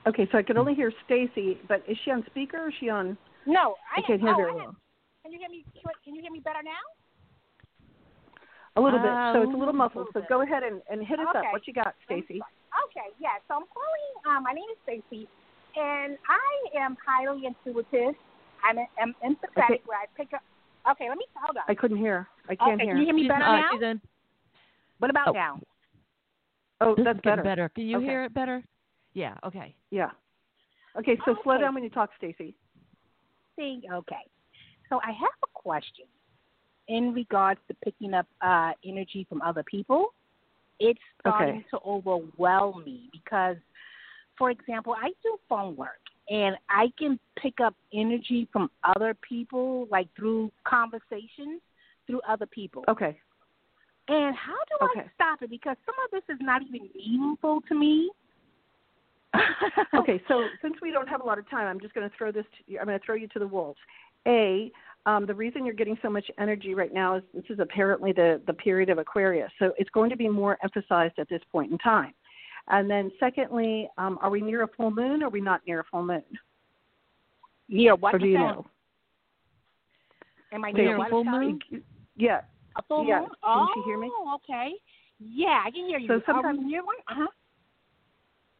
Okay, 0.06 0.28
so 0.32 0.38
I 0.38 0.42
can 0.42 0.58
only 0.58 0.74
hear 0.74 0.92
Stacy, 1.06 1.58
but 1.68 1.82
is 1.88 1.96
she 2.04 2.10
on 2.10 2.24
speaker 2.26 2.64
or 2.64 2.68
is 2.68 2.74
she 2.80 2.88
on? 2.88 3.16
No, 3.46 3.76
I, 3.94 4.00
I 4.00 4.06
can't 4.06 4.20
hear 4.20 4.34
oh, 4.34 4.36
very 4.36 4.52
I 4.52 4.54
well. 4.54 4.76
Can 5.22 5.32
you 5.32 5.38
hear 5.38 5.48
me? 5.48 5.64
Can 6.04 6.14
you 6.14 6.22
hear 6.22 6.32
me 6.32 6.40
better 6.40 6.62
now? 6.62 6.82
A 8.74 8.80
little 8.80 8.98
bit. 8.98 9.10
Uh, 9.10 9.32
So 9.34 9.42
it's 9.42 9.54
a 9.54 9.56
little 9.56 9.74
muffled. 9.74 10.08
little 10.14 10.22
So 10.22 10.28
go 10.28 10.42
ahead 10.42 10.62
and, 10.62 10.82
and 10.90 11.06
hit 11.06 11.20
us 11.20 11.26
up. 11.34 11.44
What 11.52 11.66
you 11.66 11.74
got, 11.74 11.94
Stacy? 12.06 12.40
Okay, 12.88 13.08
yeah. 13.20 13.36
So 13.48 13.54
I'm 13.54 13.68
calling. 13.68 14.12
Um, 14.26 14.42
my 14.42 14.52
name 14.52 14.64
is 14.72 14.78
Stacy, 14.82 15.28
and 15.76 16.18
I 16.28 16.78
am 16.78 16.96
highly 17.04 17.46
intuitive. 17.46 18.14
I'm, 18.64 18.78
I'm 19.00 19.14
empathetic. 19.24 19.64
Okay. 19.64 19.82
Where 19.86 19.98
I 19.98 20.06
pick 20.16 20.32
up. 20.34 20.42
Okay, 20.90 21.08
let 21.08 21.18
me 21.18 21.24
hold 21.36 21.56
on. 21.56 21.62
I 21.68 21.74
couldn't 21.74 21.98
hear. 21.98 22.28
I 22.48 22.56
can't 22.56 22.72
okay, 22.74 22.84
hear. 22.84 22.94
can 22.94 23.00
you 23.00 23.06
hear 23.06 23.14
me 23.14 23.22
She's, 23.22 23.28
better 23.28 23.44
uh, 23.44 23.56
now? 23.56 23.68
she's 23.72 23.82
in- 23.82 24.00
What 24.98 25.10
about 25.10 25.28
oh. 25.28 25.32
now? 25.32 25.60
Oh, 26.80 26.94
this 26.96 27.04
that's 27.04 27.16
is 27.18 27.22
getting 27.22 27.36
better. 27.36 27.42
better. 27.42 27.68
Can 27.68 27.86
you 27.86 27.98
Okay. 27.98 28.06
hear 28.06 28.24
it 28.24 28.34
better? 28.34 28.62
Yeah. 29.14 29.34
Okay. 29.44 29.74
Yeah. 29.90 30.10
Okay, 30.98 31.16
so 31.24 31.36
slow 31.42 31.58
down 31.58 31.74
when 31.74 31.84
you 31.84 31.90
talk, 31.90 32.10
Stacy. 32.18 32.54
See, 33.56 33.82
okay. 33.90 34.24
So 34.88 35.00
I 35.02 35.12
have 35.12 35.30
a 35.42 35.46
question 35.54 36.04
in 36.88 37.14
regards 37.14 37.60
to 37.68 37.74
picking 37.82 38.12
up 38.12 38.26
uh, 38.42 38.72
energy 38.84 39.24
from 39.28 39.40
other 39.42 39.62
people. 39.62 40.12
It's 40.80 41.00
starting 41.20 41.56
Okay. 41.56 41.66
to 41.70 41.78
overwhelm 41.86 42.84
me 42.84 43.08
because, 43.12 43.56
for 44.38 44.50
example, 44.50 44.94
I 44.98 45.08
do 45.22 45.36
phone 45.48 45.76
work 45.76 46.00
and 46.28 46.56
I 46.68 46.92
can 46.98 47.18
pick 47.40 47.60
up 47.60 47.74
energy 47.92 48.48
from 48.52 48.70
other 48.84 49.14
people, 49.28 49.86
like 49.90 50.08
through 50.16 50.50
conversations 50.64 51.60
through 52.06 52.20
other 52.28 52.46
people. 52.46 52.84
Okay. 52.88 53.18
And 54.08 54.34
how 54.34 54.56
do 54.68 54.86
Okay. 54.86 55.06
I 55.08 55.10
stop 55.14 55.42
it? 55.42 55.50
Because 55.50 55.76
some 55.86 55.94
of 56.04 56.10
this 56.10 56.34
is 56.34 56.40
not 56.40 56.62
even 56.62 56.88
meaningful 56.94 57.60
to 57.68 57.74
me. 57.74 58.10
okay, 59.94 60.20
so 60.28 60.46
since 60.60 60.74
we 60.82 60.90
don't 60.90 61.08
have 61.08 61.22
a 61.22 61.24
lot 61.24 61.38
of 61.38 61.48
time, 61.48 61.66
I'm 61.66 61.80
just 61.80 61.94
going 61.94 62.08
to 62.08 62.14
throw 62.16 62.30
this. 62.32 62.44
To, 62.44 62.72
you. 62.72 62.78
I'm 62.78 62.86
going 62.86 62.98
to 62.98 63.04
throw 63.04 63.14
you 63.14 63.28
to 63.28 63.38
the 63.38 63.46
wolves. 63.46 63.78
A, 64.26 64.70
um, 65.06 65.24
the 65.24 65.34
reason 65.34 65.64
you're 65.64 65.74
getting 65.74 65.96
so 66.02 66.10
much 66.10 66.30
energy 66.38 66.74
right 66.74 66.92
now 66.92 67.16
is 67.16 67.22
this 67.32 67.44
is 67.48 67.58
apparently 67.58 68.12
the 68.12 68.42
the 68.46 68.52
period 68.52 68.90
of 68.90 68.98
Aquarius, 68.98 69.50
so 69.58 69.72
it's 69.78 69.88
going 69.90 70.10
to 70.10 70.16
be 70.16 70.28
more 70.28 70.58
emphasized 70.62 71.14
at 71.18 71.28
this 71.30 71.40
point 71.50 71.72
in 71.72 71.78
time. 71.78 72.12
And 72.68 72.88
then, 72.88 73.10
secondly, 73.18 73.88
um, 73.98 74.18
are 74.22 74.30
we 74.30 74.40
near 74.40 74.62
a 74.62 74.68
full 74.68 74.90
moon? 74.90 75.22
or 75.22 75.26
Are 75.26 75.30
we 75.30 75.40
not 75.40 75.60
near 75.66 75.80
a 75.80 75.84
full 75.84 76.04
moon? 76.04 76.22
Near 77.68 77.94
what? 77.96 78.14
or 78.14 78.18
do 78.18 78.26
you 78.26 78.38
know? 78.38 78.66
Am 80.52 80.64
I 80.64 80.70
Near 80.72 80.96
near 80.96 81.06
a 81.06 81.08
full 81.08 81.24
moon? 81.24 81.58
Yeah. 82.16 82.42
A 82.76 82.82
full 82.82 83.04
Yeah. 83.06 83.20
moon? 83.20 83.28
Can 83.28 83.36
Oh, 83.42 83.68
she 83.74 83.82
hear 83.82 83.98
me? 83.98 84.10
okay. 84.36 84.74
Yeah, 85.18 85.62
I 85.64 85.70
can 85.70 85.86
hear 85.86 85.98
you. 85.98 86.08
So 86.08 86.20
sometimes- 86.26 86.60
near 86.60 86.84
one? 86.84 86.96
Uh 87.08 87.14
huh. 87.14 87.26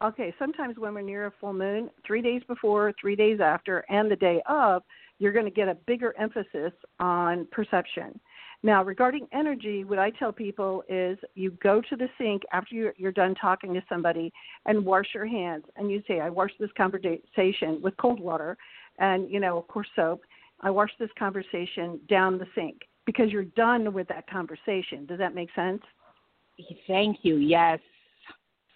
Okay, 0.07 0.35
sometimes 0.37 0.77
when 0.77 0.93
we're 0.93 1.01
near 1.01 1.27
a 1.27 1.31
full 1.31 1.53
moon, 1.53 1.89
three 2.05 2.21
days 2.21 2.43
before, 2.43 2.91
three 2.99 3.15
days 3.15 3.39
after, 3.39 3.85
and 3.89 4.11
the 4.11 4.15
day 4.17 4.41
of, 4.47 4.83
you're 5.19 5.31
going 5.31 5.45
to 5.45 5.51
get 5.51 5.69
a 5.69 5.75
bigger 5.75 6.13
emphasis 6.19 6.73
on 6.99 7.45
perception. 7.51 8.19
Now, 8.65 8.81
regarding 8.81 9.27
energy, 9.33 9.83
what 9.83 9.99
I 9.99 10.09
tell 10.11 10.31
people 10.31 10.83
is 10.87 11.17
you 11.35 11.51
go 11.61 11.81
to 11.89 11.97
the 11.97 12.07
sink 12.17 12.43
after 12.53 12.93
you're, 12.97 13.11
done 13.11 13.35
talking 13.35 13.73
to 13.73 13.83
somebody 13.89 14.31
and 14.65 14.85
wash 14.85 15.07
your 15.13 15.25
hands. 15.25 15.65
And 15.75 15.91
you 15.91 16.01
say, 16.07 16.21
I 16.21 16.29
washed 16.29 16.55
this 16.59 16.71
conversation 16.77 17.81
with 17.81 17.95
cold 17.97 18.21
water 18.21 18.57
and, 18.99 19.29
you 19.29 19.41
know, 19.41 19.57
of 19.57 19.67
course, 19.67 19.87
soap. 19.97 20.21
I 20.61 20.71
washed 20.71 20.95
this 20.97 21.09
conversation 21.19 21.99
down 22.07 22.37
the 22.37 22.47
sink 22.55 22.83
because 23.05 23.31
you're 23.31 23.43
done 23.43 23.93
with 23.93 24.07
that 24.07 24.29
conversation. 24.29 25.05
Does 25.05 25.19
that 25.19 25.35
make 25.35 25.49
sense? 25.53 25.81
Thank 26.87 27.17
you. 27.23 27.35
Yes. 27.35 27.79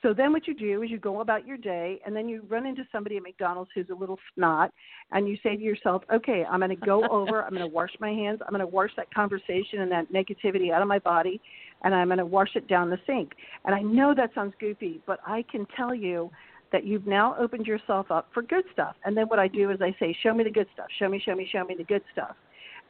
So 0.03 0.13
then 0.13 0.31
what 0.31 0.47
you 0.47 0.53
do 0.53 0.83
is 0.83 0.91
you 0.91 0.99
go 0.99 1.21
about 1.21 1.47
your 1.47 1.57
day 1.57 1.99
and 2.05 2.15
then 2.15 2.29
you 2.29 2.43
run 2.47 2.67
into 2.67 2.83
somebody 2.91 3.17
at 3.17 3.23
McDonald's 3.23 3.71
who's 3.73 3.89
a 3.89 3.95
little 3.95 4.19
snot 4.35 4.71
and 5.11 5.27
you 5.27 5.37
say 5.41 5.55
to 5.55 5.61
yourself, 5.61 6.03
okay, 6.13 6.43
I'm 6.49 6.59
going 6.59 6.69
to 6.69 6.85
go 6.85 7.07
over, 7.11 7.43
I'm 7.43 7.49
going 7.49 7.67
to 7.67 7.73
wash 7.73 7.89
my 7.99 8.11
hands, 8.11 8.39
I'm 8.45 8.51
going 8.51 8.59
to 8.59 8.67
wash 8.67 8.91
that 8.97 9.11
conversation 9.13 9.81
and 9.81 9.91
that 9.91 10.11
negativity 10.13 10.71
out 10.71 10.81
of 10.81 10.87
my 10.87 10.99
body 10.99 11.41
and 11.83 11.95
I'm 11.95 12.07
going 12.07 12.19
to 12.19 12.25
wash 12.25 12.49
it 12.55 12.67
down 12.67 12.89
the 12.89 12.99
sink. 13.07 13.31
And 13.65 13.73
I 13.73 13.81
know 13.81 14.13
that 14.15 14.33
sounds 14.35 14.53
goofy, 14.59 15.01
but 15.07 15.19
I 15.25 15.43
can 15.51 15.65
tell 15.75 15.95
you 15.95 16.29
that 16.71 16.85
you've 16.85 17.07
now 17.07 17.35
opened 17.39 17.65
yourself 17.65 18.11
up 18.11 18.27
for 18.33 18.43
good 18.43 18.65
stuff. 18.73 18.95
And 19.05 19.15
then 19.15 19.25
what 19.27 19.39
I 19.39 19.47
do 19.47 19.71
is 19.71 19.79
I 19.81 19.95
say, 19.99 20.15
show 20.21 20.33
me 20.33 20.43
the 20.43 20.51
good 20.51 20.67
stuff, 20.73 20.87
show 20.99 21.07
me, 21.07 21.21
show 21.23 21.33
me, 21.33 21.47
show 21.51 21.63
me 21.63 21.75
the 21.77 21.83
good 21.83 22.03
stuff. 22.11 22.35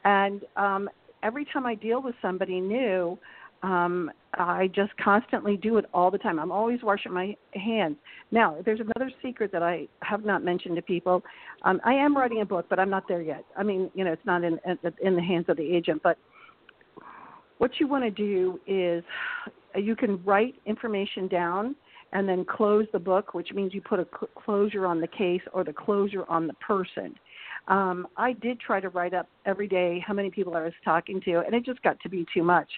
And 0.04 0.42
um, 0.56 0.88
every 1.22 1.46
time 1.46 1.66
I 1.66 1.74
deal 1.74 2.02
with 2.02 2.14
somebody 2.20 2.60
new, 2.60 3.18
um, 3.62 4.10
I 4.34 4.68
just 4.68 4.96
constantly 5.02 5.56
do 5.56 5.78
it 5.78 5.86
all 5.92 6.10
the 6.10 6.18
time. 6.18 6.38
I'm 6.38 6.52
always 6.52 6.82
washing 6.82 7.12
my 7.12 7.36
hands. 7.54 7.96
Now, 8.30 8.56
there's 8.64 8.80
another 8.80 9.10
secret 9.22 9.50
that 9.52 9.62
I 9.62 9.88
have 10.02 10.24
not 10.24 10.44
mentioned 10.44 10.76
to 10.76 10.82
people. 10.82 11.22
Um, 11.62 11.80
I 11.84 11.94
am 11.94 12.16
writing 12.16 12.40
a 12.40 12.44
book, 12.44 12.66
but 12.70 12.78
I'm 12.78 12.90
not 12.90 13.08
there 13.08 13.22
yet. 13.22 13.44
I 13.56 13.62
mean, 13.62 13.90
you 13.94 14.04
know, 14.04 14.12
it's 14.12 14.24
not 14.24 14.44
in 14.44 14.58
in 15.02 15.16
the 15.16 15.22
hands 15.22 15.46
of 15.48 15.56
the 15.56 15.76
agent. 15.76 16.02
But 16.02 16.18
what 17.58 17.72
you 17.78 17.88
want 17.88 18.04
to 18.04 18.10
do 18.10 18.60
is 18.66 19.02
you 19.74 19.96
can 19.96 20.22
write 20.24 20.54
information 20.66 21.26
down 21.26 21.74
and 22.12 22.28
then 22.28 22.44
close 22.44 22.86
the 22.92 22.98
book, 22.98 23.34
which 23.34 23.52
means 23.52 23.74
you 23.74 23.82
put 23.82 24.00
a 24.00 24.06
cl- 24.10 24.30
closure 24.34 24.86
on 24.86 25.00
the 25.00 25.06
case 25.06 25.42
or 25.52 25.64
the 25.64 25.72
closure 25.72 26.24
on 26.28 26.46
the 26.46 26.54
person. 26.54 27.14
Um, 27.66 28.08
I 28.16 28.32
did 28.32 28.60
try 28.60 28.80
to 28.80 28.88
write 28.88 29.12
up 29.12 29.28
every 29.44 29.68
day 29.68 30.02
how 30.06 30.14
many 30.14 30.30
people 30.30 30.56
I 30.56 30.62
was 30.62 30.72
talking 30.84 31.20
to, 31.22 31.40
and 31.40 31.54
it 31.54 31.66
just 31.66 31.82
got 31.82 32.00
to 32.00 32.08
be 32.08 32.24
too 32.32 32.42
much. 32.42 32.68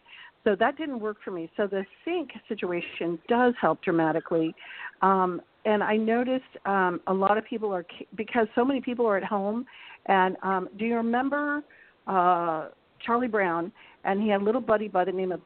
So 0.44 0.56
that 0.58 0.78
didn't 0.78 1.00
work 1.00 1.18
for 1.24 1.30
me. 1.30 1.50
So 1.56 1.66
the 1.66 1.84
sink 2.04 2.30
situation 2.48 3.18
does 3.28 3.54
help 3.60 3.82
dramatically. 3.82 4.54
Um, 5.02 5.40
and 5.64 5.82
I 5.82 5.96
noticed 5.96 6.44
um, 6.64 7.00
a 7.06 7.12
lot 7.12 7.36
of 7.36 7.44
people 7.44 7.72
are, 7.74 7.84
because 8.16 8.46
so 8.54 8.64
many 8.64 8.80
people 8.80 9.06
are 9.06 9.16
at 9.16 9.24
home. 9.24 9.66
And 10.06 10.36
um, 10.42 10.68
do 10.78 10.86
you 10.86 10.96
remember 10.96 11.62
uh, 12.06 12.68
Charlie 13.04 13.28
Brown? 13.28 13.70
And 14.04 14.22
he 14.22 14.28
had 14.30 14.40
a 14.40 14.44
little 14.44 14.62
buddy 14.62 14.88
by 14.88 15.04
the 15.04 15.12
name 15.12 15.32
of 15.32 15.40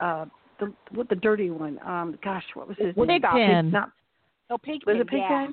uh, 0.00 0.24
the 0.60 0.72
what 0.92 1.08
the 1.08 1.14
dirty 1.14 1.48
one. 1.48 1.78
Um, 1.86 2.18
gosh, 2.22 2.44
what 2.54 2.68
was 2.68 2.76
his 2.78 2.94
Well, 2.94 3.06
name? 3.06 3.22
Pigpen. 3.22 3.70
Not 3.70 3.92
Oh, 4.50 4.56
pig 4.56 4.80
was 4.86 4.96
it 4.96 5.08
Pigpen? 5.08 5.18
yeah. 5.18 5.46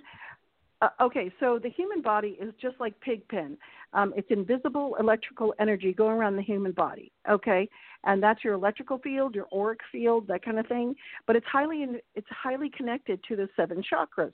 Uh, 0.85 0.89
okay, 1.01 1.31
so 1.39 1.59
the 1.61 1.69
human 1.69 1.99
body 1.99 2.37
is 2.39 2.53
just 2.61 2.75
like 2.79 2.93
Pigpen. 3.01 3.57
Um, 3.93 4.13
it's 4.15 4.27
invisible 4.29 4.95
electrical 4.99 5.55
energy 5.59 5.93
going 5.93 6.15
around 6.15 6.35
the 6.35 6.43
human 6.43 6.73
body. 6.73 7.11
Okay, 7.27 7.67
and 8.03 8.21
that's 8.21 8.43
your 8.43 8.53
electrical 8.53 8.99
field, 8.99 9.33
your 9.33 9.47
auric 9.51 9.79
field, 9.91 10.27
that 10.27 10.45
kind 10.45 10.59
of 10.59 10.67
thing. 10.67 10.93
But 11.25 11.37
it's 11.37 11.45
highly 11.51 11.87
it's 12.13 12.27
highly 12.29 12.69
connected 12.69 13.19
to 13.27 13.35
the 13.35 13.49
seven 13.55 13.81
chakras. 13.81 14.33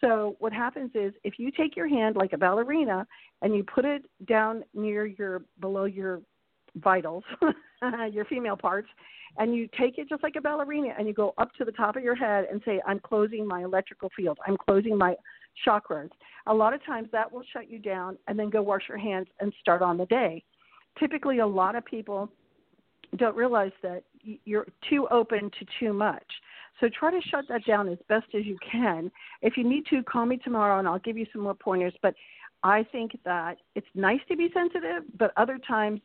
So 0.00 0.36
what 0.38 0.54
happens 0.54 0.90
is 0.94 1.12
if 1.22 1.34
you 1.38 1.50
take 1.50 1.76
your 1.76 1.86
hand 1.86 2.16
like 2.16 2.32
a 2.32 2.38
ballerina 2.38 3.06
and 3.42 3.54
you 3.54 3.62
put 3.62 3.84
it 3.84 4.06
down 4.26 4.64
near 4.72 5.04
your 5.04 5.42
below 5.60 5.84
your 5.84 6.22
vitals, 6.76 7.24
your 8.10 8.24
female 8.24 8.56
parts, 8.56 8.88
and 9.36 9.54
you 9.54 9.68
take 9.78 9.98
it 9.98 10.08
just 10.08 10.22
like 10.22 10.36
a 10.36 10.40
ballerina 10.40 10.94
and 10.98 11.06
you 11.06 11.12
go 11.12 11.34
up 11.36 11.52
to 11.58 11.64
the 11.66 11.72
top 11.72 11.96
of 11.96 12.02
your 12.02 12.14
head 12.14 12.46
and 12.50 12.62
say, 12.64 12.80
I'm 12.86 13.00
closing 13.00 13.46
my 13.46 13.64
electrical 13.64 14.08
field. 14.16 14.38
I'm 14.46 14.56
closing 14.56 14.96
my 14.96 15.14
chakras. 15.66 16.10
A 16.46 16.54
lot 16.54 16.72
of 16.72 16.84
times 16.84 17.08
that 17.12 17.30
will 17.30 17.42
shut 17.52 17.70
you 17.70 17.78
down 17.78 18.16
and 18.26 18.38
then 18.38 18.50
go 18.50 18.62
wash 18.62 18.82
your 18.88 18.98
hands 18.98 19.28
and 19.40 19.52
start 19.60 19.82
on 19.82 19.96
the 19.96 20.06
day. 20.06 20.42
Typically, 20.98 21.38
a 21.38 21.46
lot 21.46 21.76
of 21.76 21.84
people 21.84 22.30
don't 23.16 23.36
realize 23.36 23.72
that 23.82 24.02
you're 24.44 24.66
too 24.88 25.06
open 25.10 25.50
to 25.58 25.66
too 25.78 25.92
much. 25.92 26.26
So 26.80 26.88
try 26.88 27.10
to 27.10 27.20
shut 27.28 27.44
that 27.48 27.64
down 27.66 27.88
as 27.88 27.98
best 28.08 28.26
as 28.34 28.46
you 28.46 28.56
can. 28.70 29.10
If 29.42 29.56
you 29.56 29.68
need 29.68 29.84
to, 29.90 30.02
call 30.02 30.26
me 30.26 30.38
tomorrow 30.38 30.78
and 30.78 30.88
I'll 30.88 30.98
give 31.00 31.18
you 31.18 31.26
some 31.32 31.42
more 31.42 31.54
pointers. 31.54 31.92
But 32.02 32.14
I 32.62 32.84
think 32.90 33.12
that 33.24 33.58
it's 33.74 33.86
nice 33.94 34.20
to 34.28 34.36
be 34.36 34.50
sensitive, 34.52 35.04
but 35.18 35.32
other 35.36 35.58
times 35.58 36.00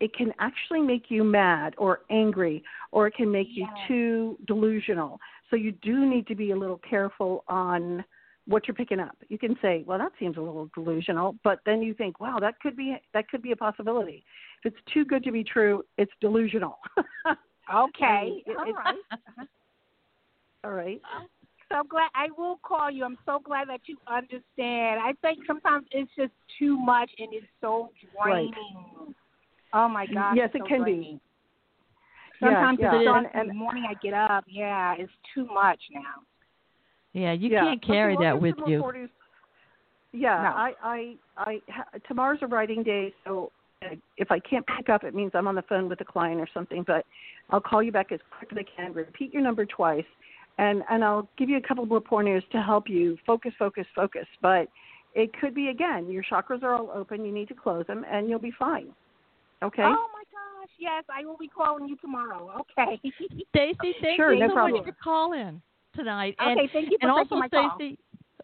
it 0.00 0.14
can 0.14 0.32
actually 0.38 0.80
make 0.80 1.04
you 1.10 1.22
mad 1.24 1.74
or 1.78 2.00
angry 2.10 2.62
or 2.90 3.06
it 3.06 3.14
can 3.14 3.30
make 3.30 3.48
you 3.50 3.66
too 3.86 4.38
delusional. 4.46 5.20
So 5.50 5.56
you 5.56 5.72
do 5.72 6.06
need 6.06 6.26
to 6.28 6.34
be 6.34 6.52
a 6.52 6.56
little 6.56 6.80
careful 6.88 7.44
on 7.48 8.04
what 8.50 8.66
you're 8.66 8.74
picking 8.74 9.00
up. 9.00 9.16
You 9.28 9.38
can 9.38 9.56
say, 9.62 9.84
"Well, 9.86 9.98
that 9.98 10.12
seems 10.18 10.36
a 10.36 10.40
little 10.40 10.68
delusional," 10.74 11.36
but 11.44 11.60
then 11.64 11.80
you 11.82 11.94
think, 11.94 12.20
"Wow, 12.20 12.38
that 12.40 12.58
could 12.60 12.76
be 12.76 12.96
that 13.14 13.28
could 13.28 13.42
be 13.42 13.52
a 13.52 13.56
possibility." 13.56 14.24
If 14.64 14.72
it's 14.74 14.92
too 14.92 15.04
good 15.04 15.22
to 15.24 15.32
be 15.32 15.42
true, 15.44 15.82
it's 15.96 16.12
delusional. 16.20 16.78
Okay. 17.72 18.42
It- 18.46 18.56
All 18.56 18.68
it- 18.68 18.74
right. 18.74 18.94
Uh-huh. 19.12 19.44
All 20.64 20.72
right. 20.72 21.00
So 21.70 21.84
glad 21.88 22.10
I 22.16 22.26
will 22.36 22.58
call 22.64 22.90
you. 22.90 23.04
I'm 23.04 23.16
so 23.24 23.38
glad 23.38 23.68
that 23.68 23.82
you 23.86 23.96
understand. 24.08 25.00
I 25.00 25.12
think 25.22 25.38
sometimes 25.46 25.86
it's 25.92 26.10
just 26.16 26.32
too 26.58 26.76
much 26.76 27.10
and 27.18 27.28
it's 27.32 27.46
so 27.60 27.90
Right. 28.18 28.50
draining. 28.50 29.14
Oh 29.72 29.88
my 29.88 30.04
gosh. 30.06 30.34
Yes, 30.36 30.50
it 30.52 30.62
so 30.62 30.66
can 30.66 30.80
draining. 30.82 31.18
be. 31.18 31.20
Sometimes 32.40 32.78
yeah, 32.80 32.94
yeah. 32.96 33.02
starts 33.02 33.28
And- 33.34 33.42
in 33.42 33.48
the 33.48 33.54
morning. 33.54 33.84
I 33.88 33.94
get 34.02 34.14
up. 34.14 34.44
Yeah, 34.48 34.94
it's 34.98 35.12
too 35.32 35.44
much 35.46 35.80
now. 35.92 36.22
Yeah, 37.12 37.32
you 37.32 37.50
yeah. 37.50 37.60
can't 37.60 37.82
carry 37.82 38.14
okay, 38.14 38.24
that 38.24 38.40
with 38.40 38.54
you. 38.66 38.80
McCourty's- 38.82 39.10
Yeah, 40.12 40.42
No. 40.42 40.48
I, 40.50 40.74
I, 40.82 41.16
I, 41.36 41.60
tomorrow's 42.06 42.38
a 42.42 42.46
writing 42.46 42.82
day, 42.82 43.12
so 43.24 43.50
uh, 43.82 43.94
if 44.16 44.30
I 44.30 44.38
can't 44.38 44.66
pick 44.76 44.88
up, 44.88 45.04
it 45.04 45.14
means 45.14 45.32
I'm 45.34 45.48
on 45.48 45.54
the 45.54 45.62
phone 45.62 45.88
with 45.88 46.00
a 46.00 46.04
client 46.04 46.40
or 46.40 46.48
something. 46.52 46.84
But 46.86 47.04
I'll 47.50 47.60
call 47.60 47.82
you 47.82 47.92
back 47.92 48.12
as 48.12 48.20
quick 48.36 48.50
as 48.52 48.58
I 48.58 48.64
can. 48.76 48.92
Repeat 48.92 49.32
your 49.32 49.42
number 49.42 49.64
twice, 49.64 50.04
and 50.58 50.82
and 50.90 51.02
I'll 51.04 51.28
give 51.36 51.48
you 51.48 51.56
a 51.56 51.60
couple 51.60 51.84
more 51.86 52.00
pointers 52.00 52.44
to 52.52 52.62
help 52.62 52.88
you 52.88 53.16
focus, 53.26 53.52
focus, 53.58 53.86
focus. 53.94 54.26
But 54.42 54.68
it 55.14 55.30
could 55.40 55.54
be 55.54 55.68
again, 55.68 56.10
your 56.10 56.22
chakras 56.22 56.62
are 56.62 56.74
all 56.74 56.90
open. 56.94 57.24
You 57.24 57.32
need 57.32 57.48
to 57.48 57.54
close 57.54 57.86
them, 57.86 58.04
and 58.10 58.28
you'll 58.28 58.38
be 58.38 58.52
fine. 58.58 58.92
Okay. 59.62 59.82
Oh 59.84 60.08
my 60.12 60.22
gosh. 60.30 60.70
Yes, 60.78 61.04
I 61.12 61.24
will 61.24 61.38
be 61.38 61.48
calling 61.48 61.88
you 61.88 61.96
tomorrow. 61.96 62.64
Okay. 62.78 63.00
Stacy, 63.50 63.76
thank 64.02 64.16
Sure, 64.16 64.32
you 64.32 64.40
no 64.40 64.48
so 64.48 64.54
problem. 64.54 64.84
much 64.84 64.84
for 64.84 64.96
calling 65.02 65.60
tonight. 65.94 66.36
And, 66.38 66.58
okay, 66.58 66.70
thank 66.72 66.90
you 66.90 66.98
for 67.00 67.08
and 67.08 67.10
also, 67.10 67.36
my 67.36 67.48
call. 67.48 67.78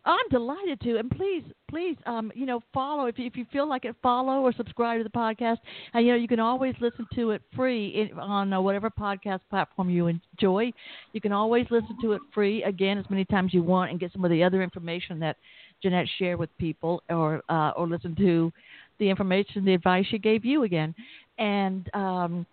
I'm 0.05 0.28
delighted 0.30 0.80
to. 0.82 0.99
And 0.99 1.11
please, 1.11 1.42
please, 1.68 1.97
um, 2.07 2.30
you 2.34 2.47
know, 2.47 2.62
follow 2.72 3.07
if 3.07 3.18
you, 3.18 3.26
if 3.26 3.36
you 3.36 3.44
feel 3.53 3.68
like 3.68 3.84
it, 3.84 3.97
follow 4.03 4.40
or 4.40 4.53
subscribe 4.53 5.01
to 5.01 5.05
the 5.05 5.11
podcast. 5.11 5.59
And 5.92 6.07
you 6.07 6.12
know, 6.12 6.18
you 6.18 6.28
can 6.28 6.38
always 6.38 6.74
listen 6.80 7.07
to 7.14 7.32
it 7.32 7.42
free 7.55 7.88
in, 7.88 8.18
on 8.18 8.53
uh, 8.53 8.61
whatever 8.61 8.88
podcast 8.88 9.40
platform 9.51 9.90
you 9.90 10.07
enjoy. 10.07 10.72
You 11.12 11.20
can 11.20 11.32
always 11.32 11.66
listen 11.70 11.97
to 12.03 12.12
it 12.12 12.22
free 12.32 12.62
again 12.62 12.99
as 12.99 13.05
many 13.11 13.24
times 13.24 13.53
you 13.53 13.62
want 13.64 13.90
and 13.90 13.99
get 13.99 14.12
some 14.12 14.24
of 14.24 14.30
the 14.30 14.44
other 14.44 14.62
information 14.62 15.18
that 15.20 15.36
Ginette 15.84 16.09
shared 16.18 16.38
with 16.38 16.57
people, 16.57 17.03
or 17.11 17.42
uh, 17.49 17.72
or 17.76 17.86
listen 17.86 18.14
to 18.16 18.53
the 18.99 19.11
information, 19.11 19.64
the 19.64 19.74
advice 19.74 20.07
she 20.09 20.18
gave 20.18 20.44
you 20.44 20.62
again. 20.62 20.94
And 21.38 21.90
um, 21.92 22.47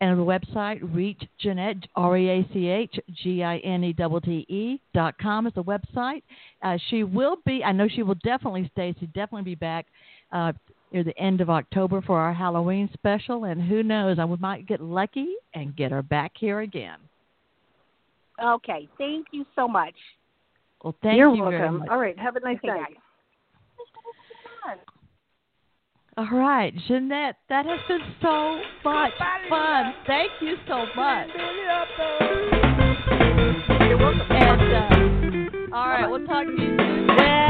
and 0.00 0.18
the 0.18 0.24
website 0.24 0.78
reach 0.94 1.20
Ginette 1.42 1.84
R 1.96 2.16
E 2.16 2.28
A 2.28 2.48
C 2.52 2.68
H 2.68 2.98
G 3.22 3.42
I 3.42 3.58
N 3.58 3.84
E 3.84 3.92
T 3.92 4.04
T 4.24 4.30
E 4.48 4.80
dot 4.94 5.16
com 5.18 5.46
is 5.46 5.52
the 5.54 5.64
website. 5.64 6.22
Uh, 6.62 6.78
she 6.88 7.04
will 7.04 7.36
be. 7.44 7.62
I 7.64 7.72
know 7.72 7.88
she 7.88 8.02
will 8.02 8.16
definitely 8.16 8.68
stay. 8.72 8.94
She 8.98 9.06
definitely 9.06 9.42
be 9.42 9.54
back 9.54 9.86
uh, 10.32 10.52
near 10.92 11.04
the 11.04 11.16
end 11.18 11.40
of 11.40 11.50
October 11.50 12.02
for 12.02 12.18
our 12.18 12.32
Halloween 12.32 12.88
special. 12.94 13.44
And 13.44 13.60
who 13.60 13.82
knows? 13.82 14.18
I 14.18 14.24
might 14.24 14.66
get 14.66 14.80
lucky 14.80 15.34
and 15.54 15.76
get 15.76 15.92
her 15.92 16.02
back 16.02 16.32
here 16.36 16.60
again. 16.60 16.98
Okay, 18.42 18.88
thank 18.96 19.26
you 19.32 19.44
so 19.54 19.68
much. 19.68 19.94
Well, 20.82 20.94
thank 21.02 21.18
You're 21.18 21.34
you 21.34 21.42
welcome. 21.42 21.80
much. 21.80 21.88
All 21.90 21.98
right. 21.98 22.18
Have 22.18 22.36
a 22.36 22.40
nice 22.40 22.56
Okay, 22.64 22.68
day. 22.68 22.96
All 26.16 26.28
right, 26.32 26.74
Ginette, 26.88 27.34
that 27.48 27.66
has 27.66 27.78
been 27.86 28.00
so 28.20 28.60
much 28.84 29.12
fun. 29.48 29.94
Thank 30.06 30.32
you 30.40 30.56
so 30.66 30.86
much. 30.96 31.28
And 34.30 34.74
uh, 34.74 35.76
all 35.76 35.88
right, 35.88 36.06
we'll 36.10 36.26
talk 36.26 36.46
to 36.46 36.52
you 36.52 36.76
soon. 36.76 37.49